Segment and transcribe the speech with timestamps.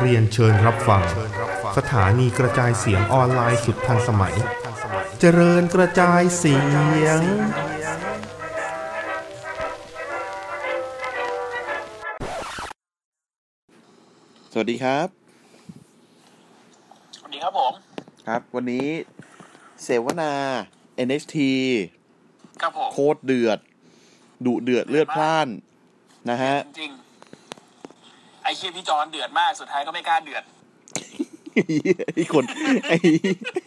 [0.00, 1.02] เรียนเชิญรับฟัง
[1.78, 4.34] สถานีกระจายเสียงออนไลน์สุดทันสมัย
[5.20, 7.20] เจริญกระจายเสียง
[14.52, 15.08] สวัสดีครับ
[17.16, 17.72] สวัสดีครับผม
[18.26, 18.88] ครับ วันนี้
[19.82, 20.32] เสวนา
[21.06, 21.36] NXT
[22.62, 23.58] ครับผมโคตรเดือด
[24.46, 25.48] ดุเดือดเลือดพล่าน
[26.30, 30.44] นะฮะจริงๆไอ้เชียพี่จอนเดือดมากสุดท้ายก็ไม่กล้าเดือด
[32.14, 32.44] ไอ้คน
[32.88, 32.96] ไอ้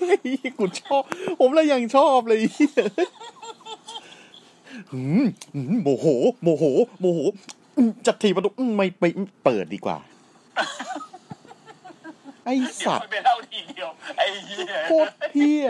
[0.08, 1.02] ไอ้กูชอบ
[1.40, 2.40] ผมเลยยังชอบเลย
[4.94, 6.06] หืมหืมโมโห
[6.44, 6.64] โมโห
[7.00, 7.20] โมโห
[7.78, 9.04] อืมจัดทีประตูอืมไม่ไป
[9.44, 9.98] เปิดดีกว่า
[12.46, 15.70] ไอ้เดี๋ยวสัตมัว์นไปเล่าทีเดียวไอ้เฮียโคตรเฮี้ย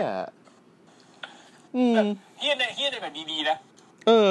[1.76, 1.96] อืม
[2.38, 3.56] เฮียในเฮียในแบบดีๆนะ
[4.06, 4.28] เออ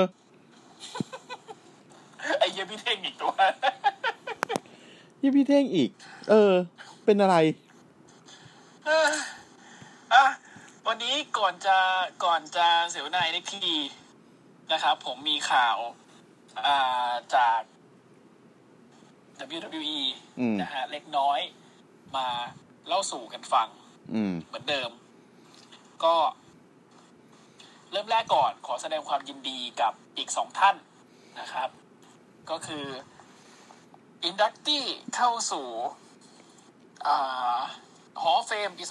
[2.40, 3.34] ไอ้เฮียพี่เท่งอีกตัว
[5.22, 5.90] ยี่พี่เท่งอีก
[6.30, 6.54] เออ
[7.06, 7.36] เป็นอะไร
[10.14, 10.26] อะ
[10.88, 11.78] วันนี้ก่อนจะ
[12.24, 13.68] ก่อนจะเสวนายได้ที
[14.72, 15.78] นะครับ ผมมีข่าว
[16.66, 17.62] อ่าจาก
[19.58, 20.02] WWE
[20.40, 21.40] อืมนะฮะเล็กน้อย
[22.16, 22.28] มา
[22.88, 23.68] เล่าสู่กันฟัง
[24.14, 24.92] อืมเหมือนเดิม
[26.04, 26.16] ก็
[27.92, 30.76] เริ่มแรกก่อนขอแสดงความยินดีกับอีกสองท่าน
[31.40, 31.70] นะครับ
[32.50, 32.86] ก็คือ
[34.24, 34.84] inductee
[35.16, 35.68] เข้าสู่
[38.22, 38.84] Hall of Fame ปี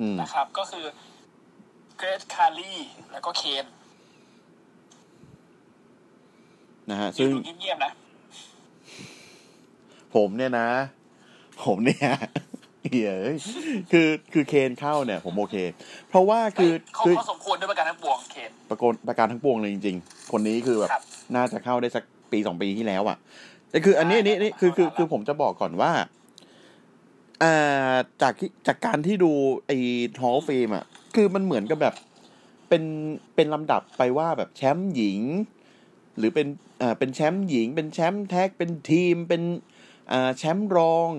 [0.00, 0.84] อืม2021 นะครับ ก็คือ
[1.96, 2.74] Great Khali
[3.12, 3.66] แล้วก็ Kane
[6.90, 7.92] นะฮะซึ่ซึ่งงเงียบๆนะ
[10.14, 10.68] ผมเนี่ยนะ
[11.64, 12.10] ผมเนี่ย
[12.92, 13.36] เฮ้ย
[13.92, 15.56] คือคือเคนเข้าเนี่ย ผมโอเค
[16.08, 21.02] เพราะว่าคือเขาคือเขาสมควรด้วยประการทั้งปวงเคนประกนประการทั้งปวงเลยจริง ๆ คนนี้คือแบบครับ
[21.36, 23.16] น่าจะเข้าได้สักปีสองปีที่แล้วอะ
[23.70, 25.92] แต่คือ อันนี้อันนี้อันนี้คือคือคือผมจะบอกก่อนว่า
[27.42, 29.32] อ่าจากที่จากการที่ดู
[29.66, 29.78] ไอ้
[30.22, 31.94] ฮอลเฟมอะ คือมันเหมือนกับแบบ
[32.68, 32.84] เป็น
[33.34, 35.20] เป็นลำดับไปว่าแบบแชมป์หญิง
[36.18, 36.46] หรือเป็น
[36.82, 39.42] อ่าเป็นแชมป์หญิง เป็นแชมป์แท็กเป็นทีมเป็น
[40.12, 41.10] อ่าแชมป์รอง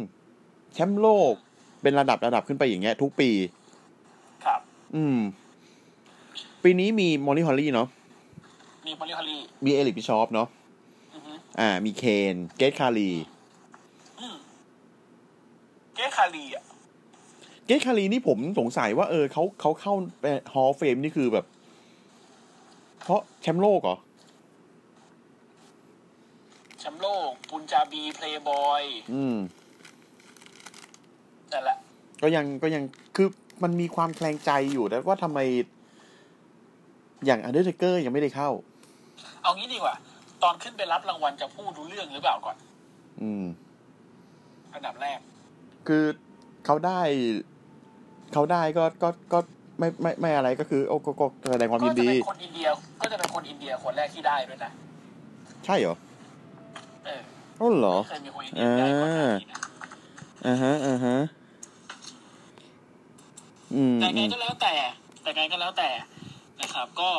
[0.74, 1.34] แชมป์โลก
[1.82, 3.30] เป็นระดับระดับขึ้นไปอย่างเงี้ย ทุกปี
[4.46, 4.60] ครับ
[4.96, 5.18] อืม
[6.64, 7.88] ปีนี้มี Molly Holly เนาะ
[8.86, 10.48] มี Molly Holly มี Eric Bischoff เนาะ
[11.14, 13.12] อือฮึอ่า มี Kane Great Khali
[14.20, 14.36] อืม
[15.96, 16.64] Great Khali อะ
[17.66, 19.94] Great Khali นี่ผมสงสัยว่าเออเขาเขาเข้า
[20.54, 21.46] Hall of Fame นี่คือแบบ
[23.04, 23.98] เพราะแชมป์โลกเหรอ
[26.80, 28.84] แชมป์โลก Punjabi Playboy
[29.14, 29.38] อืม
[31.54, 31.78] นั่นแหละ
[32.22, 32.84] ก็ยังก็ยัง
[33.16, 33.28] คือ
[33.64, 35.40] มันมีความแคลงใจอยู่แต่ว่าทำไม
[37.26, 38.50] อย่างอันเดอร์เทเกอร์ยังไม่ได้เข้า
[39.44, 39.96] เอางี้ดีกว่า
[40.44, 42.56] ตอนขึ้นไปรับรางวัลจะพูดรู้เรื่องหรือเปล่าก่อน
[43.22, 43.46] อืม
[44.74, 45.20] อันดับแรก
[45.88, 46.04] คือ
[46.66, 47.02] เขาได้
[48.34, 49.40] เขาได้ก็ก็ก็
[49.80, 52.68] ไม่ไม่ไม่อะไรก็คือ โอ้ก็ก็แสดงความก็ยินจะดีเป็นคนอินเดีย
[53.02, 54.72] ก็จะเป็นคนอินเดียคนแรกที่ได้ด้วยนะ
[55.66, 55.96] ใช่เหรอ
[57.06, 57.22] เออ
[57.60, 59.60] อ๋อเหรอไม่เคยมีคนอินเดียได้ก่อนหน้านี้นะ
[60.46, 61.18] อ่าฮะอ่าฮะ
[63.74, 64.74] อืมแต่ไงอืมก็แล้วแต่
[65.22, 65.90] แต่ไงก็แล้วแต่
[66.62, 67.10] นะครับ ก็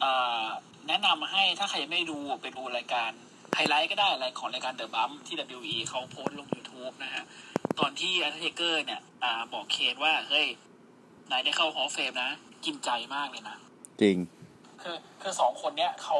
[0.00, 0.12] เอ่
[0.44, 0.46] อ
[0.88, 3.10] แนะนำให้ถ้าใครยังไม่ดูไปดูรายการ
[3.54, 7.24] ไฮไลท์ก็ได้อะไรของรายการเดอะบัมที่ WE เขาโพสต์ลง YouTube นะฮะ
[7.78, 10.46] ตอนที่อันเทเกอร์เนี่ยอ่าบอก Kane ว่า เฮ้ย
[11.30, 12.30] นายได้เข้า Hall of Fame นะ
[12.64, 13.56] กินใจมากเลยนะ
[14.00, 14.16] จริง
[14.82, 16.18] คือคือสองคนเนี้ยเขา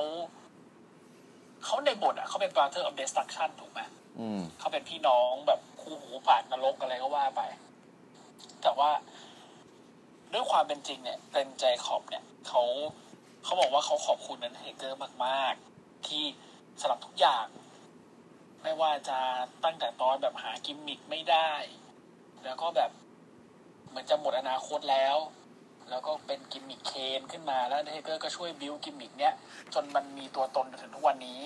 [1.65, 3.81] เขาในบทอะเขาเป็น brother of destruction ถูกไหม
[4.21, 7.43] อืมเขาเป็นพี่น้องแบบ คู่หูผ่านนรกอะไรก็ว่าไป
[8.63, 8.91] แต่ว่า
[10.33, 12.63] ด้วยความเป็นจริงเนี่ย Glenn Jacobs เนี่ยเขา
[13.45, 16.25] เขาบอกว่าเขาขอบคุณนันเฮเกอร์มาก ๆ ที่
[16.81, 17.47] support ทุกอย่าง
[18.63, 19.19] ไม่ว่าจะ
[19.65, 21.53] ตั้งแต่ตอนแบบหากิมมิกไม่ได้
[22.45, 22.91] แล้วก็แบบ
[23.89, 25.17] เหมือนจะหมดอนาคตแล้ว
[25.91, 29.35] แล้วก็เป็น gimmick Kane ขึ้นมาแล้ว Taker ก็ช่วย build gimmick เนี้ย
[29.75, 31.41] จนมันมีตัวตนจนถึงทุกวันนี้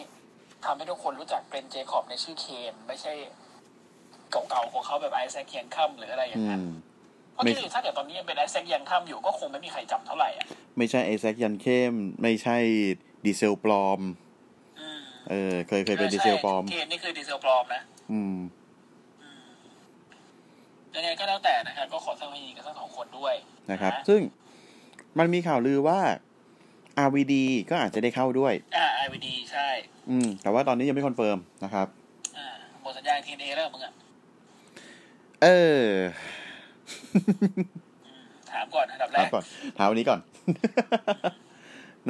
[0.64, 3.12] ทำให้ทุกคนรู้จัก Glenn Jacobs ในชื่อ Kane ไม่ใช่
[4.30, 6.70] เก่าๆของเขาแบบ Isaac Yankem หรืออะไรอย่างอืนั้นม
[7.32, 10.46] เพราะไม่ที่ถ้าเกิดตอนนี้ยังเป็น Isaac Yankem อยู่ก็คงไม่มีใครจำเท่าไหร่อะ
[10.78, 12.56] ไม่ใช่ Isaac Yankem ไม่ใช่
[13.24, 14.00] ดีเซลปลอม
[14.80, 17.82] อืมเออ เคยเคยเป็นดีเซลปลอมเคนนี่คือดีเซลปลอมนะ
[18.12, 18.36] อืม
[20.94, 23.34] ยังไงก็แล้วแต่นะครับก็ขอแสดงความยินดีกับทั้งสองคนด้วย
[23.70, 24.20] นะครับ ซึ่ง
[25.18, 26.00] มันมีข่าวลือว่า
[27.06, 27.34] RVD
[27.70, 29.68] ก็อาจจะได้เข้าด้วย อ่า RVD ใช่
[30.10, 31.86] อืม แต่ว่าตอนนี้ยังไม่ confirm นะครับ
[32.36, 32.46] อ่า
[32.82, 33.92] หมดสัญญาทีเอแล้วมึงอะ
[35.42, 35.48] เอ
[35.84, 35.88] อ
[38.52, 39.44] ถามก่อนอันดับแรถามกก่อน
[39.78, 40.20] ถามวันนี้ก่อน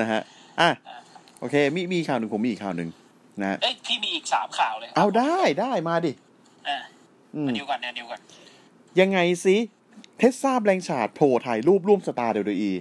[0.00, 0.20] นะฮะ
[0.60, 0.70] อะ
[1.40, 2.88] โอเค มีมีข่าวหนึ่งผมมีอีกข่าวหนึ่ง
[3.42, 6.12] นะเอ้ยพี่มีอีกสามข่าวเลย เอาได้ได้มาดิ
[6.68, 6.78] อ่า
[7.34, 8.20] อืมอันเดียวกันอันเดียวกัน
[9.00, 9.56] ยังไงสิ
[10.18, 12.72] เทสซาแบงชาร์ดโผล่ถ่ายรูปร่วมสตาร์เดอี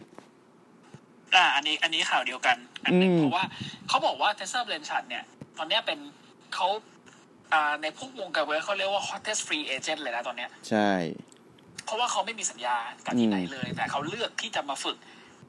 [1.35, 3.45] อ่า อันนี้ อันนี้ข่าวเดียวกัน อันหนึ่งอืมเพราะว่า
[3.87, 5.23] เขาบอกว่าเทสลาเบรนชัดเนี่ย
[5.57, 5.99] ตอนเนี้ยเป็น
[6.53, 6.81] เขาอ่า
[7.81, 10.89] ในพวกวงการเวิร์เขาเรียกว่า hottest free agent เลยนะตอนเนี้ย ใช่
[11.85, 14.97] เพราะว่าเขาไม่มีสัญญากับที่ไหนเลย แต่เขาเลือกที่จะมาฝึก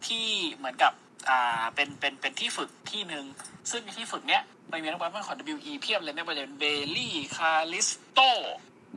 [0.07, 0.93] ที่เหมือนกับ
[1.31, 3.25] อ่าเป็นเป็นเป็นที่ฝึกที่หนึ่ง
[3.71, 8.21] ซึ่งที่ฝึกเนี้ยมันมีนักบอลของ WE เพียบเลยไม่ว่าจะเป็นเบลลี่คาริสโต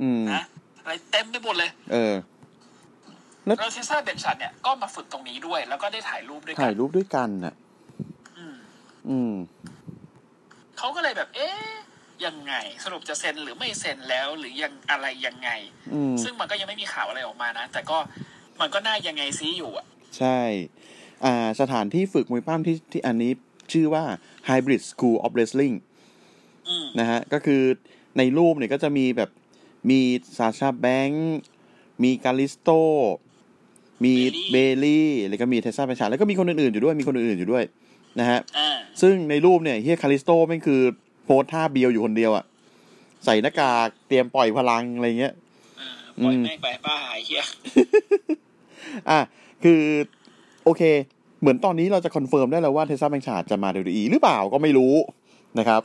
[0.01, 0.43] อืมนะ
[0.81, 2.13] อะไรเต็มไปหมดเลย เออ
[3.45, 7.53] แล้วแล้วเทสลาเบรนชัดเนี่ยก็มาฝึกตรงนี้ด้วย แล้วก็ได้ถ่ายรูปด้วยกัถ่านยรูปด้วยกันน่ะ
[8.37, 8.55] อืม
[9.09, 9.33] อืม
[10.77, 11.71] เขาก็เลยแบบ เอ๊ะ
[12.25, 12.53] ยังไง
[12.83, 15.49] สรุปจะเซ็นหรือไม่เซ็นแล้วหรือยังอะไรยังไง
[15.93, 17.97] อืมซึ่งมันก็ยังไม่มีข่าวอะไรออกมานะ แต่ก็
[18.61, 19.85] มันก็น่ายังไงซีอยู่อะ
[20.17, 20.39] ใช่
[21.25, 23.31] อ่าสถานที่ฝึกมวยปั้มที่ที่อันนี้
[23.71, 24.03] ชื่อว่า
[24.49, 25.75] Hybrid School of Wrestling
[26.67, 27.61] อืมนะฮะ ก็คือ
[28.17, 29.29] ในรูปเนี่ยก็จะมีแบบ
[29.89, 29.99] มี
[30.37, 31.37] Sasha Banks
[32.03, 32.69] มี Kalisto
[34.03, 34.13] มี
[34.51, 37.63] Bayley แล้วก็มี Tessa Blanchard แล้วก็มีคนอื่นๆอยู่ด้วย มีคนอื่นๆอยู่ด้วย
[38.19, 40.81] นะฮะอ่าซึ่งในรูปเนี่ยเฮีย Kalisto แม่งคือ
[41.23, 42.45] โพสท่าเบียวอยู่คนเดียวอะ
[43.25, 45.33] ใส่หน้ากากเตรียมปล่อยพลังอะไรเงี้ย
[45.77, 47.43] เออปล่อยอืมแม่งไปป้าหายเฮีย
[49.09, 49.19] อะ
[49.63, 49.81] คือ
[50.65, 50.81] โอเค
[51.41, 54.93] เหมือนตอนนี้เราจะ confirm ได้แล้วว่า Tessa Blanchard จะมา WWE หรือเปล่าก็ไม่รู้
[55.59, 55.81] นะครับ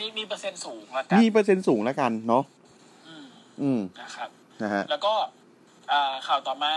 [0.00, 2.44] มีมีเปอร์เซ็นต์สูงละกันมีเปอร์เซ็นต์สูงแล้วกันเนาะ
[3.08, 3.26] อืม
[3.62, 4.28] อืมนะครับ
[4.62, 5.14] นะฮะแล้วก็
[5.92, 6.74] อ่าข่าวต่อมา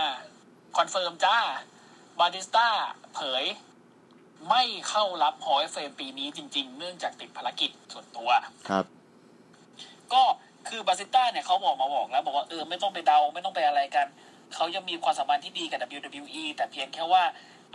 [0.76, 1.38] confirm จ้า
[2.20, 2.66] บาดิสต้า
[3.14, 3.44] เผย
[4.50, 8.28] ไม่เข้ารับฮอยเฟรมปีนี้จริง ๆ เนื่องจากติดภารกิจส่วนตัว
[8.68, 8.84] ครับ
[10.12, 10.22] ก็
[10.68, 14.06] คือบาซิต้าเนี่ยเขาบอกมาบอกแล้วบอกว่าเออไม่ต้องไปเดาไม่ต้องไปอะไรกัน
[14.54, 17.22] เขายังมีความสัมพันธ์ที่ดีกับ WWE แต่เพียงแค่ว่า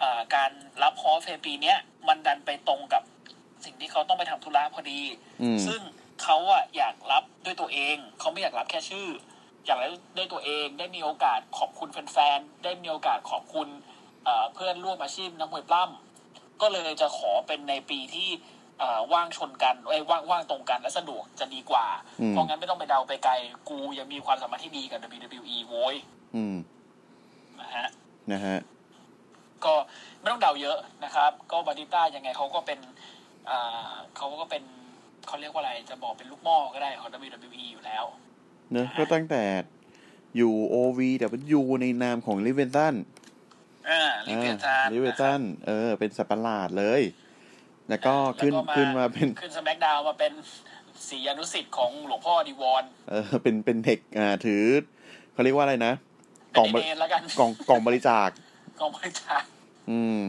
[0.01, 0.51] อ่าการ
[0.83, 1.77] รับฮอลเฟมปีเนี้ย
[2.07, 3.03] มันดันไปตรงกับ
[3.65, 5.01] สิ่งที่เขาต้องไปทำธุระพอดี
[5.41, 5.81] อืมซึ่ง
[6.23, 9.07] เขาอะอยากรับด้วยตัวเอง เขาไม่อยากรับแค่ชื่อ
[9.65, 13.67] อยากรับด้วยตัวเองได้มีโอกาสขอบคุณแฟนๆ ได้มีโอกาสขอบคุณ
[14.25, 16.06] เอ่อเพื่อนร่วมอาชีพนักมวยปล้ำ
[16.61, 18.29] ก็เลยจะขอเป็นในปีที่
[18.79, 21.85] เอ่อว่างชนกันเอ้ยว่างว่างตรงกันและสะดวกจะดีกว่า
[22.21, 23.33] อืมเพราะงั้นไม่ต้องไปเดาไปไกล
[23.69, 25.95] กูยังมีความสามารถที่ดีกับ WWE โว้ย
[26.35, 26.55] อืม
[27.59, 27.87] นะฮะ
[28.31, 28.57] นะฮะ
[29.65, 29.73] ก็
[30.19, 32.79] ไม่ต้องเดาเยอะนะครับ ก็บาติต้ายังไงเขาก็เป็น
[33.49, 34.63] อ่าเขาก็เป็น
[35.27, 38.05] เขาเรียกว่าอะไรจะบอกเป็นลูกหม้อก็ได้ของ WWE อยู่แล้ว
[38.71, 39.43] เนอะก็ตั้งแต่
[40.37, 42.95] อยู่ OVW ในนามของลิเวนตัน
[43.89, 47.01] อ่าลิเวตานลิเวนตันเออ เป็นสัตว์ประหลาดเลย
[47.89, 50.33] แล้วก็ขึ้นขึ้นมาเป็นขึ้นสแมกดาวมาเป็น
[51.07, 54.63] สีอนุสิทธิ์ของหลวงพ่อดีวอนเออเป็นเป็นเทคอ่าถือ
[55.33, 55.93] เขาเรียกว่าอะไรนะ
[56.55, 58.29] กเป็ล่อนงบไอริเนนแล้วกันกล่องกล่องบริจาค
[58.79, 59.43] กองบริจาค
[59.89, 60.19] อืม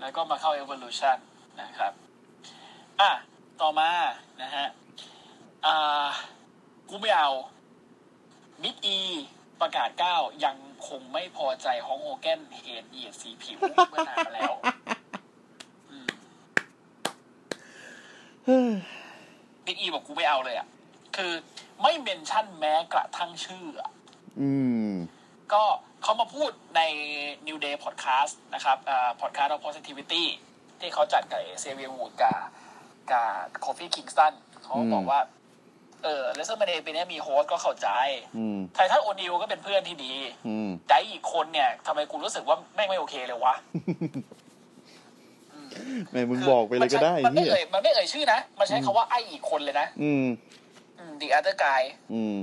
[0.00, 1.16] แล้วก็มาเข้า Evolution
[1.60, 1.92] นะครับ
[3.00, 3.10] อะ
[3.60, 3.90] ต่อมา
[4.42, 4.66] นะฮะ
[5.66, 6.06] อ่า
[6.88, 7.30] กูไม่เอา
[8.62, 8.98] บิ๊กอี
[9.60, 10.56] ประกาศก้าวยัง
[10.86, 13.58] คงไม่พอใจฮองโฮแกนเหตุเหยียดสีผิว
[13.90, 14.52] เมื่อนานมาแล้ว
[18.48, 18.72] อืม
[19.64, 20.68] Big E บอกกูไม่เอาเลยอะ
[21.16, 21.32] คือ
[21.82, 23.90] ไม่ mention แม้กระทั่งชื่ออะ
[24.40, 24.50] อื
[24.88, 24.90] ม
[25.52, 25.62] ก็
[26.02, 26.80] เขามาพูดใน
[27.46, 30.24] New Day Podcast นะครับอ่า Podcast of Positivity
[30.80, 32.38] ที่เขาจัดกับ Xavier Woods กับ
[33.10, 34.32] กับ Kofi Kingston
[34.62, 35.20] เขาก็บอกว่า
[36.04, 37.88] เออ WrestleMania ปีนี้มี host ก็เข้าใจ
[38.36, 40.14] อืม Titus O'Neil ก็เป็นเพื่อนที่ดี
[40.46, 43.54] อืมใจอีกคนเนี่ยทำไมกูรู้สึกว่าแม่งไม่โอเคเลยวะ
[46.12, 50.24] แม่มึงบอกไปเลยก็ได้มันไม่เฮียเอ่ยมันไม่เอ่ยชื่อนะ มันใช้คำว่าไออีกคนเลยนะ อืม
[51.20, 51.82] the other guy
[52.12, 52.36] อืม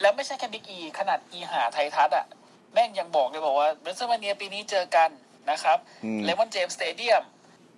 [0.00, 2.26] แล้วไม่ใช่แค่ Big E ขนาดอีหา Titus อะ
[2.72, 5.10] แม่งยังบอกเลยบอกว่าเ e ส l ร์ a เนียปีนี้เจอกัน
[5.50, 7.22] นะครับอืม Raymond James Stadium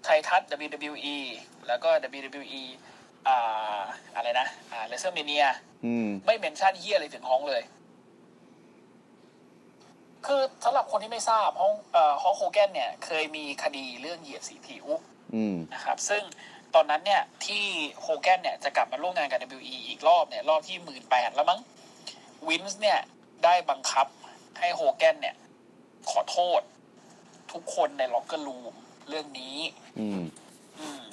[0.04, 0.42] Titus
[0.72, 1.18] WWE
[1.68, 1.88] แล้วก็
[2.20, 2.62] WWE
[3.28, 3.82] อ่า
[4.14, 5.44] อะไรนะอ่า WrestleMania
[5.86, 7.62] อืมไม่ mention เฮียอะไรถึงฮ้องเลย
[10.26, 14.86] คือสำหรับคนที่ไม่ทราบฮ้องเอ่อ Hulk Hogan เนี่ย เคยมีคดีเรื่องเหยียดสีผิว
[15.34, 16.22] อืมนะครับ ซึ่ง
[16.74, 17.64] ตอนนั้นเนี่ยที่
[18.00, 21.60] โฮแกนเนี่ยจะกลับมาร่วมงานกับ WWE อีกรอบเนี่ยรอบที่หมื่นแปดแล้วมั้ง
[22.48, 22.98] Vince เนี่ย
[23.44, 24.06] ได้บังคับ
[24.58, 25.34] ให้โฮแกนเนี่ย
[26.10, 26.60] ขอโทษ
[27.52, 28.74] ทุกคนใน locker room
[29.08, 29.56] เรื่องนี้
[29.98, 30.24] อืมอืม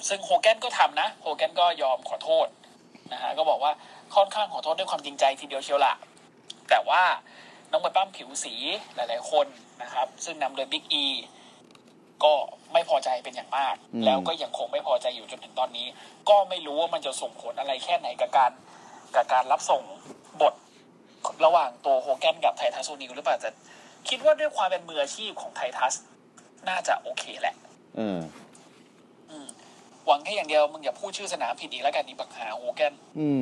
[0.08, 2.46] ซึ่งโฮแกนก็ทำนะ โฮแกนก็ยอมขอโทษ
[3.12, 3.72] นะฮะก็บอกว่า
[4.14, 5.94] ค่อนข้างขอโทษด้วยความจริงใจทีเดียวเชียวละ
[6.70, 7.02] แต่ว่า
[7.70, 8.54] น้องมวยปั้มผิวสี
[8.94, 9.46] หลาย ๆ คน
[9.82, 11.04] นะครับ ซึ่งนำโดยบิ๊กอี
[12.24, 12.32] ก็
[12.72, 15.86] ไม่พอใจเป็นอย่างมากอืมแล้วก็ยังคงไม่พอใจอยู่จนถึงตอนนี้
[16.28, 18.52] ก็ไม่รู้ว่ามันจะส่งผลอะไรแค่ไหนกับการ
[19.14, 19.82] กับการรับส่ง
[20.42, 20.54] บท
[21.44, 23.50] ระหว่างตัวโฮแกนกับไททัสโซนิวหรือเปล่าแต่
[24.08, 25.94] คิดว่าด้วยความเป็นมืออาชีพของไททัส
[26.68, 27.54] น่าจะโอเคแหละ
[27.96, 33.40] เอออืมค่อย่างเดียวมึงอย่าพูดชื่อสนามผิดอีกแล้วกันนี่บักหาโฮแกนอืม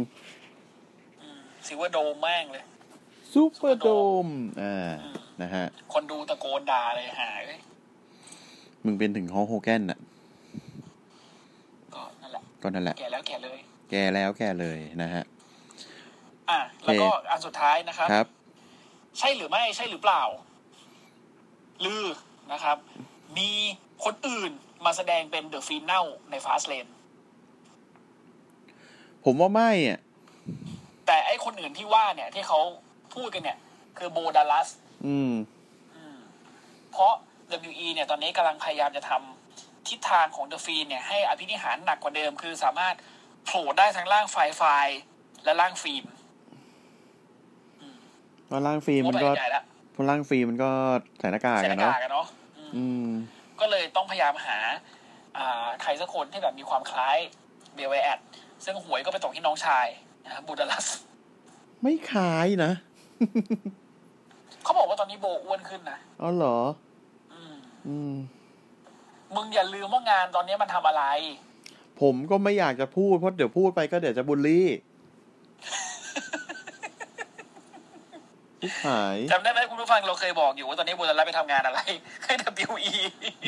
[1.66, 2.64] Superdome แม่งเลย
[3.32, 4.28] Superdome
[4.62, 4.90] อ่า
[5.42, 7.58] นะฮะ คนดูตะโกนด่าเลยหาเลย
[8.84, 9.98] มึงเป็นถึง Hulk Hogan น่ะ
[11.94, 13.58] ก็นั่นแหละก็นั่นแหละ แก่แล้วแก่เลย
[13.90, 15.24] แกแล้วแกเลยนะฮะ
[16.50, 18.26] อะ แล้วก็โอเคอันสุดท้ายนะครับครับ
[19.18, 20.22] ใช่หรือไม่ใช่หรือเปล่า
[21.84, 22.06] ลือ
[22.52, 22.76] นะครับ
[23.38, 23.50] มี
[24.04, 24.52] คนอื่น
[24.84, 26.86] มาแสดงเป็น The Fiend ใน Fastlane
[29.24, 30.00] ผมว่าไม่อะ
[31.06, 32.60] แต่ไอ้คนอื่นที่ว่าเนี่ย ที่เขา
[33.14, 33.58] พูดกันเนี่ย
[33.98, 34.68] คือ Bo Dallas
[35.06, 35.32] อืม
[36.92, 37.12] เพราะ
[37.70, 42.94] WE เนี่ย ตอนนี้กำลังพยายามจะทำทิศทางของ The Fiend เนี่ย ให้อภินิหารหนักกว่าเดิม คือสามารถ
[43.44, 44.98] โผล่ได้ทั้งร่าง Firefly
[45.44, 46.04] และร่าง Fiend
[48.46, 50.70] เพราะร่างฟิล์มมันก็ใหญ่แล้วเพราะร่างฟิล์มมันก็
[51.18, 52.26] ใส่หน้ากากใส่หกันน้าเนาะกากกันเนาะ
[52.58, 53.08] อืมอืม
[53.60, 54.58] ก็เลยต้องพยายามหา
[55.36, 57.18] อ่าใครสักคนที่แบบมีความคล้าย
[57.74, 58.18] เบลเวแอด
[58.64, 59.86] ซึ่งหวยก็ไปตกที่น้องชาย
[60.24, 60.86] นะครับบูดาลัส
[61.82, 62.72] ไม่คล้ายนะ
[64.62, 66.58] เขาบอกว่าตอนนี้โบอ้วนขึ้นนะอ๋อเหรอ
[67.32, 67.54] อืม
[67.86, 68.14] อืม
[69.34, 71.04] มึงอย่าลืมว่างานตอนนี้มันทำอะไร
[72.00, 74.68] ผมก็ไม่อยากจะพูดเพราะเดี๋ยวพูดไปก็เดี๋ยวจะบูลลี่
[75.68, 75.97] ชิบ
[78.84, 81.80] หายจำได้ไหมคุณผู้ฟังเราเคยบอกอยู่ว่าตอนนี้บูดาลัสไปทำงานอะไร
[82.24, 82.32] ให้
[82.72, 82.94] WE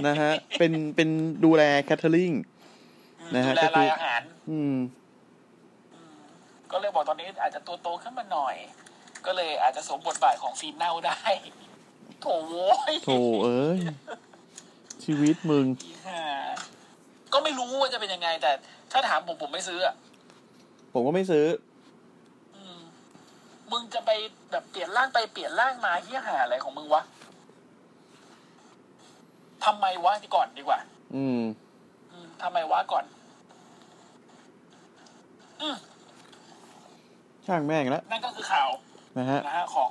[0.06, 1.08] นะฮะ เป็นเป็น
[1.44, 2.32] ดูแลแคทเทอริง
[3.34, 4.74] นะฮะดูแลก็คือรายอาหาร อืม
[6.72, 8.56] ก็เลยบอกตอนนี้อาจจะตัวโตขึ้นมาหน่อย
[9.26, 11.20] ก็เลยอาจจะสวมบทบาทของฟีนเน่าได้
[12.20, 13.10] โถโว้ยโถ
[13.44, 13.78] เอ้ย
[15.04, 15.66] ชีวิตมึง
[16.06, 16.22] ฮ่า
[17.32, 18.52] ก็ไม่รู้ว่าจะเป็นยังไง แต่
[18.92, 19.94] ถ้าถามผมผมไม่ซื้ออะ
[20.92, 21.69] ผมก็ไม่ซื้ออืม
[23.72, 24.10] มึงจะไป
[24.50, 27.02] แบบเปลี่ยนร่างไปเปลี่ยนร่างมาที่หาอะไรของมึงวะ
[29.64, 30.78] ทำไมวะก่อนดีกว่า
[31.14, 31.40] อืม
[32.12, 33.04] อืมทำไมวะก่อน
[37.46, 38.68] ช่างแม่งแล้วนั่นก็คือข่าว
[39.18, 39.90] นะฮะนะฮะของ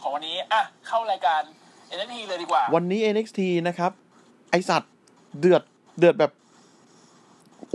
[0.00, 1.42] ของวันนี้ อะ เข้ารายการ
[1.86, 3.92] เอ็นทีเลยดีกว่า วันนี้ NXT นะครับ
[4.50, 4.92] ไอสัตว์
[5.38, 5.62] เดือด
[5.98, 6.32] เดือดแบบ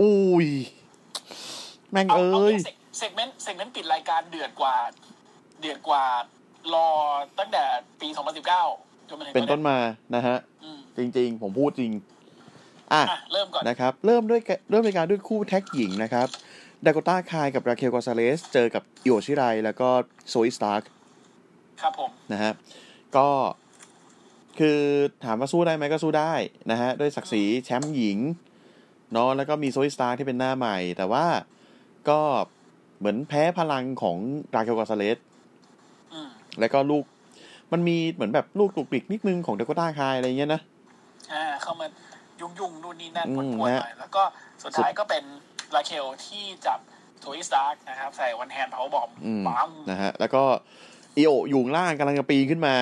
[0.00, 0.48] อุ้ย
[1.90, 2.54] แม่งเอาเอ้เอาย
[2.98, 4.76] segment segment ปิดรายการเดือดกว่า
[5.60, 6.04] เดือดกว่า
[6.74, 6.88] รอ
[7.38, 7.64] ตั้งแต่
[8.00, 8.08] ปี
[8.58, 9.78] 2019จนมาถึงเป็นต้นมา
[10.14, 11.92] นะฮะอืมจริงๆ ผมพูดจริง
[12.92, 16.28] อะอะ เริ่มก่อนนะครับ เริ่มด้วยเริ่มรายการด้วยคู่ tag หญิงนะครับ
[16.86, 19.88] Dakota Kai กับ Raquel González เจอกับ Io Shirai แล้วก็
[20.28, 20.88] Zoey Stark
[21.80, 22.52] ครับผมนะฮะ
[23.16, 23.28] ก็
[24.58, 24.80] คือ
[25.24, 26.32] ถามว่าสู้ได้ไหมก็สู้ได้
[26.70, 28.18] นะฮะด้วยศักดิ์ศรีแชมป์หญิง
[29.12, 31.26] เนาะแล้วก็มี Zoey Stark ที่เป็นหน้าใหม่ แต่ว่า
[32.08, 32.20] ก็
[32.98, 34.16] เหมือนแพ้พลังของ
[34.54, 35.33] Raquel González อืม
[36.60, 37.04] แล้วก็ลูก
[37.72, 40.60] มันมีเหมือนแบบลูกตุกติกนิดนึงของ Dakota Kai อะไรเงี้ยนะ
[41.32, 41.86] อ่าเข้ามา
[42.40, 44.22] ยุ่งยุ่งๆนู่นนี่นั่นอืปวมดปวดนะหน่อยแล้วก็
[44.62, 45.24] สุดท้ายก็เป็น
[45.74, 46.78] Raquel ที่จับ
[47.20, 50.42] Zoey Stark นะครับ ใส่ one hand powerbombอืมปังนะฮะ แล้วก็
[51.16, 52.74] Io อยู่ข้างล่างกำลังจะปีนขึ้นมา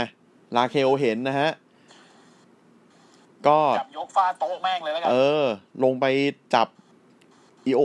[0.57, 1.50] Raquel เห็นนะฮะ
[3.47, 5.45] ก็จับยกฟาดโต๊ะแม่งเลยแล้วกันเออ
[5.85, 6.07] ลงไป
[6.55, 6.69] จับ
[7.67, 7.83] Io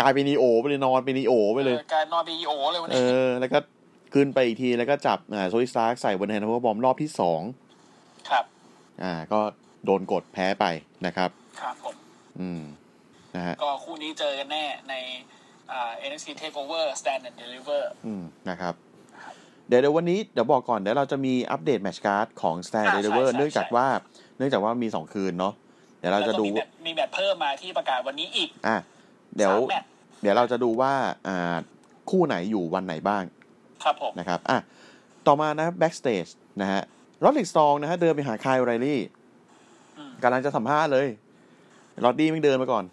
[0.00, 3.58] กลายเป็น Io ไปเลยนอนเป็น Io ไปเลยออการนอนบีโอเลยวันเอนี้อแล้วก็
[4.14, 7.40] ขึ้นไปอีกทีแล้วก็จับอ่า Zoey Stark ใส่ one hand powerbomb รอบที่สอง
[8.30, 8.44] ครับ
[9.02, 9.40] อ่า ก็
[9.84, 10.64] โดนกดแพ้ไป
[11.06, 11.94] นะครับ ครับผม
[12.40, 12.62] อืม
[13.36, 14.94] นะฮะ ก็คู่นี้เจอกันแน่ใน
[15.70, 18.74] อ่า NXT Takeover Stand and Deliver อืม นะครับ
[19.68, 23.86] เดี๋ยวเดี๋ยววันนี้เดี๋ยวบอกก่อนเดี๋ยวเราจะมีอัปเดต match card ของ Stand อ่า Deliver ใช่ใช่เนื่องจากว่า
[24.36, 25.54] เนื่องจากว่ามีสองคืนเนาะ
[25.98, 28.76] เดี๋ยวเราจะดูแล้วก็มีแมตช์มีแมตช์เพิ่มมาที่ประกาศวันนี้อีก อะ
[29.36, 29.88] เดี๋ยวสามแมตช์
[30.22, 30.92] เดี๋ยวเราจะดูว่า
[31.28, 31.56] อ่า
[32.10, 33.22] คู่ไหนอยู่วันไหนบ้าง
[33.84, 34.58] ครับผมนะครับอะ
[35.26, 36.82] ต่อมานะ backstage นะฮะ
[37.24, 39.00] รอดลิกซองนะฮะเดินไปหาคายไรลี่
[39.98, 41.06] อืมกำลังจะสัมภาษณ์เลย
[42.04, 42.84] รอดดี้แม่งเดินมาก่อน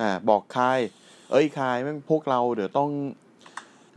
[0.00, 0.78] อ่าบอกคาย
[1.30, 2.90] เอ้ยคายแม่งพวกเราเดี๋ยวต้อง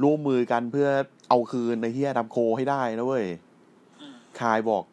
[0.03, 0.87] ร่วมมือกันเพื่อ
[1.29, 3.25] เอาคืนในเฮียดัมโคให้ได้นะเว้ย
[4.01, 4.83] อืมคายบอก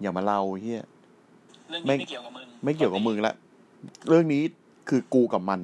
[0.00, 0.82] อย่ามาเล่าเฮีย
[1.68, 3.34] เรื่องไม่นี้ไม่เกี่ยวกับมึงไม่เกี่ยวกับมึงละ
[4.08, 4.42] เรื่องนี้
[4.88, 5.60] คือกูกับมัน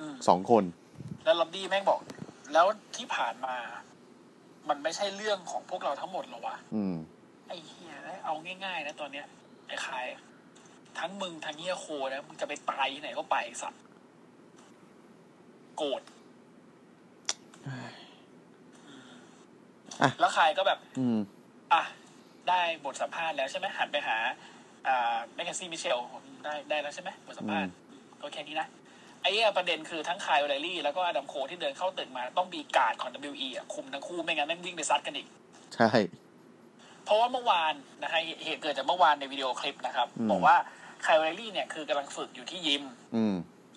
[0.00, 0.64] อืมสองคน
[1.24, 2.00] แล้วล็อบดี้แม่งบอก
[2.52, 3.56] แล้วที่ผ่านมา
[4.68, 6.96] มันไม่ใช่เรื่องของพวกเราทั้งหมดหรอวะอืม
[7.48, 8.34] ไอ้เฮียเอา
[8.64, 9.26] ง่ายๆนะตอนเนี้ย
[9.68, 10.06] ไอ้คาย
[10.98, 13.82] ทั้งมึงทั้งเฮียโคนะมึงจะไปตายที่ไหนก็ไปสัตว์
[15.76, 16.02] โกรธ
[20.02, 21.18] อะแล้ว Kyle ก็แบบ อืม
[21.72, 21.82] อะ
[22.48, 24.16] ได้บทสัมภาษณ์แล้วใช่ไหมหันไปหา
[24.86, 25.98] อ่า McKenzie Mitchell
[26.44, 27.72] ได้ได้แล้วใช่ไหมบทสัมภาษณ์
[28.20, 28.68] ก็แค่นี้นะ
[29.26, 35.26] ไอ้เนี่ยประเด็นคือทั้ง Kyle O'Reilly แล้วก็ Adam Cole ที่เดินเข้าตึกมาต้องมีการ์ดของ WE อะคุมทั้งคู่ไม่งั้นแม่งวิ่งไปซัดกันอีก
[35.74, 35.90] ใช่
[37.04, 40.56] เพราะว่าเมื่อวานนะฮะเหตุเกิดจากเมื่อวานในวิดีโอคลิปนะครับอืมบอกว่า
[41.04, 42.82] Kyle O'Reilly เนี่ยคือกำลังฝึกอยู่ที่ยิม
[43.14, 43.34] อืม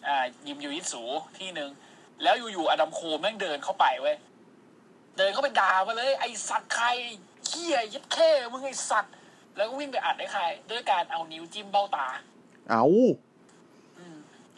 [0.07, 1.03] อ่า ยิมยิวยิตสู
[1.37, 1.69] ที่หนึ่ง
[2.23, 4.15] แล้วอยู่ๆอดัมโคแม่งเดินเข้าไปเว้ย
[5.17, 6.87] เดินเข้าไปด่ามาเลย ไอสัตว์ใคร
[7.45, 9.13] เขี้ยยัดแค่มึงไอสัตว์
[9.55, 12.07] แล้วก็วิ่งไปอัดไอ้ใครด้วยการเอานิ้วจิ้มเบ้าตา
[12.69, 13.11] เอาอืม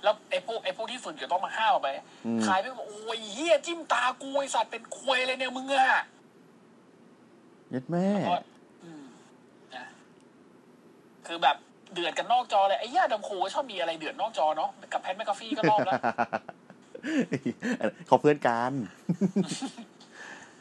[0.04, 1.88] แล้วไอ้พวกไอ้พวกที่ฝึกอยู่ต้องมาห้าวไป
[2.26, 6.04] อืมขายไปบอกโอ้ยเฮียจิ้มตากูไอสัตว์เป็นควยเลยเนี่ยมึงอะ
[7.70, 8.44] เย็ดแม่เพราะ
[8.84, 9.04] อืม
[9.76, 9.86] นะ
[11.28, 11.58] คือแบบ
[11.94, 16.02] เดือดกันนอกจอเลยไอ้เหี้ย Adam Cole ก็ชอบมีอะไรเดือดนอกจอเนาะกับ Pat McAfee ก็รอบแล้ว
[18.08, 18.74] เขาเพื่อนกัน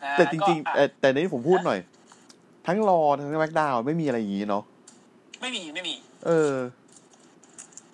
[0.04, 1.78] นะแต่จริงก็ๆอะเอ่อแต่นี้ผมพูดหน่อย
[2.66, 4.62] ทั้ง Raw ทั้ง SmackDown ไม่มีอะไรอย่างงี้เนาะ
[5.40, 5.94] ไม่มีไม่มี
[6.26, 6.52] เออ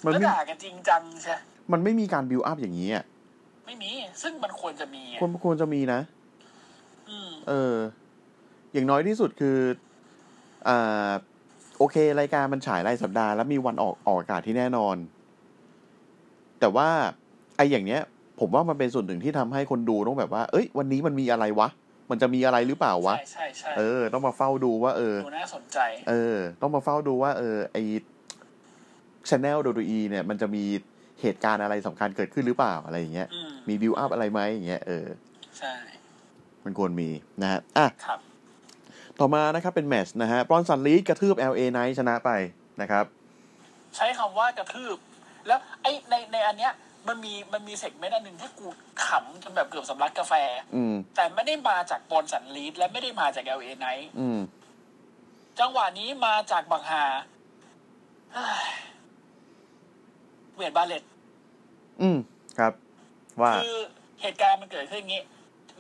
[0.06, 1.34] มันแล้วไม่ด่ากันจริงจังใช่
[1.72, 3.04] มันไม่มีการบิวอัพอย่างนี้อะ
[3.66, 3.90] ไม่มี
[4.22, 6.00] ซึ่งมันควรจะมีอะควรควรจะมีนะ
[7.08, 7.76] อืมเออ
[8.72, 9.58] อย่างน้อยที่สุดคือ
[10.68, 11.10] อ่า
[11.78, 14.96] โอเค รายการมันฉายรายสัปดาห์แล้วมีวันออกออกอากาศที่แน่นอน
[16.60, 16.88] แต่ว่า
[17.56, 18.00] ไออย่างเนี้ย
[18.40, 21.68] ผมว่ามันเป็นส่วนหนึ่งที่ทำให้คนดูต้องแบบว่า เอ้ย วันนี้มันมีอะไรวะ
[22.10, 27.76] มันจะมีอะไรหรือเปล่าวะ ใช่ใช่ใช่เออ ต้องมาเฝ้าดูว่า เออดูน่าสนใจ เออ ต้องมาเฝ้าดูว่า เออ ไอ
[29.28, 30.64] ชแนลโดดอีเนี่ยมันจะมี
[31.22, 35.06] เหตุการณ์อะไรสำคัญเกิดขึ้นหรือเปล่าอะไรอย่างเงี้ยอืมมีบิวอัพอะไรไหมอย่างเงี้ยเออ
[35.58, 35.74] ใช่
[36.64, 37.10] มันควรมี
[37.42, 38.20] นะฮะอะครับ
[39.20, 42.30] ต่อมานะครับเป็นแมตช์นะฮะ Bronson Reed กระทืบ LA Knight ชนะไป
[42.80, 43.04] นะครับ
[43.96, 44.96] ใช้คำว่ากระทืบ
[45.46, 46.72] แล้วไอ้ในในอันเนี้ย
[47.08, 48.66] มันมีมันมี segment อันหนึ่งที่กู
[49.06, 50.34] ขำจนแบบเกือบสำลักกาแฟ
[50.74, 54.40] อืมแต่ไม่ได้มาจาก Bronson Reed และไม่ได้มาจาก LA Knight อืม
[55.60, 57.04] จังหวะนี้มาจากบังฮา
[60.56, 61.02] เฮ้ย Wade Barrett
[62.02, 62.18] อืม
[62.58, 62.72] ครับ
[63.40, 63.76] ว่าคือ
[64.22, 65.22] เหตุการณ์มันเกิดขึ้นอย่างงี้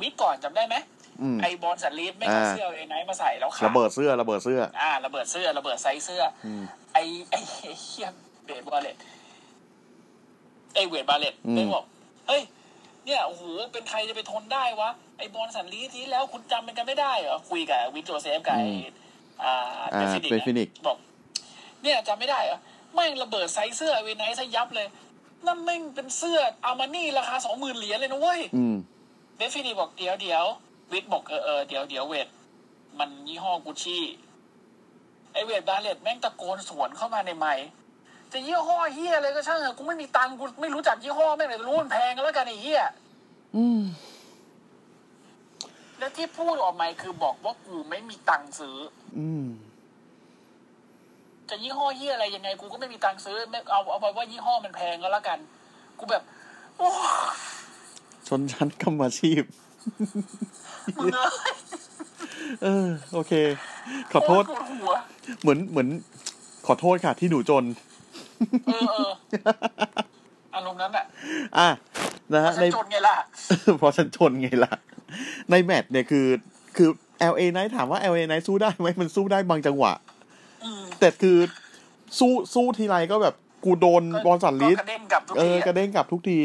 [0.00, 0.76] วิกก่อนจำได้ไหม
[1.22, 6.98] อืมไอบอลสันลีดไม่เอาอ่าเสื้อเอไนท์มาใส่แล้วขาดระเบิดเสื้อระเบิดเสื้อ อ่า ระเบิดเสื้อระเบิดไซส์เสื้ออมไอ
[7.30, 7.34] ไอ
[7.82, 8.08] เฮีย
[8.44, 8.96] เวทบาเลต
[10.74, 11.84] ไอเวทบาเลตอืมไม่บอก
[12.28, 12.42] เฮ้ย
[13.04, 18.66] เนี่ยโอ้โหเป็นใครจะไปทนได้วะไอบอลสันลีดที่แล้วคุณจำเป็นกันไม่ได้เหรอคุยกับวิกโจเซฟกับไอ้
[19.44, 20.96] อ่าอ่าเดฟินิกเดฟินิกบอก
[21.82, 22.58] เนี่ยจำไม่ได้เหรอ
[22.96, 24.86] แม่งระเบิดไซส์เสื้อ LA Knight ซะยับเลย
[25.46, 28.76] นั่นแม่งเป็นเสื้อ Armani ราคาสองหมื่นเหรียญเลยนะเว้ยอืม
[29.36, 30.44] Beth Phoenix บอกเดี๋ยวเดี๋ยว
[30.92, 32.28] วิทบอกเออเออเดี๋ยวเดี๋ยวเวท
[32.98, 34.04] มันยี่ห้อกุชชี่
[35.32, 37.68] ไอ Wade Barrett แม่งตะโกนสวนเข้ามาในไมค์
[38.32, 42.82] จะยี่ห้อเหี้ยอะไรก็ช่างเถอะกูไม่มีตังค์กูไม่รู้จักยี่ห้อแม่งเลยรู้มันแพงกันแล้วกันไอ้เหี้ย
[43.56, 43.82] อืม
[45.98, 48.76] แล้วที่พูดออกมาคือบอกว่ากูไม่มีตังค์ซื้อ
[49.18, 49.46] อืม
[51.50, 55.38] จะยี่ห้อเฮียอะไรยังไง กูก็ไม่มีตังค์ซื้อไม่เอาเอาไปว่ายี่ห้อมันแพงก็แล้วกัน
[55.98, 56.22] กูแบบ
[56.76, 56.88] โอ้
[58.28, 59.42] ชนชั้นกรรมอาชีพ
[60.96, 61.54] มึงเอ้ย
[62.62, 63.32] เออ โอเค
[64.12, 64.92] ขอโทษปวดหัว
[65.42, 65.88] เหมือนเหมือน
[66.66, 67.64] ขอโทษค่ะที่หนูจน
[68.66, 69.10] เออเออ
[70.54, 71.04] อารมณ์นั้นอะ
[71.58, 71.68] อะ
[72.34, 73.16] นะฮะฉัในนจนไงล่ะ
[73.78, 74.72] เพราะฉันชนไงล่ะ
[75.50, 76.26] ในแมตช์เนี่ยคือ
[76.76, 76.88] คือ
[77.32, 80.15] LA Knight ถามว่า LA Knight สู้ได้ไหมมันสู้ได้บางจังหวะอืม
[81.00, 81.38] แต่คือ
[82.18, 86.40] สู้สู้ทีไรก็แบบกูโดนบอลสันลิสก็กระเด้งกลับทุกเอทีอกระอะเด้งกลับทุกที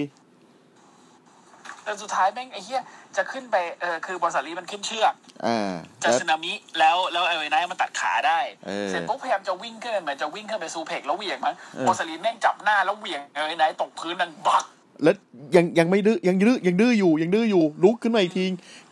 [1.83, 2.81] แต่สุดท้ายแม่งไอ้เหี้ย
[3.17, 5.13] จะขึ้นไปเออคือบอลสาลีมันขึ้นเชือก
[5.45, 5.71] อ่า
[6.03, 14.63] จะแล้วสึนามิแล้วแล้วเอลเวไนท์มันตัดขาได้เออเสร็จปุ๊บพยายามจะวิ่งขึ้นไปเหมือนจะวิ่งขึ้นไปซูเพกแล้วเหวี่ยงมั้งเออบอลสาลีแม่งจับหน้าแล้วเหวี่ยงเอลเวไนท์ตกพื้นนั่นบัก
[15.03, 15.15] แล้ว
[15.55, 18.43] ยังยังไม่ดื้อยังดื้อยังดื้ออยู่ยังดื้ออยู่ลุกขึ้นมาอีกที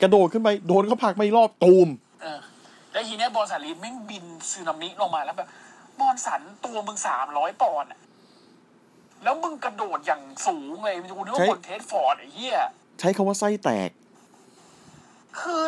[0.01, 1.87] กระโดดขึ้นไปโดนเขาผลักไม่รอบตูม
[2.21, 2.39] เออ
[2.91, 5.49] แล้วทีเนี้ย Bronson Reed แม่งบินสึนามิลงมาแล้วแบบ
[5.99, 7.99] Bronson ตัวมึงสามร้อยปอนด์อะ
[9.23, 12.57] แล้วมึงกระโดดอย่างสูงเลยมันจะกูนึกว่า Montez Ford ไอ้เหี้ย
[12.99, 13.89] ใช้คำว่าไส้แตก
[15.39, 15.61] คือ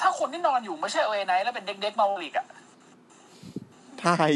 [0.00, 2.46] ถ้าคนที่นอนอยู่ไม่ใช่ LA Knight แล้วเป็นเด็กๆมาลิกอะ
[4.04, 4.32] ทาย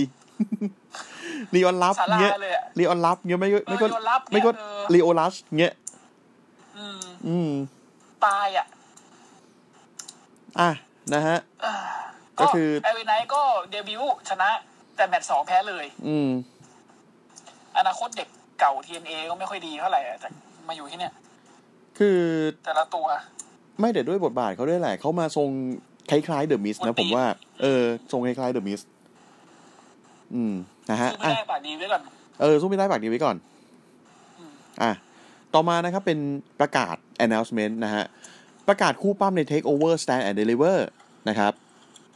[1.54, 5.74] ลีออนลับศาลาเงี้ยเลยอะลีออนลับเงี้ยไม่ก็ไม่ก็เออลีออนลับเนี่ยไม่ก็เออลีโอลัสเงี้ย
[6.76, 7.50] อืมอืม
[8.26, 8.66] ตายอะ
[10.60, 10.70] อะ
[11.14, 11.70] นะฮะก็
[12.40, 14.50] ก็คือเอเวไนท์ก็เดบิวต์ชนะ
[14.96, 16.30] แต่แมตช์สองแพ้เลย อืม
[17.78, 18.28] อนาคตเด็ก
[18.60, 20.28] เก่า TNA ก็ไม่ค่อยดีเท่าไหร่อะแต่
[20.68, 21.12] มาอยู่ที่เนี่ย
[21.98, 22.18] คือ
[22.64, 23.06] แต่ละตัว
[23.80, 25.48] ไม่แต่ด้วยบทบาทเขาด้วยแหละเขามาทรง
[26.10, 27.26] คล้ายๆเดอะมิสคนนะตีผมว่า
[27.62, 28.80] เออ ทรงคล้ายๆเดอะมิส
[30.34, 30.54] อืม
[30.90, 32.02] นะฮะคือไม่อะได้ปากดีไว้ก่อน
[32.40, 33.36] เออสู้ไม่ได้ฝากดีไว้ก่อน
[34.82, 34.92] อะ
[35.54, 36.18] ต่อมานะครับเป็น
[36.60, 38.04] ประกาศ announcement นะฮะ
[38.68, 40.78] ประกาศคู่ปั้มใน Take Over Stand and Deliver
[41.28, 41.52] นะครับ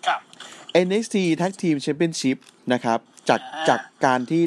[0.09, 0.21] กับ
[0.87, 2.37] NXT Tag Team Championship
[2.73, 4.43] นะครับจากอ่าจากการที่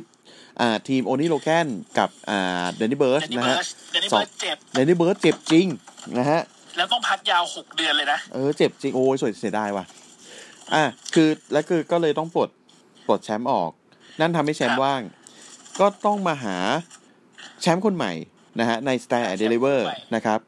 [0.62, 5.68] อ่าทีมโอนิโลแกนกับอ่าเดนนี่เบิร์เดสนนี่นะเบิฮะร์ดเดนนี่สองเบิร์ดเจ็บเดนนี่เบิร์สเจ็บจริง
[6.18, 6.42] นะฮะ
[6.78, 9.86] แล้วต้องพักยาวหกเดือนเลยนะ เออเจ็บจริง โอ้ยสวยเสียดายว่ะ
[10.74, 10.84] อะ
[11.14, 12.50] คือแล้วคือก็เลยต้องปลด
[13.08, 13.72] ปลดแชมป์ออก
[14.20, 15.02] นั่นทำให้แชมครัป์บว่าง
[15.80, 16.58] ก็ต้องมาหา
[17.62, 18.14] แชมป์คนใหม่
[18.60, 19.80] นะฮะใน Stand and Deliver
[20.16, 20.40] นะครับ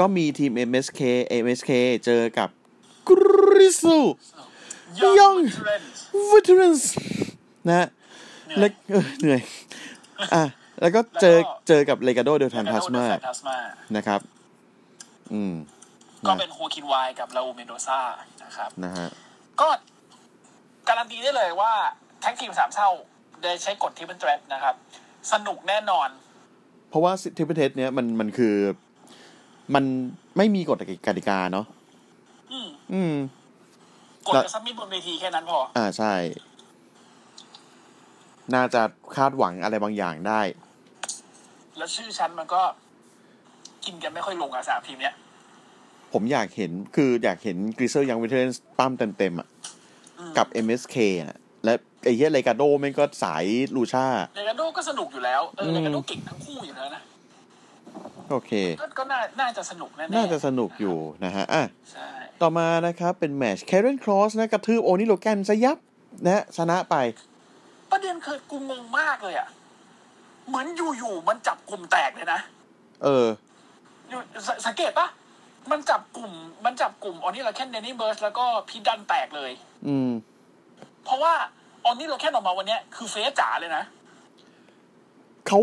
[0.00, 1.00] ก็มีทีม MSK
[1.42, 1.70] MSK
[2.06, 2.48] เจอกับ
[3.08, 3.10] ก
[3.56, 3.98] ริซู
[5.18, 5.98] Young Trends
[6.30, 6.82] Veterans
[7.68, 7.88] นะฮะ
[8.58, 9.40] และเออเหนื่อย
[10.34, 10.44] อะ
[10.80, 13.56] แล้วก็เจอแล้วก็เจอกับเลกาโดเดลทันทัสมาทัสมา
[13.96, 14.20] นะครับ
[15.32, 15.54] อืม
[16.26, 18.00] ก็เป็นโฮคินไวกับลาอูเมนโดซา
[18.44, 19.08] นะครับ นะฮะ
[19.60, 19.68] ก็
[20.88, 21.72] การันตีได้เลยว่า
[22.20, 22.88] แท็กทีมสามเศร้า
[23.42, 24.74] ได้ใช้กฎที่เป็นเทรดนะครับ
[25.32, 26.08] สนุกแน่นอน
[26.90, 28.54] เพราะว่าทิปเทสเนี้ยมันมันคือ
[29.74, 29.84] มัน
[30.36, 31.66] ไม่มีกฎกติกาเนาะ
[32.52, 33.14] อืมอืม
[34.28, 36.14] กดกระซับมิดบนเวทีแค่นั้นพอ อ่าใช่
[38.54, 38.82] น่าจะ
[39.16, 40.40] คาดหวังอะไรบางอย่างได้
[41.76, 42.62] แล้วชื่อฉันมันก็
[43.84, 45.14] กินกันไม่ค่อยลงอะสามทีมเนี้ย
[46.12, 49.48] ผมอยากเห็นคืออยากเห็นกริเซอร์ยังเวเทนปั้มเต็มๆอะ
[50.18, 51.72] อืมกับ MSK อะ และ
[52.04, 53.44] ไอ้เหี้ยเลกาโดแม่งก็สาย
[53.76, 57.02] ลูชาเลกาโดก็สนุกอยู่แล้ว เอออืมเลกาโดเก่งทั้งคู่อยู่แล้วนะ
[58.30, 62.08] โอเค ก็ก็น่าน่าจะสนุกแน่ๆน่าจะสนุกอยู่นะฮะอะใช่
[62.42, 65.78] ต่อมานะครับ เป็นแมตช์ Karrion Kross นะกระทืบ Oney Lorcan ซะยับ
[66.24, 66.94] นะฮะชนะไป
[67.90, 69.48] ประเด็นคือกูงงมากเลยอะ
[70.48, 72.40] เหมือนอยู่ๆมันจับกลุ่มแตกเลยนะ
[73.04, 73.26] เออ
[74.08, 75.08] อยู่สสังเกตปะ
[75.70, 76.30] มันจับกลุ่ม
[76.64, 79.50] มันจับกลุ่ม Oney Lorcan Danny Burch แล้วก็ Pete Dunne แตกเลย
[79.86, 80.10] อืม
[81.04, 81.32] เพราะว่า
[81.84, 83.84] Oney Lorcan ออกมาวันเนี้ยคือ face จ๋าเลยนะ
[85.46, 85.58] เขา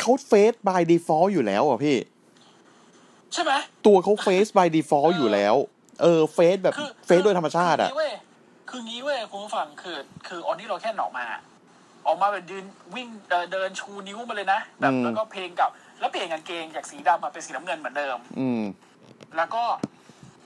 [0.00, 1.96] เขาเฟส by default อยู่แล้วอะพี่
[3.32, 3.52] ใช่ไหม
[3.86, 5.54] ตัวเขาเฟส by default อยู่แล้ว
[6.02, 8.12] เออเฟสแบบคือเฟสโดยธรรมชาติอะคืองี้เว้ย
[8.70, 11.26] คืองี้เว้ยคุณผู้ฟังคือ คือออนนี่เราแค่ออกมา
[12.06, 18.62] ออกมาแบบยืนวิ่งเอ่อเดินชูนิ้วมาเลยนะแบบอืมแล้วก็เพลงกับ แล้วเปลี่ยนกางเกงจากสีดำมาเป็นสีน้ำเงินเหมือนเดิม อืม
[19.36, 19.64] แล้วก็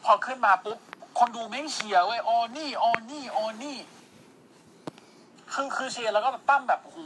[0.05, 0.79] พอขึ้นมาปุ๊บ
[1.19, 3.77] คนดูแม่งเชียร์เว้ยออนี่ออนี่ออนี่
[5.53, 6.99] คือคือเชียร์แล้วก็แบบปล้ำแบบโอ้โห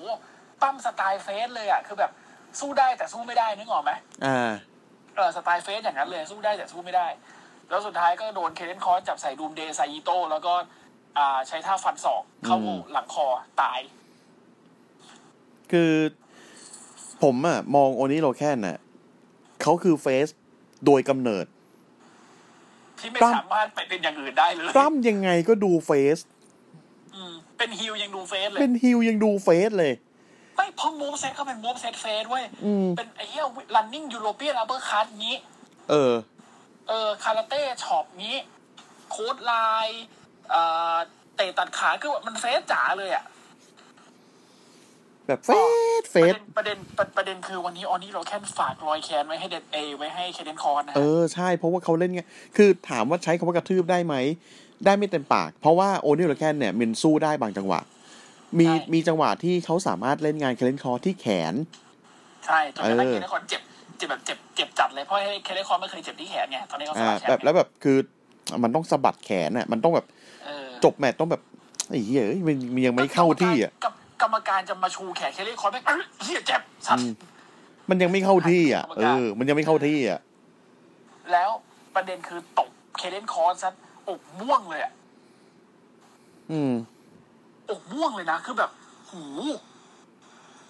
[0.62, 2.10] ปล้ำสไตล์ face เลยอะคือแบบ
[2.60, 3.92] สู้ได้แต่สู้ไม่ได้นึกออกไหม
[4.26, 4.52] อ่า
[5.16, 7.06] เออสไตล์ face อย่างนั้นเลยสู้ได้แต่สู้ไม่ได้
[7.70, 10.54] แล้วสุดท้ายก็โดน Karrion Kross จับใส่ Doomsday Saito แล้วก็
[11.18, 13.26] อ่า ใช้ท่าฟันศอกเข้าอืมหลังคอ
[13.60, 13.80] ตาย
[15.72, 15.92] คือ
[17.22, 18.78] ผมอะมอง Oney Lorcan น่ะ
[19.62, 20.28] เขาคือ face
[20.86, 21.46] โดยกำเนิด
[22.98, 26.18] ที่ไม่ปล้ำสามารถไปเป็นอย่างอื่นได้เลยปล้ำยังไงก็ดู face
[27.14, 29.92] อืมเป็น heel ยังดู face เลย เป็น heelยังดู face เลย
[30.56, 35.36] ไม่พอ moveset เขาเป็น moveset face เว้ยอืมเป็นไอ้เหี้ย running European uppercut งี้
[35.90, 36.12] เออ
[36.88, 38.38] เออ karate chop งี้
[39.10, 40.04] clothesline
[40.50, 40.62] เอ่
[40.94, 40.96] อ
[41.36, 43.24] เตะตัดขาคือมัน face จ๋าเลยอะ
[45.26, 52.22] แบบ face face ประสเด็นประเด็นประประเด็นคือวันนี้ Oney Lorcan ฝากรอยแค้นไว้ให้เดนเอไว้ให้ Karrion Kross นะเอฮะอใช่เพราะว่าเขาเล่นไง
[52.56, 54.14] คือถามว่าใช้คำว่ากระทืบได้ไหม
[54.84, 57.80] ได้ไม่เต็มปาก เพราะว่า Oney Lorcan เนี่ยมันสู้ได้บางจังหวะ
[58.58, 61.54] มีมีจังหวะที่เขาสามารถเล่นงาน Karrion Kross ที่แขน
[62.46, 63.62] ใช่จนกระทั่งเออเคเดนคอนเจ็บ
[63.98, 67.96] เจ็บแบบเจ็บเจ็บจัดเลยเพราะ Karrion Kross ไม่เคยเจ็บที่แขนไงตอนนี้เขาสอ่าลับแขนแบบแล้วแบบคือ
[68.62, 70.06] มันต้องสะบัดแขนอะมันต้องแบบ
[70.44, 71.42] เออจบแมตช์ต้องแบบ
[71.90, 77.10] ไอ้เหี้ยเอ้ยมันมันยังไม่เข้าที่อะกรรมการกรรมการจะมาชูแขน Karrion Kross ไม่เอ้ยเหี้ยเจ็บสัตว์อืม
[77.90, 80.20] มันยังไม่เข้าที่อะกรรมเอการอมันยังไม่เข้าที่อะ
[81.32, 81.50] แล้ว
[81.94, 83.74] ประเด็นคือตกเคเดนคอนซัด
[84.08, 84.92] อกม่วงเลยอะ
[86.50, 86.72] อืม
[87.70, 88.70] อกม่วงเลยนะ คือแบบ
[89.10, 89.24] หู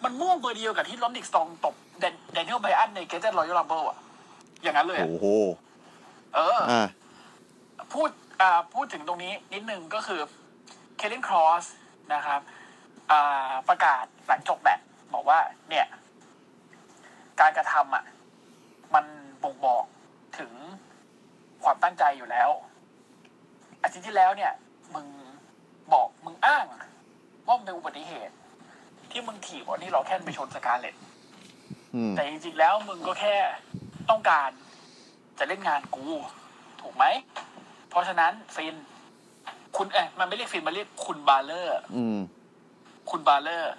[0.04, 3.98] มันม่วงเบอร์เดียวกับที่ลอนดิกสตองตบแดนแดเนียลไบอันในเกเจนรอยัลลัมเบิลอะ
[4.62, 5.26] อย่างนั้นเลยอะโอ้โห
[6.34, 6.86] เอออ่า
[7.92, 10.20] พูดอ่าพูดถึงตรงนี้นิดนึงก็คือ
[10.96, 11.64] เคเ n นครอส
[12.14, 12.40] นะครับ
[13.10, 15.38] อ่าประกาศหลังจบแมตช์บอกว่า
[15.70, 15.86] เนี่ย
[17.40, 18.04] การกระทำอะ
[18.94, 19.04] มัน
[19.42, 19.84] บ่งบอก
[20.38, 20.52] ถึง
[21.64, 22.50] ความตั้งใจอยู่แล้ว
[23.82, 24.52] อาทิตย์ที่แล้วเนี่ย
[24.94, 25.06] มึง
[25.92, 26.64] บอกมึงอ้าง
[27.46, 28.34] ว่ามันเป็นอุบัติเหตุ
[29.10, 30.94] ที่มึงถีบวันนี้เราแค่ไปชนสกาเลต
[31.94, 33.36] อืมแต่จริงๆแล้วมึงก็แค่
[34.10, 34.50] ต้องการ
[35.38, 36.06] จะเล่นงานกู
[36.80, 37.04] ถูกไหม
[37.88, 38.76] เพราะฉะนั้นฟิน
[39.76, 42.18] คุณเอ๊ะมันไม่เรียก Finn มันเรียกคุณ Balor อืม
[43.10, 43.74] คุณ Balor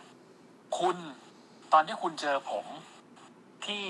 [0.80, 0.97] คุณ
[1.73, 2.65] ตอนที่คุณเจอผม
[3.65, 3.86] ที่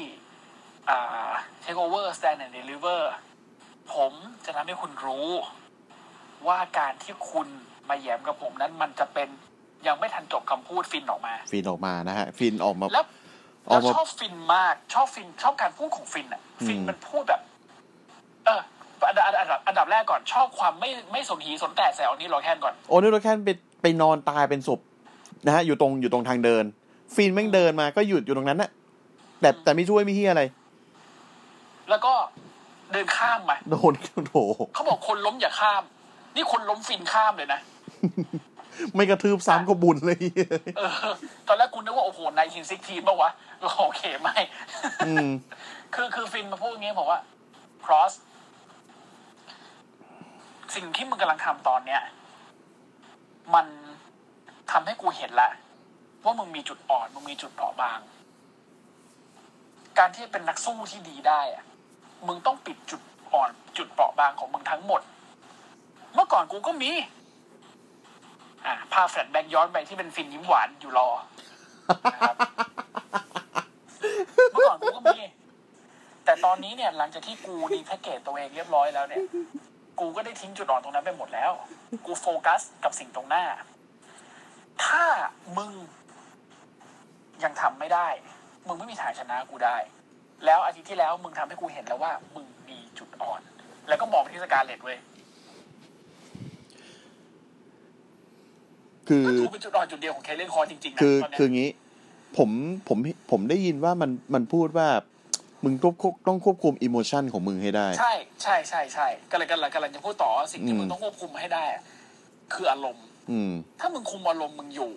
[0.89, 1.31] อ่า
[1.63, 3.01] TakeOver Stand and Deliver
[3.93, 4.11] ผม
[4.45, 5.29] จะทำให้คุณรู้
[6.47, 7.47] ว่าการที่คุณ
[7.89, 9.29] มาแหย่มกับผมนั้นมันจะเป็น
[9.87, 13.05] ยังไม่ทันจบคำพูดฟินออกมา ฟินออกมานะฮะ ฟินออกมาแล้ว
[13.69, 17.41] ออกแล้วมาชอบฟินมาก ชอบ Finn ชอบการพูดของ Finn อะ Finn อืมมันพูดแบบ
[18.45, 18.61] เออ
[19.07, 23.49] อันดับอันดับอันดับแรกก่อนชอบความไม่ไม่สนหีสนแต่แซวนี่เราแค่นก่อนโอนิโลแคนไป
[23.81, 24.79] ไปนอนตายเป็นศพ
[25.45, 26.63] นะฮะ อยู่ตรงอยู่ตรงทางเดิน
[27.15, 28.69] ฟินแม่งเดินมาก็หยุดอยู่ตรงนั้นน่ะ
[29.41, 30.43] แต่แต่ไม่ช่วยไม่เฮียอะไร
[31.89, 32.13] แล้วก็
[32.91, 33.93] เดินข้ามมาโดน
[34.27, 34.35] โถ
[34.73, 35.83] เขาบอกคนล้มอย่าข้าม
[36.35, 37.59] นี่คนล้มฟินข้ามเลยนะ
[38.95, 40.17] ไม่กระทืบซ้ำก็บุญเลย
[40.77, 41.11] เออ
[41.47, 43.31] ตอนแรกกูนึกว่า โอ้โหนายทีนซิกทีนป่าวะ
[43.79, 44.37] โอเคไม่
[45.07, 45.29] อืม
[45.93, 47.19] คือคือฟินมาพูดอย่างงี้บอกว่า
[47.85, 48.13] cross
[50.75, 52.01] สิ่งที่มึงกำลังทำตอนเนี้ย
[53.53, 53.65] มัน
[54.71, 55.49] ทำให้กูเห็นละ
[56.23, 57.99] ว่ามึงมีจุดอ่อน มึงมีจุดเปราะบาง
[59.97, 61.63] การที่เป็นนักสู้ที่ดีได้อะ
[62.27, 63.01] มึงต้องปิดจุด
[63.33, 65.01] อ่อน จุดเปราะบางของมึงทั้งหมด
[66.13, 66.91] เมื่อก่อนกูก็มี
[68.65, 71.10] อ่าพาแฟลชแบ็กย้อนไปที่เป็นฟินยิ้มหวานอยู่รอ
[72.13, 72.36] นะครับ
[74.52, 75.20] เมื่อก่อนกูก็มี
[76.26, 79.24] แต่ตอนนี้เนี่ยหลังจากที่กูดีแพ็กเกจตัวเองเรียบร้อยแล้วเนี่ย
[80.00, 81.52] กูก็ได้ทิ้งจุดอ่อนตรงนั้นไปหมดแล้ว
[82.06, 83.46] กูโฟกัสกับสิ่งตรงหน้า
[84.86, 85.04] ถ้า
[85.58, 85.72] มึง
[87.43, 88.08] ยังทำไม่ได้
[88.67, 89.78] มึงไม่มีทางชนะกูได้
[90.46, 93.41] แล้วอาทิตย์ที่แล้วมึงทำให้กูเห็นแล้วว่า มึงมีจุดอ่อน
[93.88, 94.98] แล้วก็มองไปที่สการเลตเว้ย
[99.08, 101.70] คือก็ดูเป็นจุดอ่อนจุดเดียวของ Karrion Kross จริงๆนะคือตอนเนี้ยคืองี้
[102.38, 102.50] ผม
[102.88, 102.98] ผม
[103.32, 104.88] ผมได้ยินว่ามันมันพูดว่า
[105.63, 111.84] มึงต้องควบต้องควบคุม emotion ของมึงให้ได้ ใช่ใช่ใช่ใช่ก็เลยกำลังกำลังจะพูดต่อว่าสิ่งที่อืมมึงต้องควบคุมให้ได้อะ
[112.54, 114.93] คืออารมณ์ อืม ถ้ามึงคุมอารมณ์มึงอยู่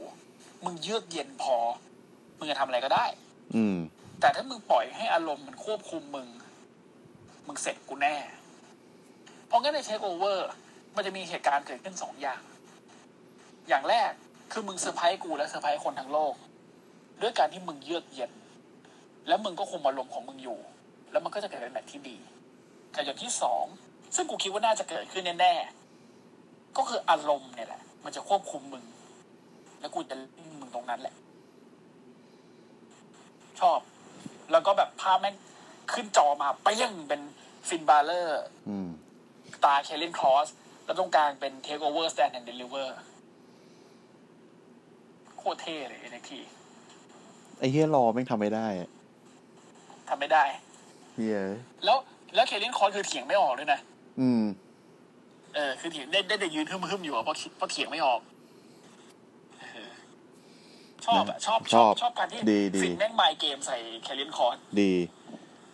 [0.64, 1.56] มึงเยือกเย็นพอ
[2.38, 3.04] มึงจะทำอะไรก็ได้
[3.54, 3.76] อืม
[4.20, 6.28] แต่ถ้ามึงปล่อยให้อารมณ์มันควบคุมมึง
[7.46, 8.14] มึงเสร็จกูแน่
[9.46, 10.48] เพราะงั้นในเทคโอเวอร์
[10.96, 12.40] มันจะมีเหตุการณ์เกิดขึ้นสองอย่าง
[13.68, 14.12] อย่างแรก
[14.52, 16.34] คือมึงเซอร์ไพรส์กูและเซอร์ไพรส์คนทั้งโลก
[17.22, 18.32] ด้วยการที่มึงเยือกเย็น
[19.28, 20.58] แล้วมึงก็คุมอารมณ์ของมึงอยู่
[21.10, 22.16] แล้วมันก็จะเกิดเป็นแบบที่ดี
[22.92, 23.64] แต่อย่างที่สอง
[24.14, 28.84] ซึ่งกูคิดว่าน่าจะเกิดขึ้นแน่ๆก็คืออารมณ์เนี่ยแหละ มันจะควบคุมมึง
[29.80, 31.14] แล้วกูจะเล่นมึงตรงนั้นแหละ
[33.60, 33.80] ชอบ
[34.52, 35.34] แล้วก็แบบภาพแม่ง
[35.92, 37.20] ขึ้นจอมาเปี้ยงเป็น
[37.68, 38.88] Finn Balor อืม
[39.64, 40.48] ตา Karrion Kross
[40.84, 42.96] แล้วตรงกลางเป็น TakeOver Stand and Deliver
[45.40, 46.32] โคตรเท่เลย NXT
[47.58, 48.88] ไอ้เหี้ย Raw แม่งทำไม่ได้อะ
[50.08, 50.44] ทำไม่ได้
[51.14, 51.38] เหี้ย
[51.84, 51.96] แล้ว
[52.34, 53.80] แล้ว Karrion Kross คือเถียงไม่ออกด้วยนะ
[54.20, 54.42] อืม
[55.54, 58.20] เออ คือเถียงได้ได้แต่ยืนฮึมๆอยู่อะเพราะคิดเพราะเถียงไม่ออก
[59.60, 59.90] เออ
[61.06, 64.92] ชอบอะชอบชอบชอบชอบการที่ดีดี Finn แม่ง mind game ใส่ Karrion Krossดี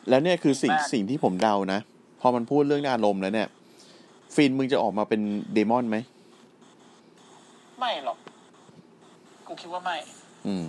[0.09, 1.81] แล้วเนี่ยคือสิ่งมากสิ่งที่ผมเดานะ
[2.21, 3.49] พอมันพูดเรื่องอารมณ์แล้วเนี่ย
[4.35, 5.21] Finn มึงจะออกมาเป็น
[5.53, 5.97] demon ไหม
[7.79, 8.19] ไม่หรอก
[9.49, 9.97] กูคิดว่าไม่
[10.47, 10.69] อืม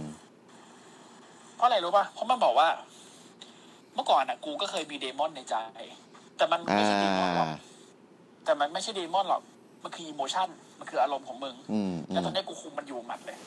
[1.55, 2.67] เพราะอะไรรู้ป่ะ เพราะมันบอกว่า
[3.95, 5.55] เมื่อก่อนอะ กูก็เคยมี demon ในใจ
[6.37, 7.49] แต่มันอ่าไม่ใช่ demon หรอก
[8.45, 9.41] แต่มันไม่ใช่ demon หรอก
[9.83, 10.47] มันคือ emotion
[10.79, 13.37] มันคืออารมณ์ของมึงอืมอืแล้วมตอนนี้กูคุมมันอยู่หมัดเลย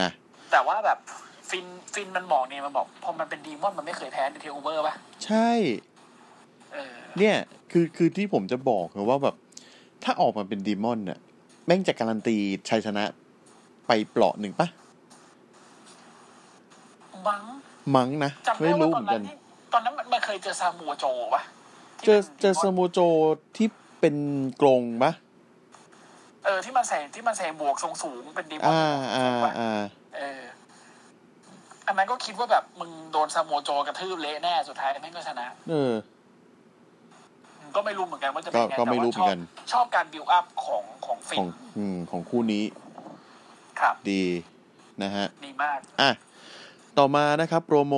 [0.00, 0.10] นะ
[0.50, 0.98] แต่ว่าแบบ
[1.50, 4.94] Finn Finn มันบอกเนี่ยมันบอกพอมันเป็น demon มันไม่เคยแพ้ในเทคโอเวอร์ป่ะ
[5.26, 5.50] ใช่
[6.72, 7.36] เออเนี่ย
[7.70, 9.36] คือคือที่ผมจะบอกนะว่าแบบ
[10.04, 12.36] ถ้าออกมาเป็น demon เนี่ยแม่งจะการันตี
[12.68, 13.04] ชัยชนะ
[13.86, 14.68] ไปเปลาะหนึ่งปะ
[17.26, 17.42] มัง
[17.94, 19.36] มั้งนะจำไม่ได้ว่ารู้ตเหอนมือนนั้กันนที่
[19.72, 21.04] ตอนนั้นมันมันเคยเจอซามูโจ
[21.34, 21.42] ปะ
[21.98, 22.98] ที่เจอป็นเจอดีสมอนโมโจ
[23.56, 23.68] ที่
[24.00, 24.16] เป็น
[24.60, 25.12] กรงปะ
[26.44, 28.82] เออที่มันใส่ที่มันใส่หมวกทรงสูงเป็นดีมอนอ่า
[29.16, 29.70] อ่าปะอ่า
[30.16, 30.42] เออ
[31.86, 35.92] อันนั้นก็คิดว่าแบบมึงโดนซาโมโจกระทืบเละแน่สุดท้ายแม่งก็ชนะ เออ
[37.76, 42.64] ก็ไม่รู้เหมือนกันว่าจะเป็นไงก็ก็ไม่รู้แต่ว่าเหมือนกันชอบชอบการบิวอัพของของฟิของนอืมของคู่นี้
[43.80, 44.24] ครับ ดี
[45.02, 46.10] นะฮะ ดีมาก อะ
[46.98, 47.94] ต่อมานะครับโปรโม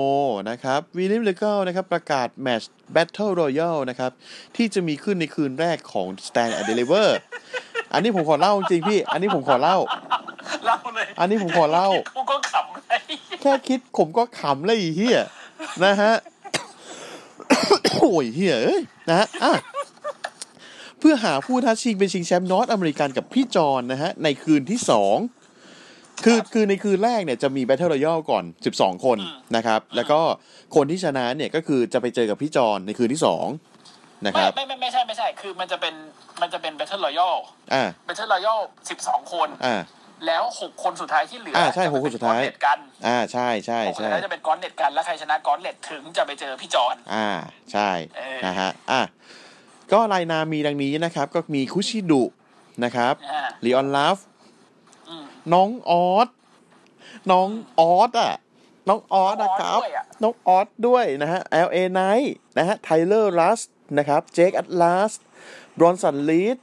[0.51, 4.13] นะครับวิลลิมเลเกลนะครับประกาศแมตช์ Battle Royale นะครับ
[4.57, 7.09] ที่จะมีขึ้นในคืนแรกของ Stand and Deliver
[7.93, 9.79] อันนี้ผมขอเล่าจริงๆพี่ อันนี้ผมขอเล่า
[10.67, 13.01] เล่าเลย อันนี้ผมขอเล่ากูก็ขำเลย
[13.43, 15.21] แค่คิดผมก็ขำเลยไอ้เฮีย
[15.85, 16.13] นะฮะ
[17.99, 19.53] โอ้ยเฮียเอ้ยนะฮะอะ
[21.01, 25.17] เพื่อหาผู้ท้าชิงเป็นชิงแชมป์นอตอเมริกันกับพี่จอนนะฮะ ในคืนที่สอง
[26.25, 29.19] คือคือในคืนแรกเนี่ยจะมี Battle Royale ก่อน 12 คน
[29.57, 30.21] นะครับ แล้วก็
[30.77, 33.47] คนที่ชนะเนี่ยก็คือจะไปเจอกับพี่จอนในคืนที่สอง
[34.27, 35.95] นะคไม่รับไม่ไม่ไม่ใช่ไม่ใช่คือมันจะเป็น
[36.41, 37.41] มันจะเป็น Battle Royale
[37.75, 39.77] อ่า Battle Royale สิบสองคนอ่า
[40.27, 47.29] แล้วหกคนสุดท้ายที่เหลืออ่าอ่ใช่หกคนสุดท้ายเน็ตกันอ่าใช่ใช่หกคนใช่สุดท้ายจะเป็นก้อนเน็ตกันแล้วใครชนะก้อนเน็ตถึงจะไปเจอพี่จอนอ่า
[47.73, 49.03] ใช่เออนะฮะอะ
[49.93, 52.25] ก็รายนามมีดังนี้นะครับ ก็มี Kushida
[52.85, 54.19] นะครับอ่า Leon Ruff
[55.09, 56.29] อืมน้องออส
[57.31, 58.35] น้องออสอะ
[58.89, 62.27] น้องออสนะครับ น้องออสด้วยอะน้องออสด้วยนะฮะ LA Knight
[62.59, 63.61] นะฮะ Tyler Rust
[63.99, 65.13] นะครับ Jake Atlas
[65.79, 66.59] Bronson Reed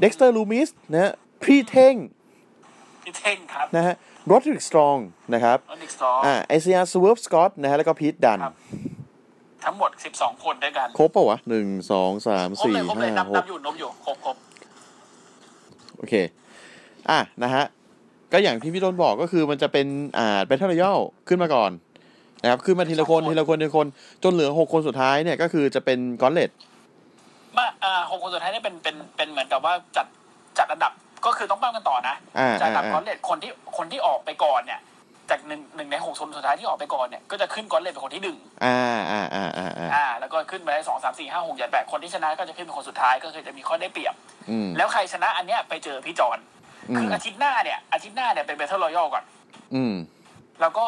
[0.00, 1.94] Dexter Lumis นะฮะพี่เท่ง
[3.04, 3.94] พี่เท่งครับนะฮะ
[4.26, 4.96] Roderick Strong
[5.34, 8.54] นะครับอนิกสตออ่า Isaiah Swerve Scott นะฮะแล้วก็ Pete Dunne ครับ
[9.64, 14.36] ทั้งหมดสิบสองคนด้วยกัน ครบปะวะหนึ่งสองสามครบสี่เลยครบเลยห้านับหนักบอยู่นับอยู่ครบครบ
[15.96, 16.14] โอเค
[17.10, 17.64] อะนะฮะ
[18.32, 19.86] ก็อย่างที่พี่ต้นบอกก็คือมันจะเป็น
[20.18, 21.70] อ่าเป็น battle royal ขึ้นมาก่อน
[22.42, 23.86] นะครับขึ้นมาทีละคนทีละคนทีละคน
[24.22, 26.50] จนเหลือหกคนสุดท้ายเนี่ยก็คือจะเป็น gauntlet
[27.56, 30.06] มาอ่าหกคนสุดท้ายเนี่ยเป็นเป็นเป็นเหมือนกับว่าจัด
[30.58, 30.92] จัดอันดับ
[31.26, 34.80] ก็คือต้องปั้มกันต่อนะอ่าจัดอันดับอ่ากอนเลตคนที่คนที่ออกไปก่อนเนี่ย
[35.30, 38.76] จากหนึ่งหนึ่งในหกคนสุดท้ายที่ออกไปก่อนเนี่ยก็จะขึ้น gauntlet เป็นคนที่หนึ่งอ่า
[39.10, 44.14] อ่าอ่าอ่าอ่าอ่าแล้วก็ขึ้นไปได้สองสามสี่ห้าหกเจ็ดแปดคนที่ชนะก็จะขึ้นเป็นคนสุดท้ายก็คือจะมีข้อได้เปรียบ
[44.50, 46.38] อืมแล้วใครชนะอันเนี้ยไปเจอพี่จอน
[46.90, 49.24] อืคือมอาทิตย์หน้าเนี่ยอาทิตย์หน้าเนี่ยเป็น battle royal ก่อน
[49.74, 49.94] อืม
[50.60, 50.86] แล้วก็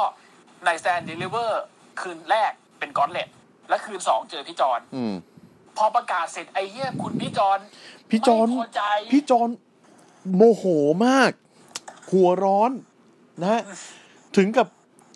[0.64, 1.62] ใน Stand and Deliver
[2.00, 3.28] คืนแรกเป็น gauntlet
[3.68, 5.14] และคืนสองเจอพี่จอนอืม
[5.76, 7.58] พอประกาศเสร็จไอ้เหี้ยคุณพี่จอน
[8.10, 9.48] พี่จอนไม่พอใจพี่จอน
[10.34, 10.64] โมโห
[11.06, 11.32] มาก
[12.10, 12.70] หัวร้อน
[13.40, 13.62] นะฮะ
[14.36, 14.66] ถึงกับ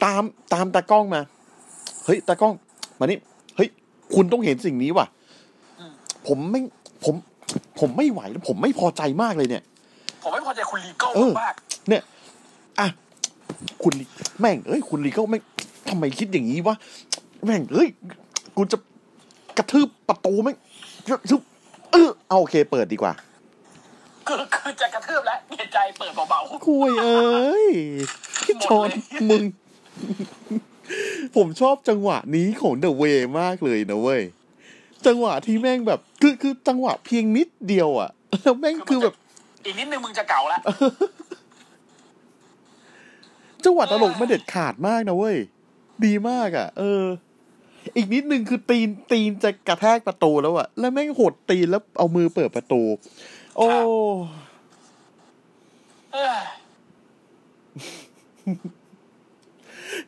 [0.04, 0.22] ตาม
[0.54, 1.20] ตามตากล้องมา
[2.04, 2.54] เฮ้ยตากล้อง
[2.98, 3.18] มานี่
[3.56, 3.68] เฮ้ย
[4.14, 5.06] คุณต้องเห็นสิ่งนี้ว่ะ
[6.26, 6.60] ผมไม่
[7.04, 7.14] ผม
[7.78, 9.62] ผมไม่ไหวแล้วผมไม่พอใจมากเลยเนี่ย
[10.22, 11.54] ผมไม่พอใจคุณลีโก้เออมาก
[11.88, 12.02] เนี่ย
[12.80, 12.88] อะ
[13.82, 14.04] คุณลี
[14.40, 15.42] แม่งเอ้ย คุณลีก็ไม่ง
[15.88, 16.74] ทำไมคิดอย่างนี้วะ
[17.44, 17.88] แม่งเอ้ย
[18.56, 18.78] กูจะ
[19.58, 20.56] กระทืบประตูแม่ง
[21.08, 21.40] กระทืบ
[21.92, 23.12] เออเอาโอเค เปิดดีกว่า
[24.26, 27.66] คือคือจะกระทืบแล้วเกียใจเปิดเบาคุยเอ้ย
[28.42, 29.42] พี่จอนหมดเลยมึง
[31.36, 33.04] ผมชอบจังหวะนี้ของเดอะเว
[33.40, 34.22] มากเลยนะเว้ย
[35.06, 38.10] จังหวะที่แม่งแบบ คือคือจังหวะเพียงนิดเดียวอะ
[38.42, 40.60] แล้วแม่งคือแบบๆอีกนิดนึงมึงจะเก่าแล้ว
[43.64, 45.36] จังหวะตลกไม่เด็ดขาดมากนะเว้ย
[46.04, 47.04] ดีมากอะเออ
[47.96, 52.82] อีกนิดนึงคือตีนตีนจะกระแทกประตูแล้วอะแล้วแม่งหดตีนแล้วเอามือเปิดประตู
[53.60, 53.86] โอ้ครับ
[56.12, 56.42] เอ้ย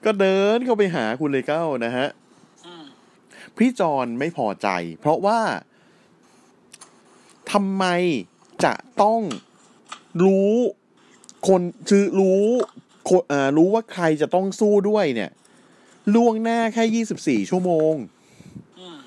[0.05, 2.09] ก็เดินเข้าไปหาคุณเลเก้านะฮะ
[2.67, 2.85] อืม
[3.57, 4.69] พี่จอนไม่พอใจ
[5.01, 5.41] เพราะว่า
[7.53, 7.85] ทำไม
[8.65, 9.21] จะต้อง
[10.25, 10.55] รู้
[11.49, 12.45] คนคือรู้
[13.09, 15.31] คนอ่ารู้ว่าใครจะต้องสู้ด้วยเนี่ย
[16.15, 17.95] ล่วงหน้าแค่ยี่สิบสี่ชั่วโมง
[18.79, 18.99] อืม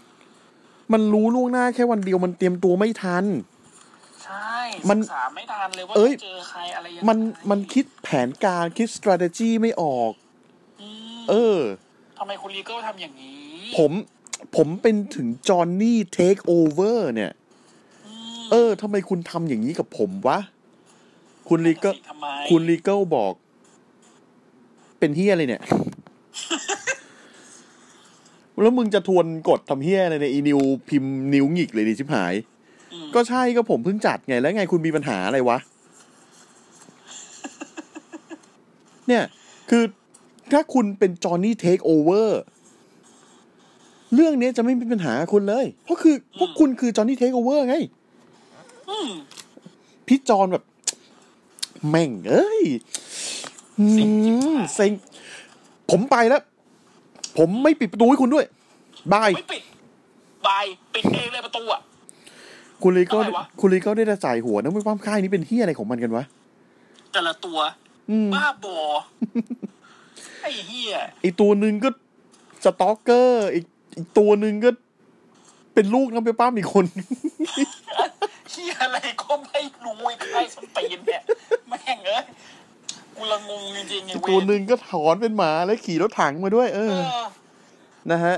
[0.92, 3.26] มันรู้ล่วงหน้าแค่วันเดียวมันเตรียมตัวไม่ทัน
[4.26, 4.58] ใช่
[4.90, 7.18] มัศึนกษาไม่ทันเลยว่าเอ้ยจะเจอใครอะไรยังไงมัน
[7.50, 10.12] มันคิดแผนการคิด strategy ไม่ออก
[10.82, 11.60] อืมเออ
[12.20, 13.40] ทำไมคุณลีโก้ทำอย่างนี้
[13.78, 13.92] ผม
[14.56, 17.32] ผมเป็นถึงจอห์นนี่เทคโอเวอร์เนี่ย
[18.38, 20.40] มเออทำไมคุณทำอย่างนี้กับผมวะ
[21.50, 23.34] คุณลีก็ทำไมคุณลีเกิลบอก
[25.00, 25.64] เป็นเฮียอะไรเนี่ย
[28.62, 30.60] แล้วมึงจะทวนกดทำเฮียอะไรในยอีนิว
[30.90, 32.55] พิมพ์นิ้วหงิกเลยดิชิบหายอืม
[33.16, 35.58] ก็ใช่ก็ผมเพิ่งจัดไงแล้วไงคุณมีปัญหาอะไรวะ
[39.08, 39.24] เนี่ย
[39.70, 39.84] คือ
[40.52, 42.42] ถ้าคุณเป็นจอห์นนี่เทคโอเวอร์
[44.14, 47.76] เรื่องนี้จะไม่มีปัญหากับคุณเลย เพราะคือพวกคุณคือจอห์นนี่เทคโอเวอร์ไง
[48.90, 49.10] อืม
[50.08, 50.64] พี่จอนแบบ
[51.90, 52.64] แม่ง เอ้ย
[53.80, 54.92] อืเซ็งจิ๊บมหายเซ็ง
[55.92, 56.42] ผมไปแล้ว
[57.38, 58.46] ผมไม่ปิดประตูให้คุณด้วย
[59.14, 59.64] บาย ไม่ปิด
[60.48, 61.82] บาย ปิดเองเลยประตูอะ
[62.84, 66.24] คุณลีก็อะไรวะคุณลีก็ได้แต่ใส่หัวนะไม่ว่าค่ายนี้เป็นที่อะไรของมันกันวะ
[67.12, 67.60] แต่ละตัว
[68.10, 68.80] อืมบ้าบอ
[70.42, 71.90] ไอ้เฮียอีกตัวหนึ่งก็
[72.64, 73.66] สตอกเกอร์อีก
[73.98, 74.70] อีกตัวหนึ่งก็
[75.74, 76.86] เป็นลูกน้ำเปป้ามอีกคน
[78.52, 81.22] เฮียอะไรก็ไม่รู้ไอ้ใครสนตีนเนี่ย
[81.70, 82.24] แม่งเอ้ย
[83.16, 87.20] กูละงงจริงๆไอ้อีกเวตัวหนึ่งก็ถอนเป็นหมาแล้วขี่รถถังมาด้วย เอเอออ
[88.12, 88.36] นะฮะ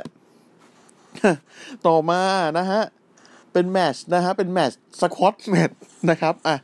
[1.87, 2.21] ต่อมา
[2.57, 2.81] นะฮะ
[3.57, 5.73] เป็นแมตชนะฮะ เป็นแมตชสควอตแมตช
[6.09, 6.55] นะครับ อะ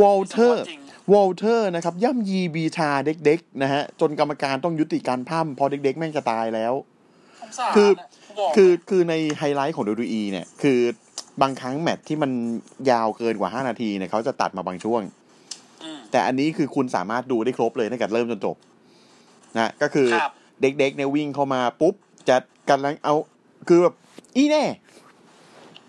[0.00, 0.80] วอลเทอร์จริง
[1.12, 6.72] วอลเทอร์นะครับ ย่ำยีบีฑา Drake นะฮะ จนกรรมการต้องยุติการปล้ำเพราะ Drake แม่งจะตายแล้ว
[7.40, 10.78] สงสารคือน่ะกูบอกคือคือในไฮไลท์ของ WWE เนี่ย คือ
[11.42, 12.30] บางครั้งแมตช์ที่มัน
[12.90, 15.02] ยาวเกินกว่า5นาทีเนี่ยเขาจะตัดมาบางช่วง
[15.98, 18.56] มแต่อันนี้คือคุณสามารถดูได้ครบเลยตั้งแต่เริ่มจนจบ
[19.56, 21.94] นะก็คือครับ Drake เนี่ยวิ่งเข้ามาปุ๊บ
[22.28, 22.36] จะ
[22.70, 23.14] กำลังเอา
[23.68, 23.94] คือแบบ
[24.36, 24.64] อีแน่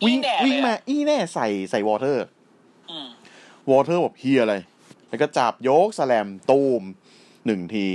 [0.06, 2.26] วิ่งอีแน่วิ่งเลยอะมาอีแน่ใส่ใส่วอลเทอร์
[2.90, 3.08] อืม
[3.70, 4.56] วอลเทอร์แบบเฮียอะไร
[5.10, 6.84] แล้วก็จับยก slam ตูม
[7.46, 7.88] หนึ่งที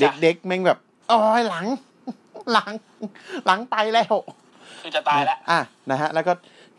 [0.00, 0.78] จ้ะ Drake แม่งแบบ
[1.10, 1.66] อ๋อยหลัง
[2.52, 2.72] หลัง
[3.46, 4.14] หลังไปแล้ว
[4.82, 6.32] คือจะตายแล้ว อะนะฮะ แล้วก็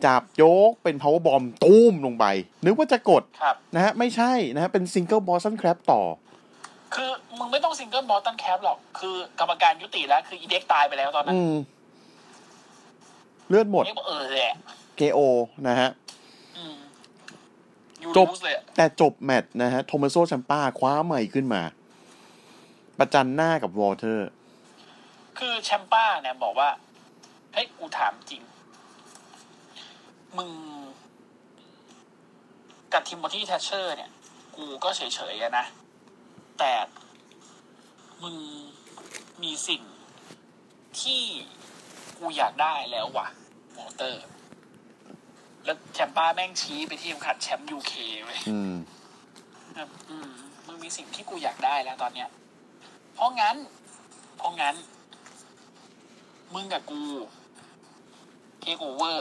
[0.04, 2.24] จับยกเป็น power bomb ตูมลงไป
[2.64, 6.02] นึกว่าจะกดครับนะฮะ ไม่ใช่นะฮะ เป็น single boston crab ต่อ
[6.94, 11.54] คือมึงไม่ต้อง single boston crab หรอก คือกรรมการยุติแล้ว คืออี Drake ตายไปแล้วตอนนั้นอืม
[13.48, 14.52] เลือดหมดเรียกว่าเออแหละ
[15.00, 15.18] KO
[15.68, 15.90] นะฮะ
[16.56, 16.76] อืม
[18.02, 21.62] ยูจบรูสเลยอะแต่จบแมตช์นะฮะโทมัสโซชัมป้าคว้าใหม่ขึ้นมา
[22.98, 24.28] ประจันหน้ากับวอเตอร์
[25.38, 26.70] คือแชมป้าเนี่ยบอกว่า
[27.52, 28.42] เฮ้ยกูถามจริง
[30.36, 30.50] มึง
[32.92, 34.10] กับทิมบอที่แทชเชอร์ เนี่ย
[34.56, 35.00] กูก็เฉ
[35.32, 35.66] ยๆอะนะ
[36.58, 36.72] แต่
[38.22, 38.36] มึง
[39.42, 39.82] มีสิ่ง
[41.00, 41.22] ที่
[42.18, 43.26] กูอยากได้แล้วว่ะ
[43.76, 44.24] มอเตอร์
[45.64, 47.92] แล้วแชมป้าแม่งชี้ไปที่เข็มขัดแชมป์ยูเค
[48.24, 48.74] เว้ยอืม
[49.74, 50.30] แบบอืม
[50.66, 52.28] มึงมีสิ่งที่กูอยากได้แล้วตอนเนี้ย
[53.14, 53.56] เพราะงั้น
[54.36, 54.74] เพราะงั้น
[56.54, 57.00] มึงกับกู
[58.62, 59.16] take over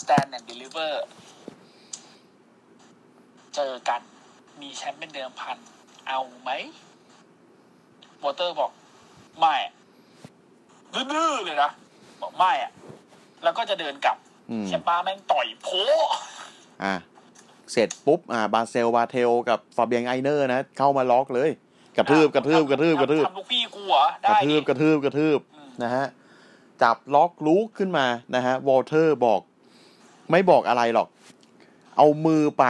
[0.00, 0.92] stand and deliver
[3.54, 4.00] เจอกัน
[4.60, 5.56] มีแชมป์เป็นเดิมพัน
[6.06, 6.50] เอาไหม
[8.22, 8.70] วอเตอร์บอก
[9.38, 9.72] ไม่อะ
[10.94, 11.70] ดื้อๆเลยนะ
[12.24, 12.72] บอกไม่อะ
[13.44, 14.16] แล้วก็จะเดินกลับ
[14.50, 16.08] อืมแชมป้าแม่งต่อยโพะ
[16.84, 16.94] อะ
[17.72, 21.50] เสร็จปุ๊บอ่าบาเซลบาเทลกับฟาเบียงไอเนอร์นะเข้ามาล็อกเลย
[21.96, 26.06] กระทืบกระทืบกระทืบกระทืบทำลูกพี่กูเหรอกระได้ทืดิบกระทืบกระทืบอืมนะฮะ
[26.82, 29.40] จับล็อกลุกขึ้นมานะฮะวอลเทอร์บอก
[30.30, 31.08] ไม่บอกอะไรหรอก
[31.96, 32.64] เอามือไป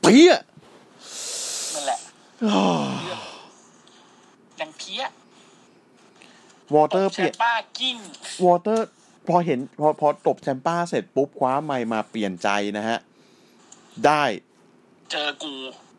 [0.00, 0.34] เปี้ย
[1.74, 1.98] นั่นแหละ
[4.60, 5.02] ยังเพี้ย
[6.74, 7.96] วอเตอร์แชเปลี่ยนมป้ากิ้ง
[8.44, 8.88] วอเตอร์
[9.28, 12.48] พอเห็นพอพอตบแชมป้าเสร็จปุ๊บคว้าไมค์มาเปลี่ยนใจ
[12.78, 12.98] นะฮะ
[14.06, 14.22] ได้
[15.10, 15.54] เจอกู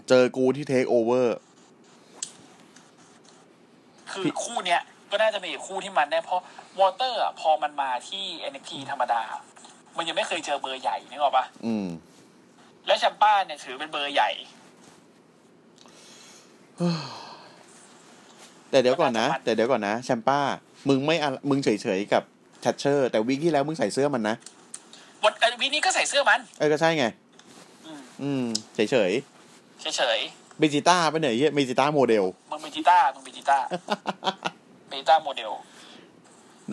[0.09, 1.37] เจอกูที่เทคโอเวอร์
[4.11, 6.41] คือคู่เนี้ยก็น่าจะเป็นอีกคู่ที่มันได้เพราะ
[6.79, 9.21] วอเตอร์อะพอมันมาที่ NXT ธรรมดา
[9.97, 11.87] มันยังไม่เคยเจอเบอร์ใหญ่นึกออกปะอืม
[12.85, 14.31] แล้วแชมป้าเนี่ยถือเป็นเบอร์ใหญ่
[18.75, 20.39] แต่เดี๋ยวก่อนนะ แต่เดี๋ยวก่อนนะแชมป้า
[20.89, 22.23] มึงไม่อะมึงเฉยๆกับ
[22.61, 24.35] แทชเชอร์ แต่ week ที่แล้วมึงใส่เสื้อมันนะ
[25.23, 27.05] วันเอ่อ week นี้ก็ใส่เสื้อมัน เออก็ใช่ไง
[27.85, 28.45] อืมอืม
[28.75, 33.57] เฉยเฉยๆเบจิต้าไปไหนเฮียเบจิต้าโมเดลๆมึงเป็นจีต้ามึงเป็นจีต้า
[34.87, 35.51] เป็นจีต้าโมเดล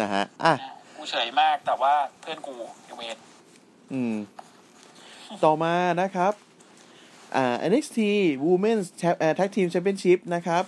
[0.00, 2.54] นะฮะอะนะกูเฉยมากแต่ว่าเพื่อนกู
[2.86, 3.16] อยู่เวท
[3.92, 4.14] อืม
[5.44, 6.32] ต่อมานะครับ
[7.36, 7.98] อ่า NXT
[8.46, 10.64] Women's Tag- เอ่อ Tag Team Championship นะครับ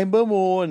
[0.00, 0.68] Ember Moon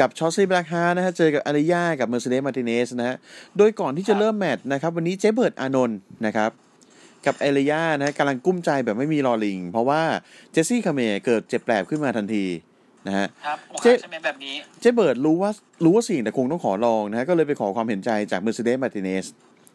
[0.00, 3.16] กับ Shotzi Blackheart นะฮะ เจอกับ Aliyah กับ Mercedes Martinez นะฮะ
[3.58, 6.50] โดยก่อนที่จะเริ่มแมตช์นะครับ วันนี้เจเบิร์ตอานนท์นะครับ
[7.26, 10.02] กับ Aliyah นะฮะกำลังกลุ้มใจแบบไม่มีรอลิง เพราะว่า
[10.52, 12.44] เจสซี่คาเมเกิดเจ็บแปลบขึ้นมาทันที
[13.06, 15.50] นะฮะครับโอ้เจ๊ใช่ไหมแบบนี้เจเบิร์ดรู้ว่า
[15.84, 19.26] รู้ว่าสิ่งแต่คงต้องขอลองนะฮะ ก็เลยไปขอความเห็นใจจากเมอร์เซเดสมาติเนส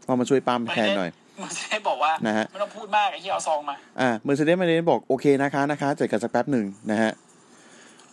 [0.08, 1.10] ว่ามาช่วยปั๊มแทนหน่อย
[1.42, 7.12] มึงจะได้บอกว่านะฮะไม่ต้องพูดมากไอ้ที่เอาซองมาอ่าเมอร์เซเดสมาติเนสบอกโอเคนะคะนะคะเจอกันสักแป๊บหนึ่งนะฮะ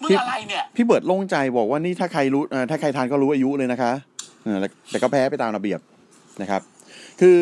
[0.05, 3.93] มึงพี่อะไรเนี่ย พี่เบิร์ดโล่งใจบอกว่านี่ถ้าใครรู้อ่าถ้าใครทานก็รู้อายุเลยนะคะ
[4.45, 5.81] เออแล้วแต่ก็แพ้ไปตามระเบียบ
[6.43, 6.63] นะครับ
[7.21, 7.39] คือ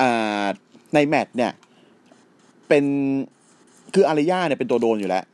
[0.00, 0.44] อ่า
[0.94, 1.52] ในแมตช์เนี่ย
[2.68, 2.84] เป็น
[3.94, 5.24] คือ Aliyah เนี่ยเป็นตัวโดนอยู่แล้ว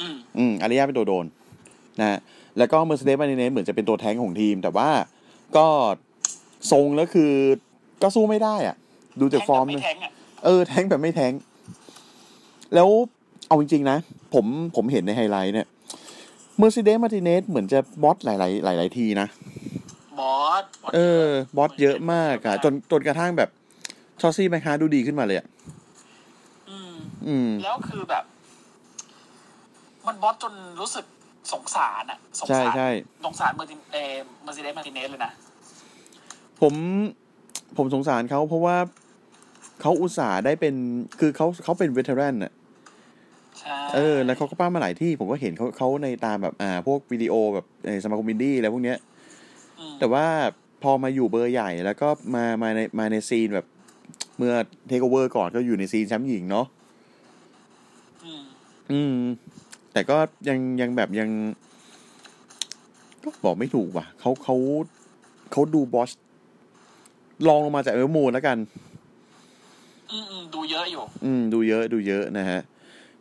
[0.00, 1.24] อืมอืม Aliyah เป็นตัวโดน
[2.00, 2.18] นะฮะ
[2.58, 4.88] แล้วก็ Mercedes Martinez เหมือนจะเป็นตัวแทงของทีม แต่ว่า
[5.56, 5.66] ก็
[6.72, 7.32] ทรงแล้วคือ
[8.02, 8.76] ก็สู้ไม่ได้อะ
[9.20, 11.32] ดูจากฟอร์มแทงเนี่ยกับไม่แทงอะเออ แทงแบบไม่แทง
[12.74, 12.88] แล้ว
[13.48, 13.98] เอาจริง ๆ นะ
[14.34, 15.66] ผมผมเห็นในไฮไลท์เนี่ย
[16.58, 19.28] Mercedes Martinez เหมือนจะ botch หลายๆหลาย ๆ ทีนะ
[20.18, 21.26] botch botch เออ
[21.56, 23.50] botch เยอะมากอะจนจนกระทั่งแบบ
[24.20, 25.46] Shotzi Blackheart ดูดีขึ้นมาเลยอะ
[26.70, 26.94] อืม
[27.26, 28.24] อืม แล้วคือแบบ
[30.06, 31.04] มัน botch จนรู้สึก
[31.52, 32.90] สงสารอะสงใช่สารใช่
[33.24, 33.96] สงสารเมอร์ตินเอ
[34.42, 35.32] Mercedes Martinez เลยนะ
[36.60, 36.74] ผม
[37.76, 38.76] ผมสงสารเขาเพราะว่า
[39.80, 40.74] เขาอุตส่าห์ได้เป็น
[41.20, 42.65] คือเขาเขาเป็น veteran อะใช่
[43.94, 48.98] เออแล้วเขาก็ปล้ำมาหลายที่ผมก็เห็นเขาเขาในตามแบบอ่า พวกวิดีโอแบบในสมาคมอินดี้อะไรพวกเนี้ย
[49.78, 50.26] อืมแต่ว่า
[50.82, 53.66] พอมาอยู่เบอร์ใหญ่แล้วก็มามาในมาใน scene แบบ
[54.38, 54.54] เมื่อ
[54.88, 56.66] เทคโอเวอร์ก่อนก็อยู่ใน scene แชมป์หญิงเนาะ
[58.24, 58.42] อืม
[58.92, 59.16] อืม
[59.92, 60.16] แต่ก็
[60.48, 61.30] ยังยังแบบยัง
[63.24, 64.56] ก็บอกไม่ถูกว่ะเขาเขา
[65.52, 66.10] เขาดู botch
[67.48, 68.58] รองลงมาจาก Ember Moon แล้วกัน
[70.10, 72.60] อืมอืมดูเยอะอยู่ อืม ดูเยอะดูเยอะนะฮะ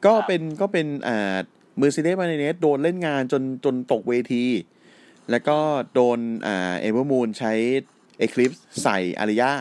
[0.06, 1.38] ก็เป็นก็เป็นอ่า
[1.78, 4.46] Mercedes Martinez โดนเล่นงานจนจนตกเวที
[5.32, 5.58] แล้วก็
[5.94, 7.54] โดนอ่า Ember Moon ใช้
[8.20, 8.52] Eclipse
[8.84, 9.52] ใส่ Aliyah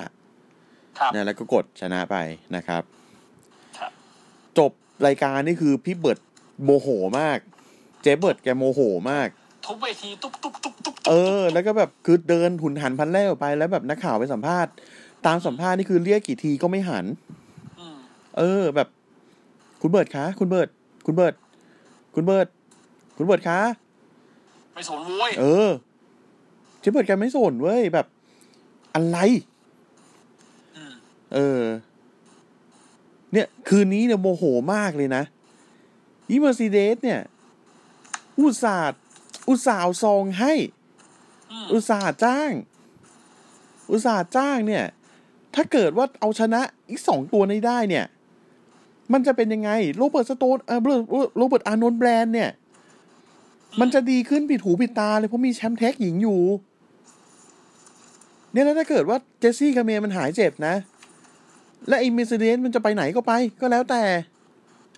[0.98, 2.16] ครับนะแล้วก็กดชนะไป
[2.56, 2.82] นะครับ
[3.78, 3.90] ครับ
[4.58, 4.72] จบ
[5.06, 6.20] รายการนี่คือพี่เบิร์ด
[6.64, 6.88] โมโห
[7.20, 7.38] มาก
[8.02, 8.80] เจ๊เบิร์ดแกโมโห
[9.10, 9.28] มาก
[9.66, 14.72] ทุบเวทีตุ๊บตุ๊บตุ๊บตุ๊บเออ แล้วก็แบบคือเดินหุนหันพลันแล่นออกไปแล้วแบบนักข่าวไปสัมภาษณ์
[15.26, 17.04] ตามสัมภาษณ์นี่คือเรียกกี่ทีก็ไม่หัน
[17.80, 17.96] อืม
[18.38, 18.88] เออ แบบ
[19.86, 20.68] คุณเบิร์ดคะคุณเบิร์ด
[21.06, 21.34] คุณเบิร์ด
[22.14, 22.46] คุณเบิร์ด
[23.16, 23.60] คุณเบิร์ดคะ
[24.74, 25.70] ไม่สนโว้ยเออ
[26.80, 28.06] เจ๊เบิร์ดแกไม่สนเว้ยแบบ
[28.94, 29.18] อะไร
[30.76, 30.92] อืม
[31.34, 31.62] เออ
[33.32, 35.22] เนี่ย คืนนี้เนี่ยโมโหมากเลยนะ
[36.28, 37.20] อีเมอร์ซีเดสเนี่ย
[38.38, 38.98] อุตส่าห์
[39.48, 40.52] อุตส่าห์เอาซองให้
[41.50, 42.50] อืมอุตส่าห์จ้าง
[43.90, 44.84] อุตส่าห์จ้างเนี่ย
[45.54, 48.06] ถ้าเกิดว่าเอาชนะอีกสองตัวนี้ได้เนี่ย
[49.12, 52.50] มันจะเป็นยังไง Robert Stone เออ Robert Robert Stone Brand เนี่ย
[53.80, 56.40] มันจะดีขึ้นปิดหูปิดตาเลย เพราะมีแชมป์ tag หญิงอยู่
[58.52, 60.74] เนี่ยแล้วถ้าเกิดว่า Jessi Kamea มันหายเจ็บนะ
[61.88, 64.02] และไอ้เมสเดนมันจะไปไหนก็ไป ก็แล้วแต่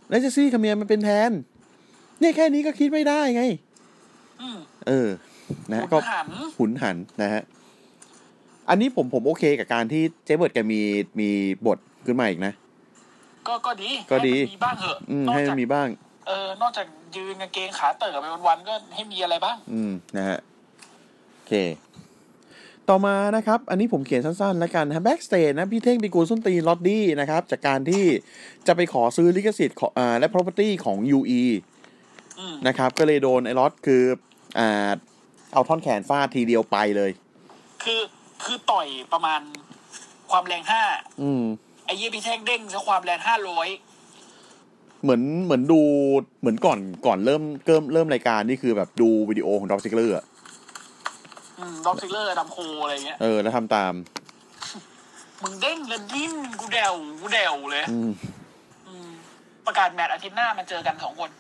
[0.09, 1.31] แล้ว Jessi Kamea มันเป็นแทน
[2.21, 3.43] เนี่ยแค่นี้ก็คิดไม่ได้ไง
[4.41, 5.09] อืมเออ
[5.73, 6.27] นะก็หัน
[6.59, 7.43] หุนหันนะฮะ
[8.69, 10.81] อันนี้ผมผมโอเคกับการที่เจเบิร์ดแกมี
[11.21, 11.29] มี
[11.67, 12.53] บทขึ้นมาอีกนะ
[13.49, 15.89] ก็ก็ดีก็ดีให้มันมีบ้างเหอะอืมนอกให้จามักนมีบ้าง
[16.27, 16.87] เออนอกจาก
[17.17, 20.39] ยืนกางเกงขาเต๋อไปวันๆก็ให้มีอะไรบ้าง อืมนะฮะ
[21.35, 21.53] โอเค
[22.89, 28.05] ต่อมานะครับ อันนี้ผมเขียนสั้นๆ แล้วกันฮะแบ็กสเตจนะ พี่เท่งปีกูลส้นตีนลอดดี้นะครับ จากการที่
[28.67, 31.43] จะไปขอซื้อลิขสิทธิ์ของอ่าและ property ของ UE
[32.39, 34.03] อืมนะครับ ก็เลยโดนไอ้ลอตคือ
[34.59, 34.91] อ่า
[35.53, 37.11] เอาท่อนแขนฟาดทีเดียวไปเลย
[37.83, 38.01] คือ
[38.45, 39.41] คือต่อยประมาณ
[40.31, 40.83] ความแรงห้า
[41.23, 41.45] อืม
[41.87, 43.69] ไอ้เยี่ยพี่แท่งเด้งซะความแรงห้าร้อย
[45.03, 45.81] เหมือนเหมือนดู
[46.41, 50.15] เหมือนก่อนก่อนเริ่มเริ่มเริ่มรายการนี่คือแบบดูวิดีโอของดอกซิกเลอร์
[51.59, 53.93] อืมด็อกซิลเลอร์ดำโคอะไรเงี้ย เออ แล้วทำตาม
[55.43, 58.11] มึงเด้งแล้วดิ้นกูเดวกูเดวเลยอืม
[58.89, 59.09] อืม
[59.67, 61.31] ประกาศแมตช์อาทิตย์หน้ามาเจอกันสองคน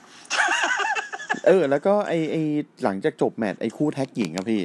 [1.46, 2.36] เออ แล้วก็ไอไอ
[2.84, 4.62] หลังจากจบแมตช์ไอคู่แท็กหญิงอะพี่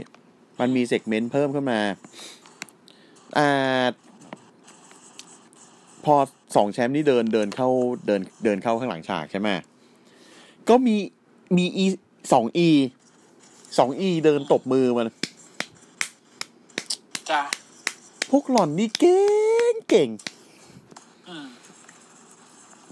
[0.60, 1.80] มันมีเซกเมนต์เพิ่มขึ้นมา
[3.38, 3.86] อ่า
[6.06, 6.16] พอ
[6.56, 7.70] สองแชมป์นี่เดินเดินเข้า
[8.08, 9.50] เดินเดินเข้าข้างหลังฉากใช่ไหม
[10.70, 10.96] ก็มี
[11.58, 11.86] มีอี
[12.34, 12.70] สองอี
[13.78, 15.08] สองอีเดินตบมือมัน
[17.30, 17.42] จ้า
[18.32, 19.22] พวกหล่อนนี่เก่
[19.72, 20.10] งเก่ง
[21.30, 21.48] อืม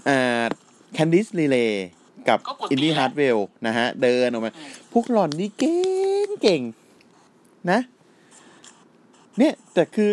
[0.08, 0.44] อ่า
[0.92, 1.86] Candice LeRae
[2.28, 5.78] กับก็กดอินดี้ตีนะ Hartwell นะฮะ เดินออกมาอืมพวกหล่อนนี่เก่
[6.26, 6.62] งเก่ง
[7.70, 7.80] นะ
[9.38, 10.10] เนี่ย แต่คือ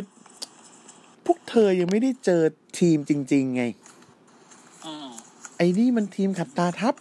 [1.27, 2.41] พวกเธอยังไม่ได้เจอ
[2.79, 3.63] ทีมจริง ๆ ไง
[4.85, 5.07] อืม
[5.57, 6.95] ไอ้นี่มันทีมขัดตาทับ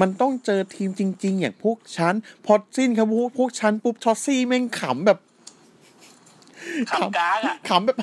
[0.00, 2.14] มันต้องเจอทีมจริง ๆ อย่างพวกฉัน
[2.44, 5.18] พอสิ้นครับพวกพวกฉันปุ๊บชอสซี่แม่งขำแบบ
[6.90, 7.96] ขำกากอะขำแบบ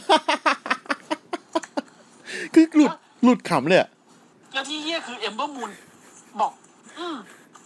[2.53, 2.91] คือหลุด
[3.24, 3.89] หลุดขำเลยอะ
[4.53, 5.72] แล้วที่เหี้ยคือ Ember Moon
[6.39, 6.51] บอก
[6.99, 7.15] อืม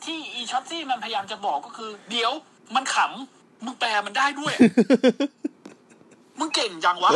[0.04, 2.32] ที่อี Shotzi มันพยายามจะบอกก็คือ เดี๋ยว
[2.76, 4.54] มันขำ มึงแปลมันได้ด้วย
[6.40, 7.12] มึงเก่งจังวะ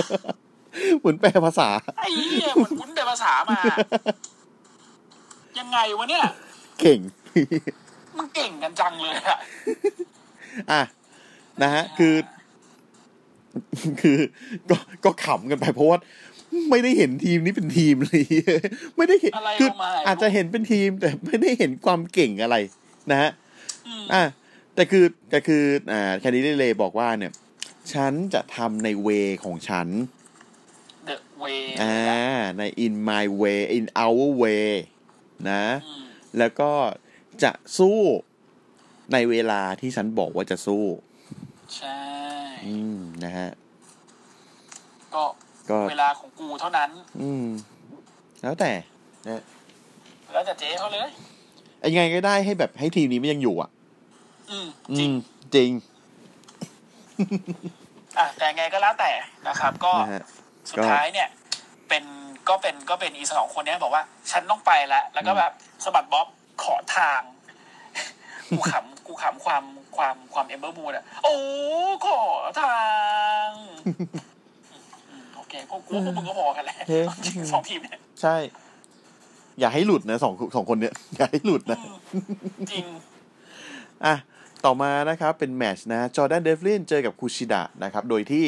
[0.99, 3.59] เหมือนแปลภาษา ไอ้เหี้ยเหมือนคุ้นแต่ภาษามา
[5.59, 6.25] ยังไงวะเนี่ย
[6.79, 6.99] เก่ง
[8.17, 9.37] มึงเก่งกันจังเลยอะ
[10.71, 10.81] อะ
[11.61, 12.15] นะฮะ คือ
[14.01, 14.17] คือ
[14.69, 15.97] ก็ ก็ขำกันไปเพราะว่า
[16.69, 18.23] ไม่ได้เห็นทีมนี้เป็นทีมเลย
[18.97, 22.55] ไม่ได้เห็นอะไรคืเอามาอาจจะเห็นเป็นทีมแต่ไม่ได้เห็นความเก่งอะไร
[23.11, 23.31] นะฮะ
[23.87, 24.23] อืมอะ
[24.77, 27.33] แต่คือแต่คืออ่าแคนดี้เลย์บอกว่าเนี่ย
[27.93, 29.09] ฉันจะทำในเว
[29.43, 29.87] ของฉัน
[31.05, 31.45] เดอะเว
[31.81, 31.95] อ่า
[32.57, 34.69] ใน in my way in our way
[35.49, 35.65] นะ
[36.37, 36.71] แล้วก็
[37.43, 37.99] จะสู้
[39.13, 40.83] ในเวลาที่ฉันบอกว่าจะสู้
[41.77, 41.99] ใช่
[42.67, 43.49] อืม นะฮะ
[45.15, 45.23] ก็
[45.69, 46.89] ก็เวลาของกูเท่านั้น
[47.21, 47.45] อืม
[48.41, 48.71] แล้วแต่
[49.27, 49.41] นะ
[50.33, 51.09] แล้วแต่เจ๊เขาเลย
[51.93, 53.69] ยังไงก็ได้ให้แบบให้ทีมนี้มันยังอยู่อะ
[54.51, 55.13] อืมอืจริงม
[55.55, 55.71] จริง
[58.17, 59.11] อะแต่ไงก็แล้วแต่
[59.47, 60.23] นะครับ ก็นะฮะ
[60.71, 61.27] สุดท้ายเนี่ย
[61.89, 62.03] เป็น
[62.49, 65.51] ก็เป็นก็เป็นอีสองคนเนี้ยบอกว่า ฉันต้องไปแล้วแล้วก็แบบ
[65.83, 66.27] สะบัดบ๊อบ
[66.63, 67.21] ขอทาง
[68.49, 69.63] กูขำกูขำความ
[69.97, 71.35] ความความเอมเบอร์มูนอะ โอ้
[72.05, 72.21] ขอ
[72.61, 72.81] ทา
[73.45, 73.47] ง
[73.87, 77.05] อืมโอเคพวกกูพวกมึงก็พอกันแหละเฮ้ย
[77.51, 78.35] สองทีมเนี่ยใช่
[79.59, 81.79] อย่าให้หลุดนะสองสองคนเนี้ยอย่าให้หลุดนะ
[82.71, 82.85] จริง
[84.05, 84.15] อะ
[84.65, 88.45] ต่อมานะครับเป็นแมตช์นะ Jordan Devlin เจอกับ Kushida นะครับ โดยที่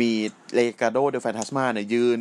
[0.00, 0.10] มี
[0.54, 2.18] Legado del Fantasma เนี่ยยืน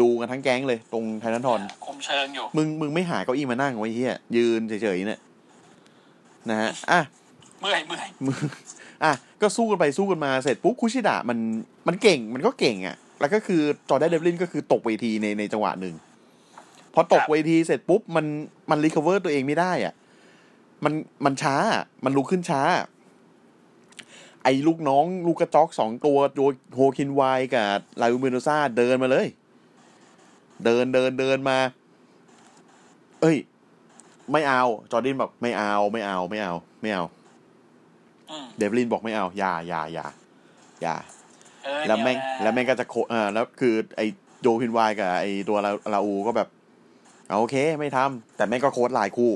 [0.00, 5.20] ดูกันทั้งแก๊งเลยตรง Titantron คมเชิงอยู่ มึงมึงไม่หาเก้าอี้มานั่งไว้เหี้ยยืนเฉยๆเนี่ย
[6.50, 7.00] นะฮะอะ
[7.60, 8.44] เมื่อยเมื่อยมึง
[9.04, 9.12] อะ
[9.42, 11.38] ก็สู้กันไปสู้กันมาเสร็จปุ๊บ Kushida มัน
[11.86, 15.94] มันเก่งมันก็เก่งอะ แล้วก็คือ Jordan Devlin ก็คือตกเวทีในในจังหวะหนึ่ง
[16.94, 18.26] พอตกเวทีเสร็จปุ๊บมัน
[18.70, 19.94] มัน recover ตัวเองไม่ได้อะ
[20.84, 21.56] มันมันช้า
[22.04, 22.62] มันลุกขึ้นช้า
[24.44, 27.22] ไอ้ลูกน้องลูกกระจอกสองตัวโดย Joaquin Wilde
[27.54, 27.66] กับ
[28.00, 29.26] Raul Mendoza เดินมาเลย
[30.64, 31.58] เดินเดินเดินมา
[33.20, 33.36] เอ้ย
[34.32, 37.04] ไม่เอา จอร์ดินบอกไม่เอาไม่เอาไม่เอา ไม่เอา
[38.30, 40.06] อืม Devlin บอกไม่เอาอย่าอย่าอย่า
[40.82, 40.94] อย่า
[41.64, 44.06] เออแล้วแม่งเดี๋ยนะแล้วแม่งก็จะโคเออแล้วคือ ไอ้
[44.40, 46.48] โจฮินวายกับไอ้ตัว Raul ก็แบบ
[47.28, 49.32] เอาโอเค ไม่ทำแต่แม่งก็ clothesline คู่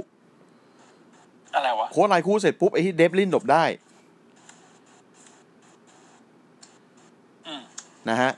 [1.57, 3.64] อะไรวะ clothesline คู่เสร็จปุ๊บไอ้ที่ Devlin หลบได้
[7.46, 7.62] อืม
[8.09, 8.32] นะฮะ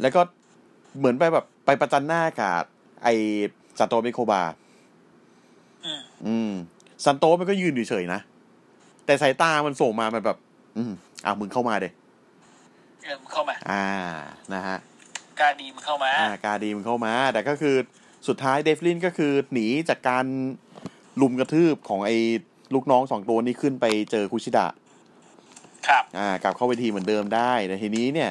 [0.00, 0.20] แล้วก็
[0.98, 2.62] เหมือนไปแบบไปประจันหน้ากับ
[3.02, 3.08] ไอ
[3.78, 4.42] ซาโตะเมโคบา
[5.84, 6.52] อืมอืม
[7.04, 8.20] ซันโตะมันก็ยืนอยู่เฉยๆนะ
[9.06, 10.38] แต่สายตามันส่งมามันแบบ
[10.76, 10.92] อืม
[11.24, 11.90] อะมึงเข้ามาเด้
[13.02, 13.86] เออมึงเข้ามา อ่า
[14.54, 14.78] นะฮะ
[15.40, 17.76] กล้ารดีมึงเข้ามา อ่า กาดีมันเข้ามา แต่ก็คือ
[18.28, 20.26] สุดท้ายเดฟลินก็คือหนีจากการ
[21.20, 22.16] ลุมกระทืบของไอ้
[22.74, 24.66] ลูกน้องสองตัวนี้ขึ้นไปเจอคุชิดะ
[25.88, 28.30] ครับ อ่ากลับเข้าเวทีเหมือนเดิมได้แต่ทีนี้เนี่ย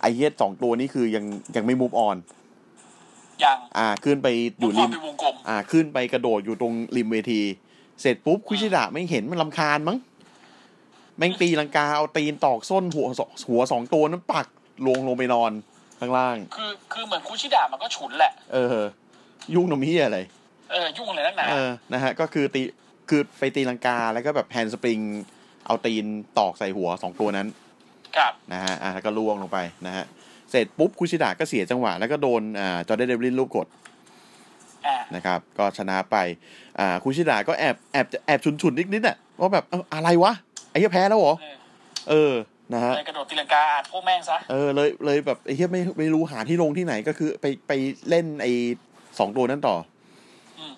[0.00, 1.24] ไอ้เฮียสองตัวนี้คือยัง
[1.56, 2.16] ยังไม่มูฟออน
[3.44, 4.28] ยังอ่า ขึ้นไป
[4.58, 7.42] อมึยู่งริความมเป็นวงกลมอ่า ขึ้นไปกระโดดอยู่ตรงริมเวที
[8.00, 9.98] เสร็จปุ๊บ Kushida ไม่เห็นมันรำคาญมั้ง
[11.16, 14.46] แม่งตีลังกาเอาตีนตอกส้นหัวหัวสองตัวนั้นปัก
[14.86, 15.52] ลงลงไปนอน
[16.00, 18.86] ข้างล่าง คือคือเหมือน Kushida มันก็ฉุนแหละ เออ
[19.54, 20.18] ยุ่งเหี้ยอะไร
[20.72, 22.62] เออยุ่งเลยนักหนาเออนะฮะก็คือตี
[23.08, 24.98] คือไปตีลังกาแล้วก็แบบ handspring
[25.66, 26.06] เอาตีน
[26.38, 27.48] ตอกใส่หัวสองตัวนั้น
[28.16, 30.04] ครับนะฮะอะแล้วก็ร่วงลงไปนะฮะ
[30.50, 33.66] เสร็จปุ๊บ Kushida ก็เสียจังหวะ แล้วก็โดนอ่า Jordan Devlin ลูกกด
[34.86, 36.16] อ่านะครับ ก็ชนะไป
[36.80, 40.32] อ่า Kushida ก็แอบแอบแอบฉุนๆนิดๆอะว่าแบบเอ้าอะไรวะ
[40.70, 41.56] ไอ้เหี้ยแพ้แล้วเหรอเออ
[42.10, 42.32] เออ
[42.74, 47.72] นะฮะเลยกระโดดตีลังกาอัดพวกแม่งซะเออเลยเลยแบบไอ้เหี้ยไม่ไม่รู้หาที่ลงที่ไหนก็คือไปไป
[48.08, 48.52] เล่นไอ้
[49.18, 49.91] สองตัวนั้นต่ออืม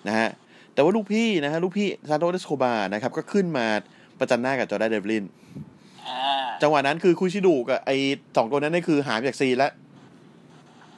[0.07, 0.29] นะฮะ
[0.73, 3.67] แต่ว่าลูกพี่นะฮะลูกพี่ Santos Escobar นะครับก็ขึ้นมา
[4.19, 5.25] ประจันหน้ากับ Jordan Devlin
[6.07, 7.97] อ่าจังหวะนั้นคือ Kushida กับไอ้
[8.35, 9.71] สองตัวนั้นนี่คือหายไปจากซีนแล้ว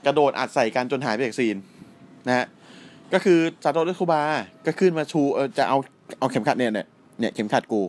[0.05, 1.55] กระโดดอัดใส่กันจนหายไปจากซีน
[2.27, 2.45] นะฮะ
[3.13, 4.21] ก็คือซาโตะเดสโคบา
[4.65, 5.77] ก็ขึ้นมาชูเออจะเอา
[6.19, 6.87] เอาเข็มขัดเนี่ยเนี่ย
[7.19, 7.81] เนี่ยเข็มขัดกู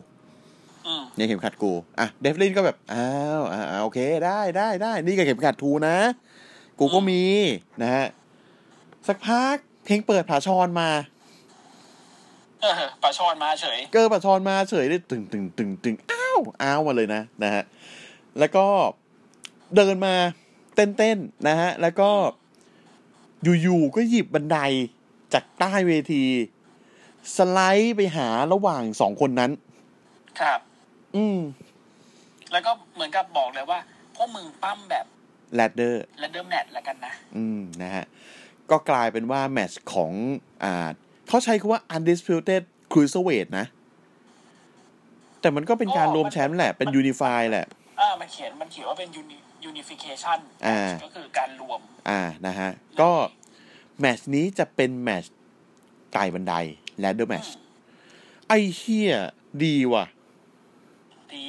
[0.87, 5.97] อืมเนี่ยเข็มขัดกูอะเดฟลินก็แบบอ้าวอ่าอ่าโอเคได้ได้ได้นี่ก็เข็มขัดทูนะ
[6.79, 7.23] กูก็มี
[7.81, 8.05] นะฮะ
[9.07, 9.57] สักพัก
[9.89, 10.89] เพลงเปิดผาชอนมา
[12.61, 12.73] เออ
[13.03, 17.63] ปลาชอนมาเฉยเกิดผาชอนมาเฉยได้ตึงตึงตึงตึงอ้าวอ้าวมาเลยนะนะฮะ
[18.39, 18.65] แล้วก็
[19.75, 20.13] เดินมา
[20.75, 22.09] เต้นเต้นๆนะฮะแล้วก็
[23.61, 24.57] อยู่ๆก็หยิบบันได
[25.33, 26.23] จากใต้เวที
[27.35, 29.51] สไลด์ไปหาระหว่างสองคนนั้น
[30.41, 30.59] ครับ
[31.15, 31.39] อืม
[32.51, 33.79] แล้วก็เหมือนกับบอกเลยว่า
[34.15, 35.05] พวกมึงปั้มแบบ
[35.55, 38.05] แรดเดอร์แรนเดิมแมทแล้วกันนะ อืมนะฮะ
[38.71, 40.11] ก็กลายเป็นว่าแมตช์ของ
[40.63, 40.87] อ่า
[41.27, 42.61] เขาใช้คำว่า undisputed
[42.91, 43.65] cruiserweight นะ
[45.41, 47.67] แต่มันก็เป็นการอ๋อรวมแชมป์แหละ เป็นมัน unify แหละ
[47.99, 49.37] อ่า มันเขียน มันเขียนว่าเป็น uni
[49.69, 52.69] unification อ่า ก็คือการรวม อ่า นะฮะ
[53.01, 53.11] ก็
[53.99, 55.33] แมตช์นี้จะเป็นแมตช์
[56.13, 56.53] ไต่บันได
[57.03, 57.49] ladder match
[58.47, 59.13] ไอ้เฮีย
[59.63, 60.05] ดีว่ะ
[61.33, 61.45] ดี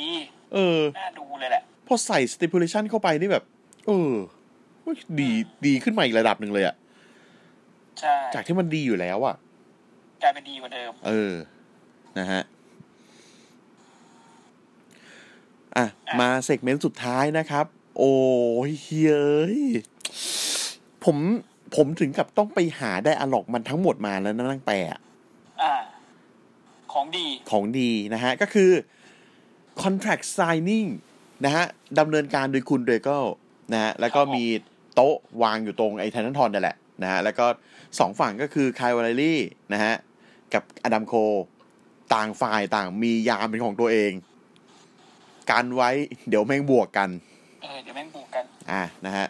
[0.55, 3.45] เออ น่าดูเลยแหละ พอใส่ stipulation เข้าไปนี่แบบ
[3.87, 4.13] เออ
[4.83, 5.31] เฮ้ยดี
[5.67, 6.75] ดีขึ้นมาอีกระดับหนึ่งเลยอะ
[7.99, 9.37] ใช่จากที่มันดีอยู่แล้วอะ
[10.23, 11.35] กลายเป็นดีกว่าเดิม เออ
[12.19, 12.43] นะฮะ
[15.77, 15.87] อะ
[16.21, 17.67] มา segment สุดท้ายนะครับ
[17.99, 18.15] โอ้
[18.69, 19.61] ยเฮ้ย
[21.05, 21.17] ผม
[21.77, 25.01] ผมถึงกับต้องไปหา dialogue มันทั้งหมดมาแล้วนะนั่งแปลอะ
[25.63, 25.75] อ่า
[26.93, 28.71] ของดี ของดีนะฮะ ก็คือ
[29.83, 30.89] contract signing
[31.45, 31.65] นะฮะ
[31.99, 33.25] ดำเนินการโดยคุณ Regal
[33.73, 34.45] นะฮะ แล้วก็ครับผมมี
[34.95, 37.47] โต๊ะวางอยู่ตรงไอ้ Titantron นั่นแหละ นะฮะแล้วก็
[37.99, 39.41] สองฝั่งก็คือ Kyle O'Reilly
[39.73, 39.95] นะฮะ
[40.55, 41.15] กับ Adam Cole
[42.15, 44.13] ต่างฝ่ายต่างมียามเป็นของตัวเอง
[45.51, 45.91] กันไว้
[46.29, 47.11] เดี๋ยวแม่งบวกกัน
[47.63, 49.27] เออเดี๋ยวแม่งบวกกัน อะนะฮะ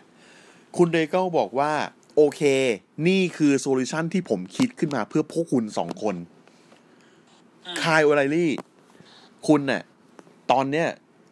[0.77, 1.73] คุณ Regal บอกว่า
[2.17, 2.43] โอเค
[3.09, 6.17] นี่คือ solution ที่ผมคิดขึ้นมาเพื่อพวกคุณสองคน
[7.67, 8.51] อืม Kyle O'Reilly
[9.49, 9.83] คุณน่ะ
[10.51, 10.87] ตอนเนี้ย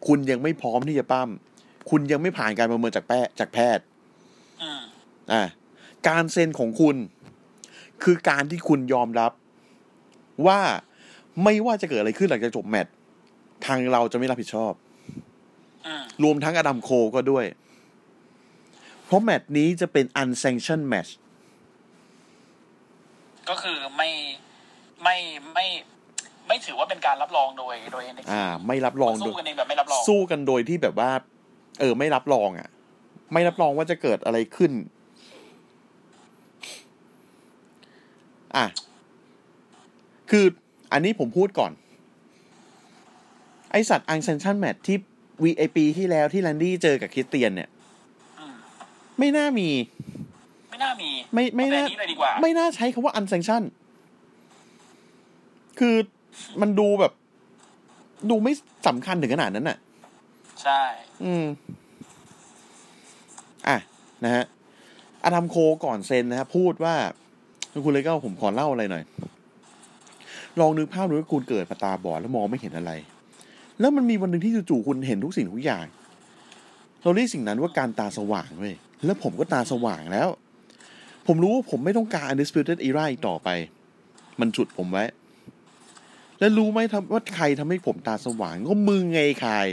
[0.07, 1.29] คุณยังไม่พร้อมที่จะปั้ม
[1.89, 3.83] คุณยังไม่ผ่านการประเมินจากแพทย์จากแพทย์
[4.61, 4.81] อืม
[5.31, 5.43] อะ
[6.07, 6.95] การเซ็นของคุณ
[8.03, 9.31] คือการที่คุณยอมรับ
[10.47, 10.59] ว่า
[11.43, 12.93] ไม่ว่าจะเกิดอะไรขึ้นหลังจากจบแมตช์
[13.65, 14.73] ทางเราจะไม่รับผิดชอบ
[15.85, 17.45] อืมรวมทั้งอดัมโคก็ด้วย
[19.05, 21.11] เพราะแมตช์นี้จะเป็น unsanctioned match
[23.49, 24.09] ก็คือไม่
[25.03, 25.15] ไม่
[25.53, 25.65] ไม่
[26.47, 31.11] ไม่ถือว่าเป็นการรับรองโดยโดย NXT อ่า ไม่รับรองโดสู้ยกันเองแบบไม่รับรองสู้กันโดยที่แบบว่า
[31.79, 32.69] เออ ไม่รับรองอะ
[33.33, 34.71] ไม่รับรองว่าจะเกิดอะไรขึ้น
[38.55, 38.65] อะ
[40.29, 40.45] คือ
[40.91, 41.71] อันนี้ผมพูดก่อน
[43.71, 44.97] ไอ้สัตว์ unsanctioned match ที่
[45.43, 47.69] วีไอปีที่แล้วที่ Randy เจอกับคริสเตียนเนี่ย
[48.39, 48.55] อืม
[49.19, 49.69] ไม่น่ามี
[50.69, 53.63] ไม่น่ามี ไม่ไม่เอน่าแบบนี้เลยดีกว่าไม่น่าใช้คำว่า unsanction
[55.79, 55.95] คือ
[56.61, 57.13] มันดูแบบ
[58.29, 58.53] ดูไม่
[58.87, 59.77] สำคัญถึงขนาดนั้นน่ะ
[60.63, 60.81] ใช่
[61.23, 61.45] อืม
[63.67, 63.77] อะ
[64.23, 64.45] นะฮะ
[65.23, 66.95] อาดัมโคก่อนเซ็นนะฮะพูดว่า
[67.85, 69.03] คุณเลยก็ผมขอเล่าอะไรหน่อย
[70.59, 72.91] ลองนึกภาพดูว่าคุณเกิดมาตาบอดแล้วมองไม่เห็นอะไร
[73.79, 75.85] แล้วมันมีวันหนึ่งที่จู่ๆคุณเห็นทุกสิ่งทุกอย่าง
[77.03, 80.29] เราเรียกสิ่งนั้นว่าการตาสว่างเว้ยแล้วผมก็ตาสว่างแล้ว
[81.27, 83.49] ผมรู้ว่าผมไม่ต้องการ undisputed era อีกต่อไป
[84.39, 85.05] มันฉุดผมไว้
[86.39, 89.67] แล้วรู้ไหมทำว่าใครทำให้ผมตาสว่าง ก็มึงไงคาย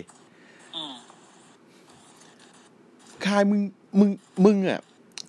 [0.76, 0.94] อืม
[3.26, 3.60] คายมึง
[3.98, 4.10] มึง
[4.44, 4.80] มึงอะ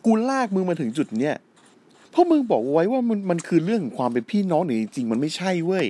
[0.06, 1.47] กูลากมึงมาถึงจุดเนี้ยเพ
[2.18, 5.88] ราะมึงบอกไว้ว่ามันมันคือเรื่องของความเป็นพี่น้องเนี่ยจริงมันไม่ใช่เว้ย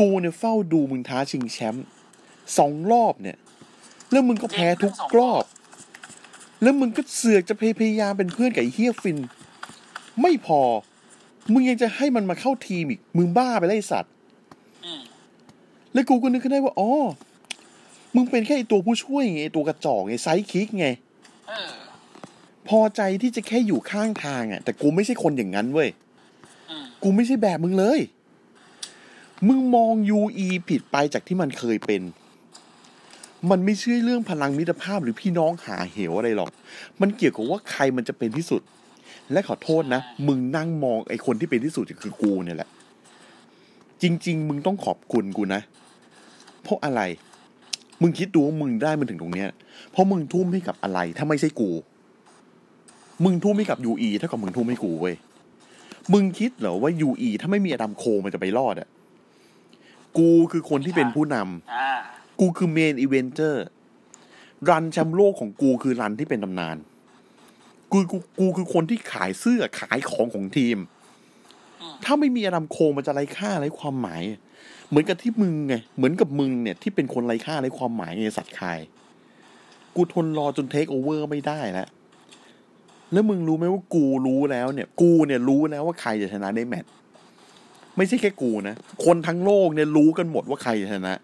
[0.00, 1.86] กูเนี่ยเฝ้าดูมึงท้าชิงแชมป์
[2.58, 3.38] สองรอบเนี่ย
[4.10, 5.44] แล้วมึงก็แพ้ทุกรอบ
[6.62, 9.18] แล้วมึงก็เสือกจะพยายามเป็นเพื่อนกับไอ้เฮียฟิน
[10.22, 10.60] ไม่พอ
[11.52, 14.12] มึงยังจะให้มันมาเข้าทีมอีก มึงบ้าไปแล้วไอ้สัตว์
[15.92, 16.90] แล้วกูก็นึกขึ้นได้ว่าอ๋อ
[18.14, 20.86] มึงเป็นแค่ไอตัวผู้ช่วยไงไอ้ตัวกระจอกไงไซด์คิกไง
[22.68, 25.88] พอใจที่จะแค่อยู่ข้างทางอะ แต่กูไม่ใช่คนอย่างนั้นเว้ย
[26.70, 28.00] อืมกูไม่ใช่แบบมึงเลย
[29.48, 32.02] มึงมอง UE ผิดไปจากที่มันเคยเป็น
[33.50, 36.50] มันไม่ใช่เรื่องพลังมิตรภาพหรือพี่น้องหาเหวอะไรหรอก
[37.00, 38.62] มันเกี่ยวกับว่าใครมันจะเป็นที่สุด
[39.32, 42.68] และขอโทษนะ มึงนั่งมองไอ้คนที่เป็นที่สุดคือกูเนี่ยแหละ
[44.02, 45.60] จริง ๆ มึงต้องขอบคุณกูนะ
[46.62, 47.00] เพราะอะไร
[48.02, 49.50] มึงคิดดูว่ามึงได้มันถึงตรงเนี้ย
[49.90, 51.70] เพราะมึงทุ่มให้กับอะไร ถ้าไม่ใช่กู
[53.24, 55.14] มึงทุ่มให้กับ UE เท่ากับมึงทุ่มให้กูเว้ย
[56.12, 58.88] มึงคิดเหรอว่า UE ถ้าไม่มี Adam Cole มันจะไปรอดอะ
[60.18, 61.90] กูคือคนที่เป็นผู้นำอ่า
[62.40, 63.64] กูคือ main eventer
[64.68, 66.76] run แชมป์โลกของกูคือ run ที่เป็นตำนาน
[67.92, 70.78] กูกูกูคือคนที่ขายเสื้อขายของของทีม
[71.80, 74.22] อืมถ้าไม่มี Adam Cole มันจะไร้ค่าไร้ความหมาย
[74.88, 78.78] เหมือนกับที่มึงไง เหมือนกับมึงเนี่ยที่เป็นคนไร้ค่าไร้ความหมายไงสัตว์ Kyle
[79.96, 81.88] กูทนรอจนเทคโอเวอร์ไม่ได้แล้ว
[83.12, 86.90] แล้วมึงรู้ไหมว่ากูรู้แล้วเนี่ย กูเนี่ยรู้แล้วว่าใครจะชนะในแมตช์
[87.96, 91.14] ไม่ใช่แค่กูนะ คนทั้งโลกเนี่ยรู้กันหมดว่าใครจะชนะ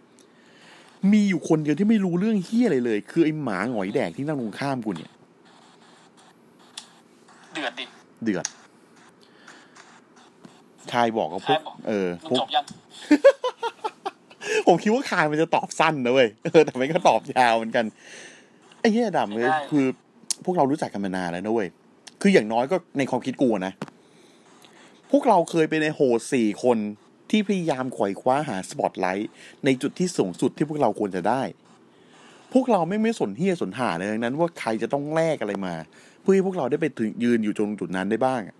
[1.12, 5.10] มีอยู่คนเดียวที่ไม่รู้เรื่องเฮี้ยอะไรเลย คือไอ้หมาหงอยแดกที่นั่งตรงข้ามกูเนี่ย
[7.52, 7.84] เดือดดิ
[8.22, 8.46] เดือด
[10.92, 12.64] คายบอกกับพวกคายบอกเออมึงพวกจบยัง
[14.66, 17.84] ผมคิดว่าคายมันจะตอบสั้นนะเว้ยเออแต่มันก็ตอบยาวเหมือนกัน
[18.80, 19.86] ไอ้เหี้ยดำเลยคือ
[20.46, 21.68] พวกเรารู้จักกันมานานแล้วนะเว้ย
[22.20, 23.72] คืออย่างน้อยก็ในความคิดกูนะ
[25.10, 26.78] พวกเราเคยไปในโหดสี่คน
[27.30, 29.30] ที่พยายามขวายคว้าหาสปอตไลท์
[29.64, 31.42] ในจุดที่สูงสุดที่พวกเราควรจะได้
[32.52, 35.74] พวกเราไม่ไม่สนเฮียสนหาเลยดังนั้น ว่าใครจะต้องแลกอะไรมา
[36.20, 38.56] เพื่อให้พวกเราได้ไปถึงยืนอยู่ตรงจุดนั้นได้บ้างอะ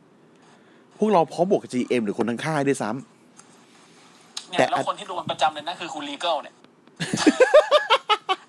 [0.99, 6.55] พวกเราพร้อมบวกกับ GM หรือคนทั้งค่ายด้วยซ้ำเนี่ยแต่แล้วคนที่โดนประจำเลยนะคือคุณ Regal เนี่ย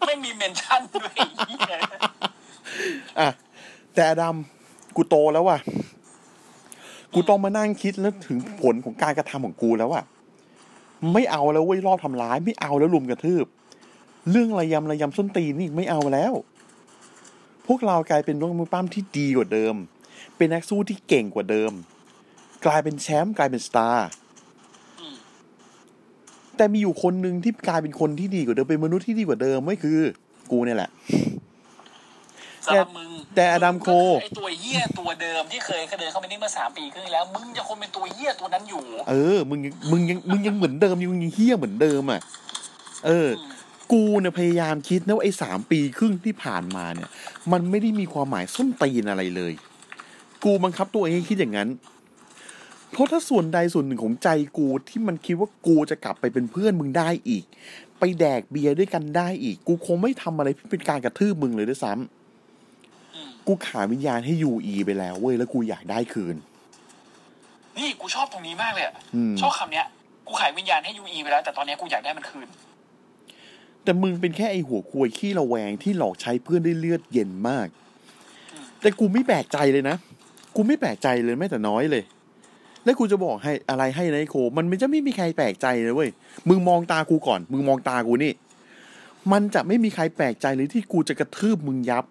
[0.08, 3.30] ไม่มี mention ด้วยไอะ
[3.94, 4.36] แต่อดัม
[4.96, 5.58] กูโตแล้วว่ะ
[7.14, 10.04] กูต้องมานั่งคิดแล้วถึงผลของการกระทำของกูแล้วว่ะ
[11.14, 13.46] ไม่เอาแล้วเว้ยลอบทำร้าย ไม่เอาแล้วลุมกระทืบ
[14.32, 16.34] เรื่องระยำระยำส้นตีนนี่ไม่เอาแล้ว
[17.68, 19.76] พวกเรากลายเป็นนักมวยปล้ำที่ดีกว่าเดิม
[20.38, 21.72] เป็นนักสู้ที่เก่งกว่าเดิม
[22.66, 24.08] กลายเป็นแชมป์กลายเป็นสตาร์
[26.58, 30.00] แต่มีอยู่คนหนึ่งที่กลายเป็นคนที่ดีกว่าเดิมเป็นมนุษย์ที่ดีกว่าเดิมไม่คือ
[30.52, 30.90] กูเนี่ยแหละ
[32.66, 42.22] สำหรับมึงแต่อดัมโคงก็อไอตัวเหี้ยตัวเดิมที่เคยเดินเข้าไปนี่เมื่อสามปีครึ่งที่แล้ว มึงยังคงเป็นตัวเหี้ยตัวนั้นอยู่ เออ มึงยังมึงยังมึงยังเหมือนเดิมอยู่มึงยังเฮี้ยเหมือนเดิมอะ
[43.06, 43.52] เอออืม
[43.94, 47.10] กูเนี่ยพยายามคิดนะว่าไอ้สามปีครึ่งที่ผ่านมาเนี่ย
[47.52, 49.54] มันไม่ได้มีความหมายส้นตีนอะไรเลย
[50.44, 51.70] กูบังคับตัวเองให้คิดอย่างนั้น
[52.92, 57.46] เพราะถ้าส่วนใดส่วนหนึ่งของใจกูที่มันคิดว่ากูจะกลับไปเป็นเพื่อนมึงได้อีก
[58.00, 62.15] ไปแดกเบียร์ด้วยกันได้อีก กูคงไม่ทำอะไรที่เป็นการกระทืบมึงเลยด้วยซ้ำอืม
[63.48, 66.36] กูขายวิญญาณให้ยูอีไปแล้วเว้ยแล้วกูอยากได้คืน
[67.78, 69.86] นี่กูชอบตรงนี้มากเลยอะอืมชอบคำเนี้ย
[70.28, 72.48] กูขายวิญญาณให้ยูอีไปแล้ว แต่ตอนเนี้ยกูอยากได้มันคืน
[73.84, 77.68] แต่มึงเป็นแค่ไอหัวควยขี้ระแวงที่หลอกใช้เพื่อนได้เลือดเย็นมาก
[78.54, 79.96] อืมแต่กูไม่แปลกใจเลยนะ
[80.56, 82.04] กูไม่แปลกใจเลยแม้แต่น้อยเลย
[82.84, 86.10] แล้วกูจะบอกให้อะไรให้นะไอโค มันไม่จะไม่มีใครแปลกใจเลยเว้ย
[86.50, 88.34] มึงมองตากูก่อน มึงมองตากูนี่
[89.32, 92.06] มันจะไม่มีใครแปลกใจเลยที่กูจะกระทืบมึงยับ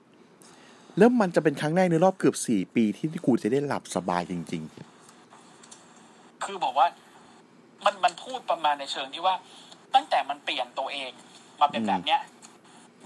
[0.98, 4.64] แล้วมันจะเป็นครั้งแรกในรอบเกือบสี่ปีที่ที่กูจะได้หลับสบายจริง
[6.44, 6.86] คือบอกว่า
[7.84, 9.34] มันมันพูดประมาณในเชิงที่ว่า
[9.94, 11.10] ตั้งแต่มันเปลี่ยนตัวเอง
[11.60, 12.20] มาเป็นอืมแบบเนี้ย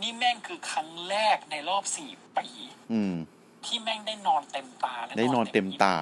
[0.01, 3.15] นี่แม่งคือครั้งแรกในรอบสี่ปีๆอืม
[3.67, 5.95] ที่แม่งได้นอนเต็มตาและได้นอนเต็มตา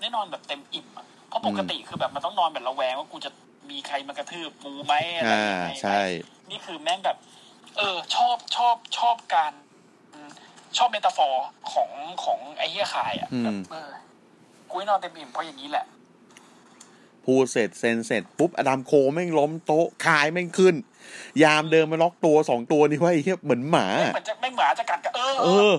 [0.00, 3.30] ได้นอนแบบเต็มอิ่มอะเพราะปกติคือแบบมันต้องนอนแบบระแวงว่ากูจะ
[3.70, 6.02] มีใครมากระทืบกูไหมอะไรอ่ายังไงไหมใช่
[6.50, 7.16] นี่คือแม่งแบบ
[7.76, 9.52] เออ ชอบชอบชอบการ
[10.12, 10.28] อืม
[10.78, 11.90] ชอบเมตาฟอร์ของ
[12.24, 13.90] ของไอ้เหี้ยขายอะอืมแบบเออ
[14.68, 15.84] กูให้นอนเต็มอิ่มเพราะอย่างนี้แหละ
[17.24, 20.74] พูดเสร็จเซ็นเสร็จปุ๊บอดัมโคแม่งล้มโต๊ะขายแม่งขึ้น
[21.42, 25.74] ยามเดินมาล็อกตัวสองตัวนี่ว่าไอ้เหี้ยเหมือนหมาไม่เหมือนจะไม่หมาจะกัดกันเออเออ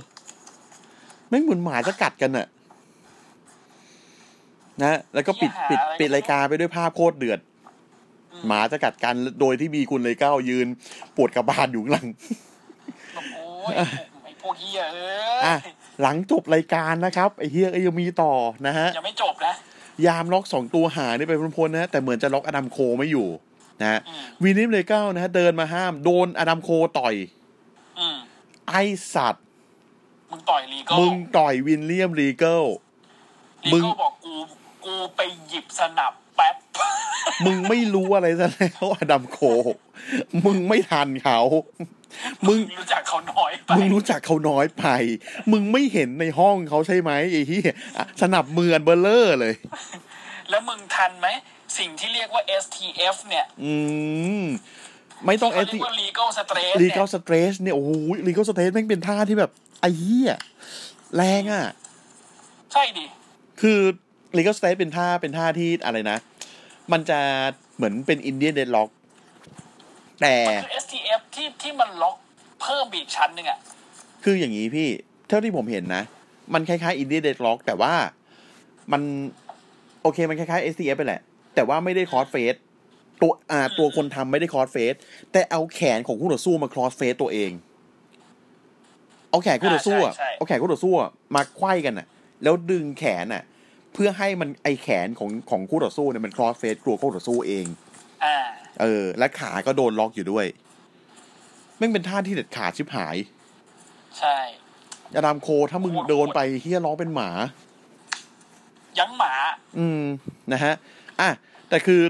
[1.30, 2.48] แม่งเหมือนหมาจะกัดกันอะ
[4.84, 7.40] นะแล้วก็ปิดปิดปิดรายการไปด้วยภาพโคตรเดือด
[8.34, 10.68] อืหมาจะกัดกันโดยที่มีคุณเลยเก้ายืน
[11.16, 12.08] ปวดกระบาลอยู่ข้างหลัง
[13.34, 13.74] โอ้ย
[14.24, 15.10] ไอ้พวกเฮียเอ้
[15.46, 15.60] อะ ย
[16.02, 18.34] หลังจบรายการนะครับไอ้เฮียก็ยังมีต่อ
[18.68, 19.54] นะฮะยังไม่จบนะ
[20.08, 23.28] ยามล็อกสองตัวหายนี่ไปพ้นๆนะฮะแต่เหมือนจะล็อกอดัมโคไม่อยู่
[23.82, 26.70] นะฮะอืมวินนิมเลยเก้านะฮะเดินมาห้ามโดนอดัมโค
[27.00, 27.16] ต่อย
[28.00, 28.18] อืม
[28.70, 28.76] ไอ
[29.14, 29.44] สัตว์
[30.32, 32.64] มึงต่อยลีโก้มึงต่อยวินเลียมรีเกิล
[33.66, 34.34] ลีมึงโก้บอกกู
[34.86, 35.20] กูไป
[35.50, 36.25] หยิบสนับแป๊บ
[37.46, 39.40] มึงไม่รู้อะไรซะแล้วอดัมโค
[40.46, 41.40] มึงไม่ทันเขา
[42.48, 44.86] มึงรู้จักเขาน้อยไป มึงรู้จักเขาน้อยไป
[45.52, 47.62] มึงไม่เห็นในห้องเขาใช่ไหมไอ้ที่
[48.22, 49.54] สนับมืออันเบลเลอร์เลย
[50.50, 51.28] แล้วมึงทันไหม
[51.78, 53.74] สิ่งที่เรียกว่า STF เนี่ย อื
[54.42, 54.44] ม
[55.26, 57.92] ไม่ต้องเอเขาสเรียกว่า legal stress ลีเนี่เกยลสเตรสเนี่ยโอ้โห
[58.28, 59.52] ลีเกลสเตรสแม่งเป็นท่าที่แบบ
[59.82, 60.34] ไอ้เหี้ย
[61.16, 61.66] แรงอะ
[62.74, 63.06] ใช่ดิ
[63.62, 63.80] คือ
[64.38, 66.18] legal state เป็นท่าเป็นท่าที่อะไรนะ
[66.92, 67.20] มันจะ
[67.76, 68.90] เหมือนเป็นอินเดียนเดดล็อก
[70.22, 72.16] แต่มันคือ STF ที่ที่มันล็อก
[72.62, 73.60] เพิ่มอีกชั้นหนึ่งอะ
[74.24, 74.90] คืออย่างนี้พี่
[75.28, 76.04] เท่าที่ผมเห็นนะ
[76.54, 77.94] มันคล้ายๆ Indian deathlock แต่ว่า
[78.92, 79.02] มัน
[80.02, 81.22] โอเคมันคล้ายๆ STF ไปแหละ
[81.56, 82.56] แต่ว่าไม่ได้ crossface
[83.22, 84.94] ตัวอ่าตัวคนทำไม่ได้ crossface
[85.32, 87.52] แต่เอาแขนของคู่ต่อสู้มา crossface ตัวเอง
[89.30, 92.08] เอาแขนคู่ต่อสู้อะอ่าใช่ใช่เอาแขนคู่ต่อสู้อะมาไขว้กันอะ
[92.44, 93.44] แล้วดึงแขนอะ
[93.96, 97.66] เพื่อให้มันไอแขนของของคู่ต่อสู้เนี่ยมัน crossface ตัวคู่ต่อสู้เอง
[98.24, 98.38] อ่า
[98.82, 100.46] เออ และขาก็โดนล็อกอยู่ด้วย
[101.78, 103.16] แม่งเป็นท่าที่เด็ดขาดชิบหาย
[104.20, 104.38] ใช่
[105.16, 107.30] อดามโคถ้ามึงโดนไปเฮียร้องเป็นหมา
[109.00, 109.34] ยั้งหมา
[109.78, 110.04] อืม
[110.52, 110.74] นะฮะ
[111.20, 111.30] อะ
[111.70, 112.02] แต่คือ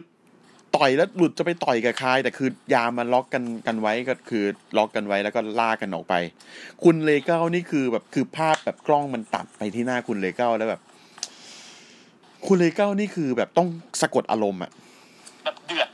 [0.76, 4.44] ต่อยแล้วหลุดจะไปต่อยกับใครแต่คือยามมันล็อกกันกันไว้ก็คือ
[4.78, 6.14] ล็อกกันไว้แล้วก็ลากกันออกไป
[6.84, 10.82] คุณเลเก้านี่คือแบบคือภาพแบบกล้องมันตัดไปที่หน้าคุณเลเก้าแล้วแบบ
[12.48, 13.68] คุณ Regal นี่คือแบบต้อง
[14.02, 14.72] สะกดอารมณ์อะ
[15.43, 15.89] แบบเดือด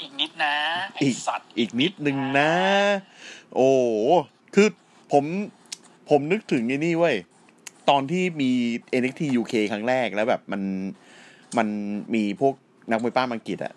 [0.00, 0.54] อีกนิดนะ
[0.94, 2.52] ไออีกสัตว์อีกนิดนึงนะ
[3.54, 3.84] โอ้โห
[4.54, 4.68] คือ
[5.12, 5.24] ผม
[6.10, 7.16] ผมนึกถึงไอ้นี่เว้ย
[7.90, 8.50] ตอนที่มี
[9.00, 10.62] NXT UK ครั้งแรกแล้วแบบมัน
[11.58, 11.68] มัน
[12.14, 12.54] มีพวก
[12.90, 13.74] นักมวยปล้ำอังกฤษอะ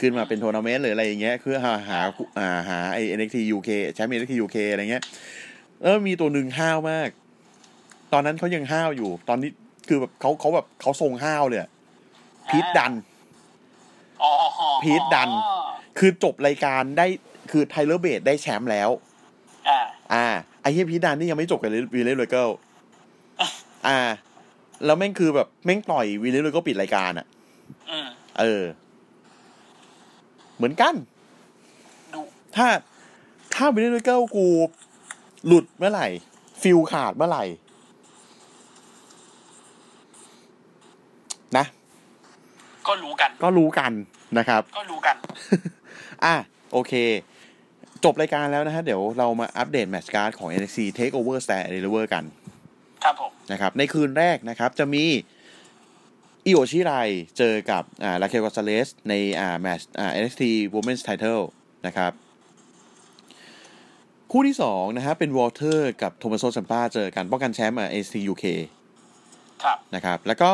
[0.00, 2.00] ขึ้นมาเป็นทัวร์นาเมนต์หรืออะไรอย่างเงี้ยคือหาหา
[2.38, 5.04] อ่าหาไอ้ NXT UK แชมป์ NXT UK อะไรเงี้ย
[5.82, 7.08] เออมีตัวหนึ่งห้าวมาก
[8.12, 9.50] ตอนนั้นเขายังห้าวอยู่ ตอนนี้
[9.88, 11.70] คือแบบเขาเขาแบบเขาทรงห้าวเลยอะ
[12.48, 12.92] Pete Dunne
[14.22, 14.30] อ๋อ
[14.82, 15.30] พีทดัน
[15.98, 17.06] คือจบรายการได้
[17.50, 18.90] คือ Tyler Bate ได้แชมป์แล้ว
[19.68, 19.80] อ่า
[20.12, 20.26] อ่า
[20.60, 22.48] ไอ้เหี้ย Pete Dunne นี่ยังไม่จบกับ William Regal
[23.88, 23.98] อ่า
[24.84, 27.26] แล้วแม่งคือแบบแม่งปล่อย William Regal ปิดรายการอะ
[27.90, 28.06] อืม
[28.40, 28.62] เออ
[30.56, 30.94] เหมือนกัน
[32.12, 32.20] ดู
[32.56, 32.66] ถ้า
[33.54, 34.46] ถ้า William Regal กู
[35.46, 36.08] หลุดเมื่อไหร่
[36.62, 37.44] ฟิวส์ขาดเมื่อไหร่
[41.56, 41.66] นะ
[42.88, 43.92] ก็รู้กัน ก็รู้กัน
[44.38, 45.16] นะครับ ก็รู้กัน
[46.24, 46.34] อะ
[46.72, 46.92] โอเค
[48.04, 52.24] จบรายการแล้วนะฮะ เดี๋ยวเรามาอัปเดต match card ของ NXT Takeover Stand and Deliver กัน
[53.04, 55.04] ครับผม นะครับ ในคืนแรกนะครับ จะมี
[56.46, 56.92] Io Shirai
[57.38, 60.42] เจอกับอ่า Raquel Gonzalez ในอ่าแมตช์อ่า NXT
[60.74, 61.42] Women's Title
[61.86, 62.12] นะครับ
[64.30, 68.44] คู่ที่สองนะฮะเป็น WALTER กับ Tommaso Ciampa เจอกันป้องกันแชมป์อ่า NXT UK
[69.64, 70.52] ครับนะครับ แล้วก็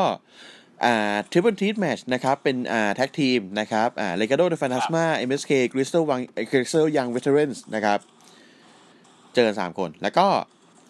[0.84, 6.20] อ่า triple threat match นะครับเป็นอ่า tag team นะครับอ่าเลกาโดเดฟาน a สมา MSK Grizzled Young
[6.50, 7.98] Grizzled Young Veterans นะครับ
[9.34, 10.26] เจอกันสามคน แล้วก็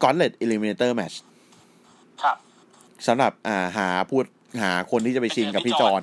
[0.03, 1.12] gauntlet eliminator match
[2.22, 2.36] ครับ
[3.07, 4.24] สำหรับอ่าหาพูด
[4.62, 6.03] หาคนที่จะไปชิงกับพี่จอน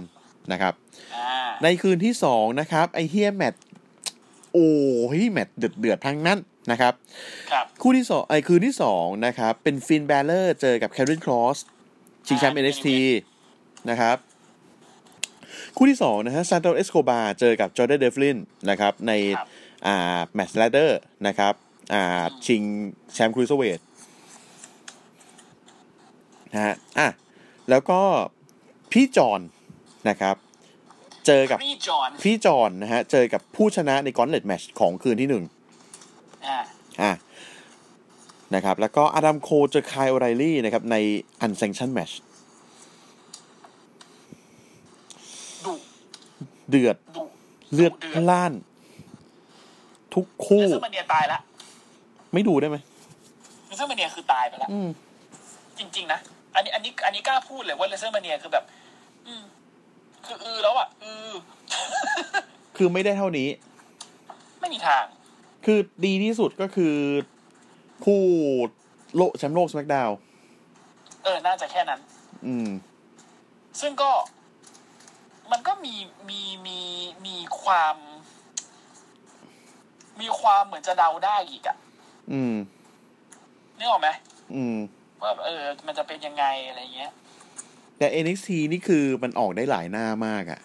[0.52, 0.74] นะครับ
[1.16, 3.64] อ่าในคืนที่สองนะครับ ไอ้เหี้ยแมตช์
[4.54, 4.70] โอ้
[5.18, 6.40] ยแมตช์เดือดเดือดๆทั้งนั้น
[6.72, 6.94] นะครับ
[7.52, 11.58] ครับคู่ที่สองไอคืนที่สองนะครับ เป็น Finn Balor เจอกับแค r ร n นครอส
[12.28, 12.88] ชิงแชมป์อ่า NXT
[13.90, 14.18] นะครับ
[15.76, 18.38] คู่ที่สองนะฮะ Santos Escobar เจอกับ Jordan Devlin
[18.70, 19.48] นะครับในครับ
[19.88, 21.54] อ่าแมตช์ ladder นะครับ
[21.94, 22.62] อ่าชิง
[23.14, 23.80] แชมป์ครูซเวท
[26.54, 27.08] นะฮะอะ
[27.70, 28.00] แล้วก็
[28.92, 29.42] พี่จอน
[30.10, 30.36] นะครับ
[31.26, 35.44] เจอกับพี่จอนพี่จอนนะฮะเจอกับผู้ชนะในกอนเลตแมชของคืนที่หนึ่ง
[36.48, 36.60] อ่า
[37.02, 37.12] อะ
[38.56, 40.96] นะครับแล้วก็อดัมโคเจอคายโอไรลี่นะครับใน
[41.46, 42.25] unsanctioned match ดุ
[46.70, 47.24] เดือดดุ
[47.74, 48.54] เลือดเดือดพล่าน
[50.16, 51.40] ทุกคู่ WrestleMania ตายละ
[52.34, 52.78] ไม่ดูได้ไหม
[53.68, 54.90] WrestleMania คือตายไปละอืม
[55.78, 56.20] จริง ๆ นะ
[56.56, 58.64] อันนี้อันนี้อันนี้กล้าพูดเลยว่า WrestleMania คือแบบ
[59.28, 59.44] อืม
[60.26, 61.34] คืออือแล้วอะอือ
[62.78, 63.50] คือไม่ได้เท่านี้
[64.60, 65.04] ไม่มีทาง
[65.66, 66.96] คือดีที่สุดก็คือ
[68.06, 68.22] คู่
[69.18, 70.10] โลกแชมป์โลก SmackDown
[71.24, 72.00] เออ น่าจะแค่นั้น
[72.48, 72.70] อืม
[73.82, 74.12] ซึ่งก็
[75.52, 75.96] มันก็มี
[76.30, 76.80] มีมี
[77.26, 77.96] มีความ
[80.22, 81.78] มีความเหมือนจะเดาได้อีกอะ
[82.32, 82.56] อืม
[83.78, 84.10] นึกออกไหม
[84.54, 84.78] อืม
[85.22, 87.12] ว่าเออ มันจะเป็นยังไงอะไรเงี้ย
[87.98, 90.62] แต่ NXT นี่คือมันออกได้หลายหน้ามากอะ่ะ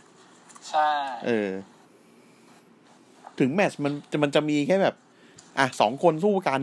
[0.68, 0.88] ใช่
[1.26, 1.50] เออ
[3.38, 4.94] ถึงแมตช์มันจะมันจะมีแค่แบบ
[5.58, 6.60] อะสองคนสู้กัน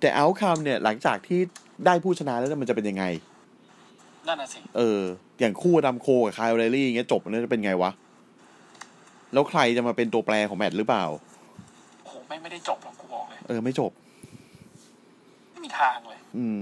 [0.00, 1.40] แต่เอาคำเนี่ย หลังจากที่
[1.86, 3.04] ได้ผู้ชนะแล้วเนี่ยมันจะเป็นยังไง
[4.26, 5.02] นั่นน่ะสิ เออ
[5.40, 7.90] อย่างคู่ดำโคกับคายเรลลี่อย่างเงี้ยจบมันจะเป็นไงวะ
[9.32, 11.04] แล้วใครจะมาเป็นตัวแปรของแมตช์หรือเปล่า
[12.02, 13.92] โอ้โหไม่ไม่ได้จบหรอกกูบอกเลย เออไม่จบ
[15.50, 16.60] ไม่มีทางเลย อืม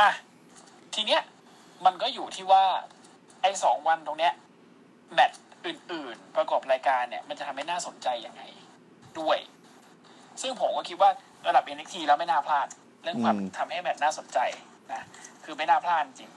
[0.00, 0.10] อะ
[0.94, 1.22] ทีเนี้ย
[1.86, 2.64] มันก็อยู่ที่ว่า
[3.42, 4.32] ไอ้สองวันตรงเนี้ย
[5.14, 8.42] แมตช์อื่น ๆ ประกอบรายการเนี่ย มันจะทำให้น่าสนใจยังไง
[9.18, 9.38] ด้วย
[10.42, 11.10] ซึ่งผมก็คิดว่า
[11.46, 12.66] ระดับ NXT แล้วไม่น่าพลาด
[13.02, 14.38] เรื่องความอืมทำให้แมตช์น่าสนใจ
[14.94, 15.02] นะ
[15.44, 16.30] คือไม่น่าพลาดจริง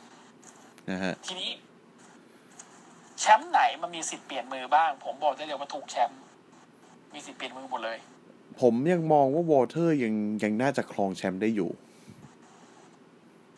[0.89, 1.49] นะฮะทีนี้
[3.20, 6.20] แชมป์ไหนมันมีสิทธิ์เปลี่ยนมือบ้าง ผมบอกได้เลยว่าทุกแชมป์
[7.14, 7.97] มีสิทธิ์เปลี่ยนมือหมดเลย
[8.62, 11.72] ผมยังมองว่า WALTER ยังยังน่าจะครองแชมป์ได้อยู่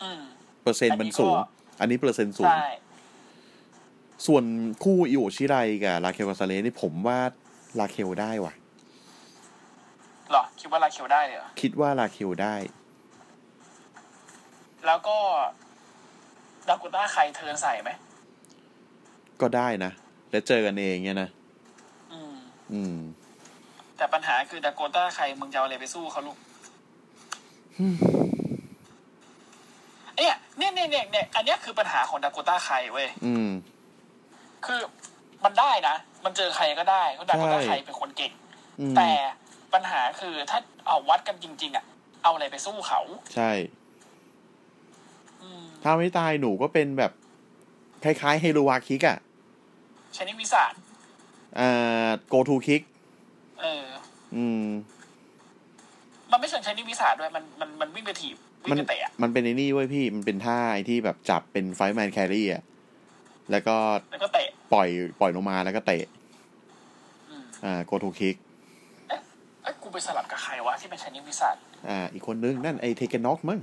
[0.04, 0.22] อืม
[0.64, 1.34] เปอร์เซ็นต์มันสูง
[1.80, 2.68] อันนี้เปอร์เซ็นต์สูงใช่
[4.28, 4.44] ส่วน
[4.84, 7.20] คู่อิโอชิไรกับลาเคลกาซาเลสนี่ผมว่า
[7.80, 8.54] ลาเคลได้ว่ะ
[10.30, 12.56] เหรอ คิดว่าลาเคียวได้เลยเหรอ คิดว่าลาเคลได้
[14.86, 15.18] แล้วก็
[16.70, 17.92] ดากูต้าใครเทิร์นใส่ไหม
[19.42, 19.92] ก็ได้นะ
[20.32, 21.30] แล้วเจอกันเองเนี่ยนะ
[22.14, 22.36] อืม
[22.74, 22.98] อืม
[23.98, 26.38] แต่ปัญหาคือดาโกต้าใครมึงจะเอาอะไรไปสู้เขาลูก
[30.18, 33.50] เนี่ยเนี่ยเนี่ยเนี่ยเนี่ยอันเนี้ยคือปัญหาของดาโกต้าใครเว้ยอืม
[34.66, 34.80] คือ
[35.44, 38.32] มันได้นะ มันเจอใครก็ได้เพราะดาโกต้าใช่ใครเป็นคนเก่ง
[38.80, 39.10] อืมแต่
[39.74, 41.86] ปัญหาคือถ้าเอาวัดกันจริง ๆ อะ
[42.24, 43.02] เอาอะไรไปสู้เขา
[43.36, 43.85] ใช่อืม
[45.88, 47.12] ถ้าไม่ตายหนูก็เป็นแบบ
[48.04, 49.18] คล้ายๆเฮโรวาคิกอะ
[50.14, 50.74] ใช้นิวิสาด
[51.60, 52.82] อ่าโกทูคิก
[53.60, 53.86] เออ
[54.36, 54.66] อืม
[56.32, 62.64] มันไม่เชิง Shiniest Wizard ด้วย มันมันมันวิ่งไปถีบมันวิ่งไปเตะอะมันเป็นไอ้นี่เว้ยพี่ มันเป็นท่าไอ้ที่แบบจับเป็น fireman carry อะ
[63.52, 63.76] แล้วก็
[64.12, 64.88] แล้วก็เตะ ปล่อย
[65.20, 66.04] ปล่อยลงมาแล้วก็เตะ
[67.30, 68.36] อืมอ่า go to kick
[69.08, 71.56] เอ้ยกูไปสลับกับใครวะที่เป็น Shiniest Wizard
[71.88, 73.60] อ่า อีกคนนึงนั่นไอ้ Tegan Nox มั้ง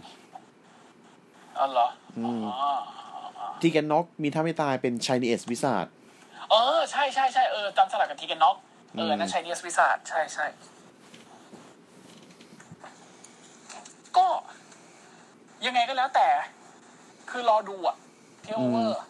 [1.59, 1.89] อ๋อเหรอ
[2.19, 2.73] อืมอ๋อ
[3.61, 5.87] Tegan Nox มีท่าไม้ตายเป็นช i นีเอสวิสาด
[6.51, 8.57] เออ ใช่ใช่ใช่เออจำสลับกับ Tegan Nox
[8.97, 10.47] เอออืมนั่นใช้เนียสวิสาดใช่ใช่
[14.17, 14.27] ก็
[15.67, 16.29] ยังไงก็แล้วแต่
[17.31, 17.97] คือรอดูอะ
[18.43, 19.01] เทโอเวอร์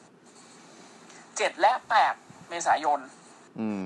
[1.36, 2.14] เจ็ดและแปด
[2.48, 3.00] เมษายน
[3.60, 3.80] อืม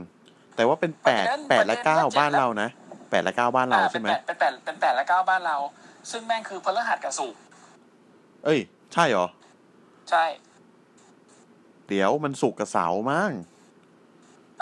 [0.57, 2.69] แต่ว่าเป็นแปดประเด็นแปดและประเด็นเก้าว่าเจ็ดบ้านแล้วเรานะ
[3.11, 5.57] แปดและเก้าบ้านเราอ่าใช่ไหมเป็นแปดเป็นแปดเป็นแปดและเก้าบ้านเรา
[6.11, 7.41] ซึ่งแม่งคือพฤหัสกับศุกร์
[8.47, 8.61] เอ้ย
[8.93, 9.27] ใช่เหรอ
[10.11, 10.25] ใช่
[11.89, 13.31] เดี๋ยวมันศุกร์กับเสาร์มั้ง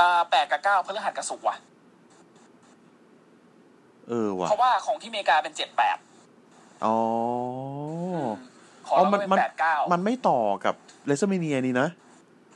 [0.00, 1.56] อ่าแปดกับเก้าพฤหัสกับศุกร์ว่ะ
[4.08, 5.96] เออว่ะเพราะว่าของที่อเมริกาเป็นเจ็ดแปด
[6.84, 6.96] อ๋อ
[8.88, 10.74] ของอ๋อเรามันเป็นมันแปดเก้ามันไม่ต่อกับ
[11.06, 11.88] WrestleMania นี่นะ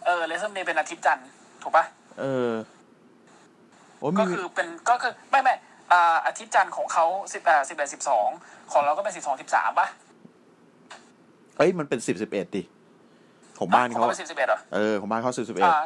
[0.05, 1.27] เออ WrestleMania เป็นอาทิตย์จันทร์
[1.63, 1.85] ถูกปะ
[2.21, 2.51] เออ
[3.99, 5.55] โอ้ก็มีคือเป็นก็คือไม่ไม่
[5.93, 8.29] อ่าอาทิตย์จันทร์ของเขาสิบอ่าสิบเอ็ดสิบสอง
[8.73, 9.89] ของเราก็เป็นสิบสองสิบสามป่ะ
[11.59, 12.63] เอ้ยมันเป็นสิบสิบเอ็ดดิ
[13.59, 15.79] ของบ้านของเขาเราเป็นสิบสิบเอ็ดเหรอเออของบ้านเขาสิบสิบเอ็ดอ่า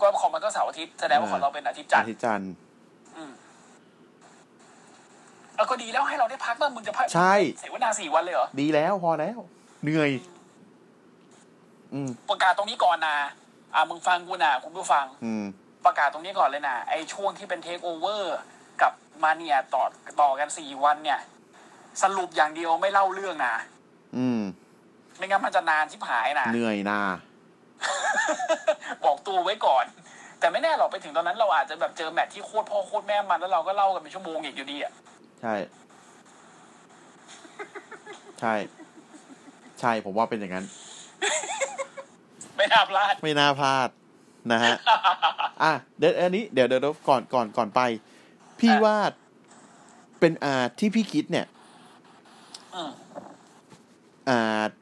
[0.00, 2.52] ก็ของมันก็เสาร์อาทิตย์แสดงว่าของเราเป็นอาทิตย์จันทอาร์ทิตย์จันทร์
[3.16, 3.32] อืม
[5.56, 9.38] เอาก็ดีแล้วให้เราได้พักบ้างมึงจะพักใช่เสวนาสี่วันเลยเหรอดีแล้วพอแล้ว
[9.82, 10.10] เหนื่อย
[11.92, 13.16] อืม ประกาศตรงนี้ก่อนนะ
[13.74, 15.44] อ่ามึงฟังกูนะคุณผู้ฟัง อืม
[15.86, 18.36] ประกาศตรงนี้ก่อนเลยนะไอ้ช่วงที่เป็นเทคโอเวอร์
[18.82, 18.92] กับ
[19.22, 19.84] มาเนียต่อ
[20.20, 21.20] ต่อกันสี่วันเนี่ย
[22.02, 23.71] สรุปอย่างเดียวไม่เล่าเรื่องนะอืม
[25.22, 27.00] ไม่งั้นมันจะนานที่หายนะเหนื่อยนา
[29.04, 29.84] บอกตัวไว้ก่อน
[30.38, 34.92] แต่ไม่แน่หรอกไปถึงตอนนั้นเราอาจจะแบบเจอแมทที่โคตรพ่อโคตรแม่มันแล้วเราก็เล่ากันเป็นชั่วโมงอีกอยู่ดีอะ
[35.40, 35.54] ใช่
[38.40, 38.54] ใช่
[39.80, 40.64] ใช่ผมว่าเป็นอย่างนั้น
[42.56, 43.88] ไม่น่าพลาด ไม่น่าพลาด
[44.52, 44.74] นะฮะ
[45.62, 47.80] อะเดี๋ยวอันนี้เดี๋ยวเดี๋ยวเดี๋ยวก่อนก่อนก่อนไป
[48.60, 48.96] พี่อะว่า
[50.20, 51.46] เป็นอ่าที่พี่คิดเนี่ย
[52.74, 53.21] อืมอ่า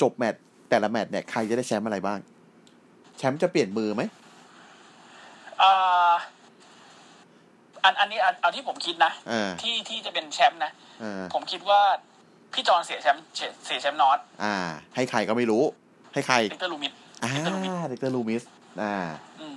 [0.03, 2.19] จบแมตช์แต่ละแมตช์เนี่ยใครจะได้แชมป์อะไรบ้าง
[3.19, 4.03] แชมป์จะเปลี่ยนมือไหม
[5.63, 6.13] อ่า
[7.85, 10.73] อันอันนี้อันเอาที่ผมคิดนะอ่าที่ที่จะเป็นแชมป์นะ
[11.03, 11.81] อ่าผมคิดว่า
[12.53, 14.55] พี่จอนเสียแชมป์เสียเสียแชมป์ Northอ่า
[14.95, 15.63] ให้ใครก็ไม่รู้
[16.15, 16.93] ให้ใคร Dexter Lumis
[17.25, 18.43] อ่า Dexter Lumis Dexter Lumis
[18.83, 18.95] อ่า
[19.41, 19.57] อืม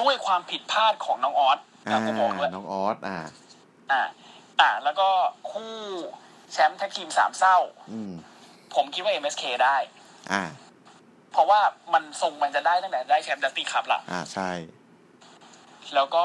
[0.00, 3.18] ด้วยความผิดพลาดของน้องออสอ่านะผมบอกด้วยน้องออสอ่า
[3.90, 4.02] อ่า
[4.60, 5.08] อ่า แล้วก็
[5.50, 5.74] คู่
[6.52, 7.56] แชมป์ tag team สามเศร้า
[7.92, 8.12] อืม
[8.74, 9.76] ผมคิดว่า MSK ได้
[10.32, 10.42] อ่า
[11.32, 11.60] เพราะว่า
[11.94, 14.50] มันทรงมันจะได้ตั้งแต่ได้แชมป์ Dusty Cup ละอ่าใช่
[15.94, 16.24] แล้วก็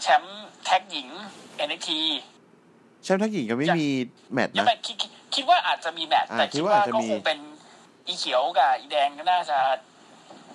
[0.00, 1.08] แชมป์ tag หญิง
[1.68, 1.90] NXT
[3.04, 3.88] แชมป์ tag หญิงก็ไม่จะมี
[4.32, 7.38] แมตช์ยังนะไม่คิดคิดคิดว่าอาจจะมีแมตช์อ่าแต่คิดคิดว่าว่าอาจจะก็มีคงเป็น
[8.06, 9.58] อีเขียวกับอีแดงก็น่าจะ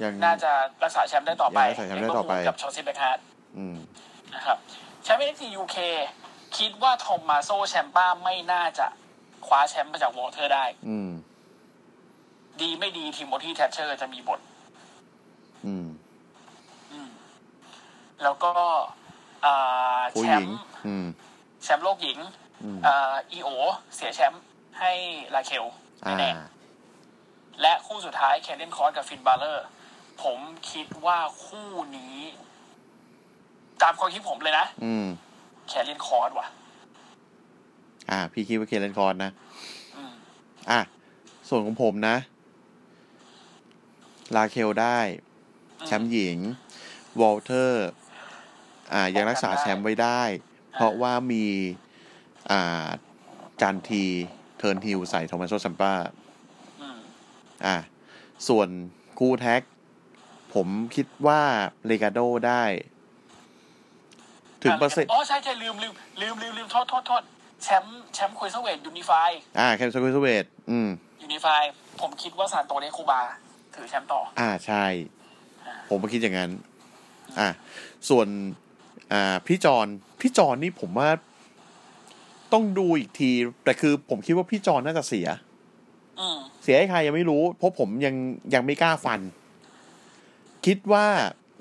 [0.03, 0.51] ยังน่าจะ
[0.83, 3.19] รักษาแชมป์ได้ต่อไปยังรักษาแชมป์ได้ต่อไปลิเวร์พูลกับ Shotzi Blackheart
[3.57, 3.75] อืม
[4.33, 4.57] นะครับ
[5.03, 5.77] แชมป์ NXT UK
[6.57, 8.87] คิดว่า Tommaso Ciampa ไม่น่าจะ
[9.45, 11.09] คว้าแชมป์มาจาก Walter ได้ อืม
[12.61, 14.39] ดีไม่ดี Timothy Thatcher จะมีบท
[15.65, 15.87] อืม
[16.91, 17.09] อืม
[18.23, 18.51] แล้วก็
[19.45, 21.05] อ่าผู้หญิงแชมป์อืม
[21.63, 22.19] แชมป์โลกหญิง
[22.63, 23.49] อืมอ่า Io
[23.95, 24.43] เสียแชมป์
[24.79, 24.91] ให้
[25.35, 25.65] Raquel
[26.05, 29.65] อ่าแน่ๆและคู่สุดท้าย Karrion Kross กับ Finn Balor
[30.23, 30.37] ผม
[30.71, 32.17] คิดว่าคู่นี้
[33.81, 35.05] ตามความคิดผมเลยนะอืม
[35.67, 36.47] Karrion Kross ว่ะ
[38.11, 39.31] อ่า พี่คิดว่า Karrion Kross นะ
[39.95, 40.11] อืม
[40.71, 40.81] อะ
[41.49, 42.17] ส่วนของผมนะ
[44.35, 44.99] Raquel ได้
[45.85, 46.37] แชมป์หญิง
[47.21, 47.87] Walter
[48.93, 50.21] อ่า ยังรักษาแชมป์ไว้ได้
[50.73, 51.45] เพราะว่ามี
[52.51, 52.87] อ่า
[53.61, 54.03] จันที
[54.57, 55.93] turn heel ใส่ Tommaso Ciampa
[56.81, 56.99] อืม
[57.65, 57.77] อะ
[58.47, 58.69] ส่วน
[59.19, 59.61] คู่ tag
[60.53, 61.41] ผมคิดว่า
[61.85, 62.63] Legado ได้
[64.63, 67.23] ถึงเปอร์เซ็นต์ อ๋อ ใช่ใช่ลืมลืมลืมลืมลืมโทษโทษโทษ
[67.63, 69.29] แชมป์แชมป์ Cruiserweight unify
[69.59, 70.87] อ่าแคมป์สควิสเวตอืม
[71.21, 71.61] unify
[72.01, 73.21] ผมคิดว่า Santos Escobar
[73.75, 74.85] ถือแชมป์ต่อ อ่าใช่
[75.89, 76.51] ผมก็คิดอย่างนั้น
[77.39, 77.49] อะ
[78.09, 78.27] ส่วน
[79.11, 79.87] อ่าพี่จอน
[80.21, 81.09] พี่จอนนี่ผมว่า
[82.53, 83.31] ต้องดูอีกที
[83.63, 85.27] แต่คือผมคิดว่าพี่จอนน่าจะเสีย
[86.19, 88.15] อืมเสียให้ใครยังไม่รู้ เพราะผมยัง
[88.53, 89.19] ยังไม่กล้าฟัน
[90.65, 91.05] คิดว่า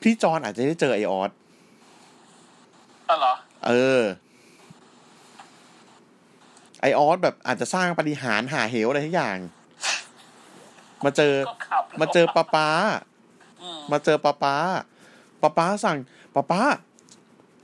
[0.03, 1.31] พี่จอนอาจจะได้เจอไอออส
[3.09, 3.35] อ๋อเหรอ
[3.67, 4.03] เออ
[6.85, 9.39] ไอออสแบบอาจจะสร้างปฏิหารย์หาเหวอะไรทุกอย่าง
[11.05, 12.69] มาเจอก็ขับมาเจอป้าป้า
[13.63, 14.55] อืมมาเจอป้าป้า
[15.43, 15.99] ป้าป้าสั่ง
[16.35, 16.63] ป้าป้า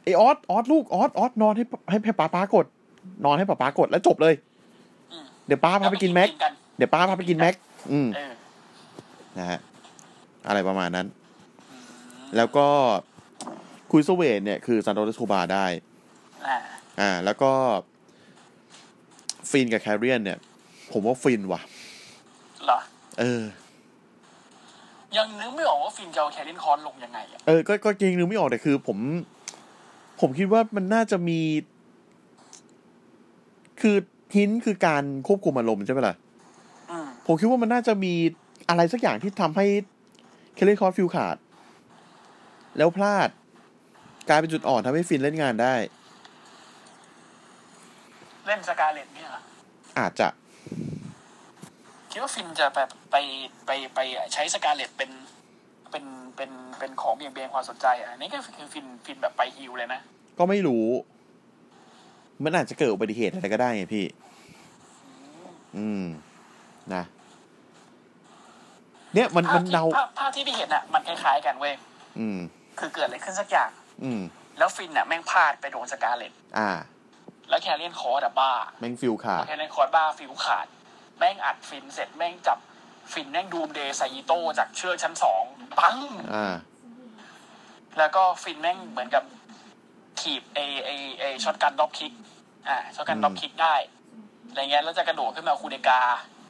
[0.02, 2.66] ไอออสออสลูกออสออสนอนให้ให้ให้ป้าป้ากด
[3.24, 4.34] นอนให้ป้าป้ากดแล้วจบเลย
[5.12, 7.54] อืมเดี๋ยวป้าพาไปกินแม็กกันเดี๋ยวป้าพาไปกินแม็ก
[7.92, 8.32] อืมเออ
[9.38, 9.58] นะฮะ
[10.46, 11.06] อะไรประมาณนั้น
[12.36, 12.66] แล้วก็
[13.92, 15.66] Cruiserweight เนี่ยคือ Santos Escobar ได้
[16.46, 16.58] อ่า
[17.00, 17.52] อ่า แล้วก็
[19.50, 20.38] Finn กับ Karrion เนี่ย
[20.92, 21.60] ผมว่า Finn ว่ะ
[22.64, 22.78] เหรอ
[23.20, 23.42] เออ
[25.16, 28.98] ยังนึกไม่ออกว่า Finn จะเอา Karrion Kross ลงยังไงอะเออก็ก็จริงนึกไม่ออกแต่คือ ผม
[30.20, 31.40] ผมคิดว่ามันน่าจะมี
[33.80, 33.96] คือ
[34.34, 36.14] Finn คือการควบคุมอารมณ์ใช่ไหมล่ะ
[36.90, 38.14] อืมผมคิดว่ามันน่าจะมี
[38.68, 39.66] อะไรสักอย่างที่ทำให้
[40.54, 41.36] Karrion Kross ฟิวส์ขาด
[42.78, 43.28] แล้วพลาด
[44.28, 45.74] กลายเป็นจุดอ่อนทำให้ Finn เล่นงานได้
[48.50, 49.42] เล่น Scarlett เนี่ยเหรอ
[49.98, 50.28] อาจจะ
[52.10, 52.78] คิดว่า Finn จะไป
[53.10, 53.16] ไป
[53.66, 53.98] ไปไป
[54.34, 55.10] ใช้ Scarlett เป็น
[55.90, 56.04] เป็น
[56.36, 60.00] เป็นเป็นของเบี่ยงเบนความสนใจอะอันนี้ก็คือ Finn Finn แบบไป heel เลยนะ
[60.38, 60.86] ก็ไม่รู้
[62.44, 64.04] มันอาจจะเกิดอุบัติเหตุอะไรก็ได้ไงพี่
[65.78, 66.04] อืม
[66.94, 67.02] นะ
[69.14, 71.74] เนี่ยมันภามันที่เดาภาพภาพที่พี่เห็นอะ มันคล้ายๆกันเว้ย
[72.18, 72.38] อืม
[72.78, 73.70] คือเกิดอะไรขึ้นสักอย่าง
[74.04, 74.20] อืม
[74.58, 76.70] แล้ว Finn อะ แม่งพลาดไปโดน Scarlett อ่า
[77.50, 80.66] แล้ว Karrion Kross อะบ้าแม่งฟิวส์ขาด Karrion Kross บ้าฟิวส์ขาด
[81.18, 82.58] แม่งอัด Finn เสร็จแม่งจับ
[83.12, 85.42] Finn แม่ง Doomsday Saito จากเชือกชั้นสอง
[85.78, 85.96] ปัง
[86.34, 86.54] อ่า
[87.98, 89.24] แล้วก็ Finn แม่งเหมือนกับ
[90.20, 92.12] ถีบเอเอเอ shotgun dropkick
[92.68, 93.74] อ่า shotgun อืม dropkick ได้
[94.48, 96.00] อะไรเงี้ยแล้วจะกระโดดขึ้นมา Coup de Grace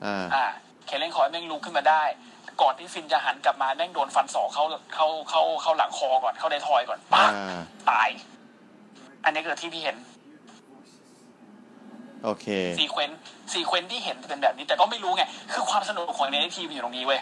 [0.05, 0.44] อ่าอ่า
[0.86, 2.02] Karrion Kross แม่งลุกขึ้นมาได้
[2.62, 4.64] ก่อนที่ Finn จะหันกลับมาแม่งโดนฟันศอกเข้า
[4.94, 7.32] เข้าเข้าเข้าหลังคอก่อนเข้าท้ายทอยก่อนอ่าปัง
[7.90, 8.09] ตาย
[9.24, 9.97] อันนี้คือที่พี่เห็น
[12.24, 12.47] โอเค
[12.78, 15.22] ซีเค sequence ที่เห็นเป็นแบบนี้ แต่ก็ไม่รู้ไง
[15.52, 17.20] คือความสนุกของในทีมอยู่ตรงนี้เว้ย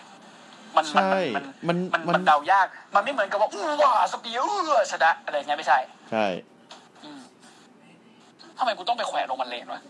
[0.77, 5.79] มันมันใช่มันมันมันมันมันเดายาก มันไม่เหมือนกับว่าอู้ว้า spear เออชนะอะไรเงี้ยไม่ใช่
[6.11, 6.27] ใช่
[7.05, 7.21] อืม
[8.59, 9.81] ทำไมกูต้องไปแขวนลงมันเลนวะ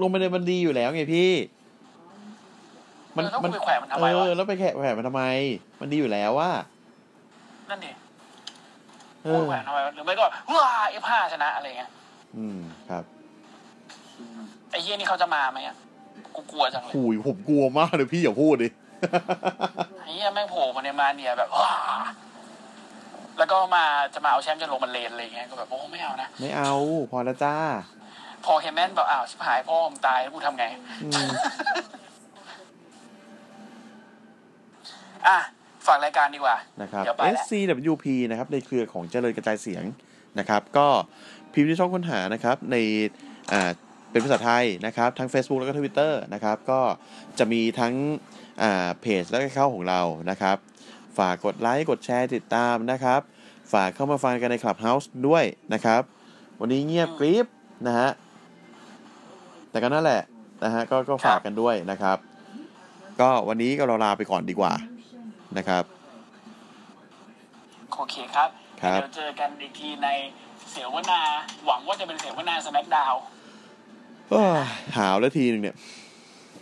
[0.00, 1.30] ลงไปเลยมันดีอยู่แล้วไงพี่
[3.12, 5.22] เออแล้วกูไปแขวนมันทำไมเอวะอแล้วไปแขะแขวนมันทำไม
[5.80, 6.50] มันดีอยู่แล้วว่า
[7.70, 7.90] นั่นดิ
[9.24, 11.90] เอกูอแขวนทำไมวะหรือไม่ก็ว้าเอฟห้าชนะอะไรเงี้ย
[12.36, 12.58] อืม
[12.90, 13.04] ครับ
[14.70, 15.76] ไอ้เฮียนี่เขาจะมาไหมอะ
[16.34, 18.68] กูกลัวจังเลยหูยผมกลัวมากเลยพี่อย่าพูดดิ
[20.04, 21.70] ไอ้เฮียแม่งโผล่มาในมาเนี่ยแบบว้า
[23.38, 23.84] แล้วก็มา
[24.14, 26.72] จะมาเอาแชมป์จะลงมันเลนอะไรเงี้ยก็แบบโอ้ไม่เอานะไม่เอา
[27.10, 27.54] พอแล้วจ้า
[28.44, 30.64] พอเฮมแมนบอกอ้าวชิบหายพ่อผมตายแล้วกูทำไง
[31.04, 31.30] อืม
[35.28, 35.38] อะ
[35.86, 39.84] ฝากรายการดีกว่านะครับเดี๋ยวไปแล้ว SCWP นะครับ ในเครือของเจริญกระจายเสียง
[40.38, 40.86] นะครับ ก็
[41.52, 42.76] พิมพ์ที่ช่องค้นหานะครับ ใน
[43.52, 43.70] อ่า
[44.10, 46.80] เป็นภาษาไทยนะครับ ทั้ง Facebook แล้วก็ Twitter นะครับ ก็
[47.38, 47.94] จะมีทั้ง
[48.62, 50.00] อ่าเพจแล้วก็เข้าของเรา
[50.30, 50.56] นะครับ
[51.18, 53.20] ฝากกดไลค์กดแชร์ติดตามนะครับ
[53.72, 56.02] ฝากเข้ามาฟังกันใน Clubhouse ด้วยนะครับ
[56.60, 57.46] วันนี้เงียบกริบ
[57.86, 58.10] นะฮะ
[59.70, 60.22] แต่ก็นั่นแหละ
[60.64, 62.18] นะฮะก็ก็ฝากกันด้วยนะครับ
[63.20, 64.72] ก็วันนี้ก็เราลาไปก่อนดีกว่า
[65.58, 65.84] นะครับ
[67.96, 68.48] โอเคครับ
[68.82, 70.08] ครับเดี๋ยวเจอกันอีกทีใน
[70.70, 71.20] เสวนา
[71.66, 73.39] หวังว่าจะเป็นเสวนาสแมกดาวโอ้ย
[74.96, 75.76] หาวแล้วทีหนึงเนี่ย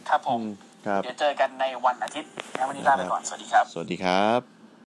[0.09, 0.45] ครับผอืมม
[0.87, 4.58] ครับ เดี๋ยวเจอกันในวันอาทิตย์งั้นวันนี้ลาไปก่อน สวัสดีครับ สวัสดีครับ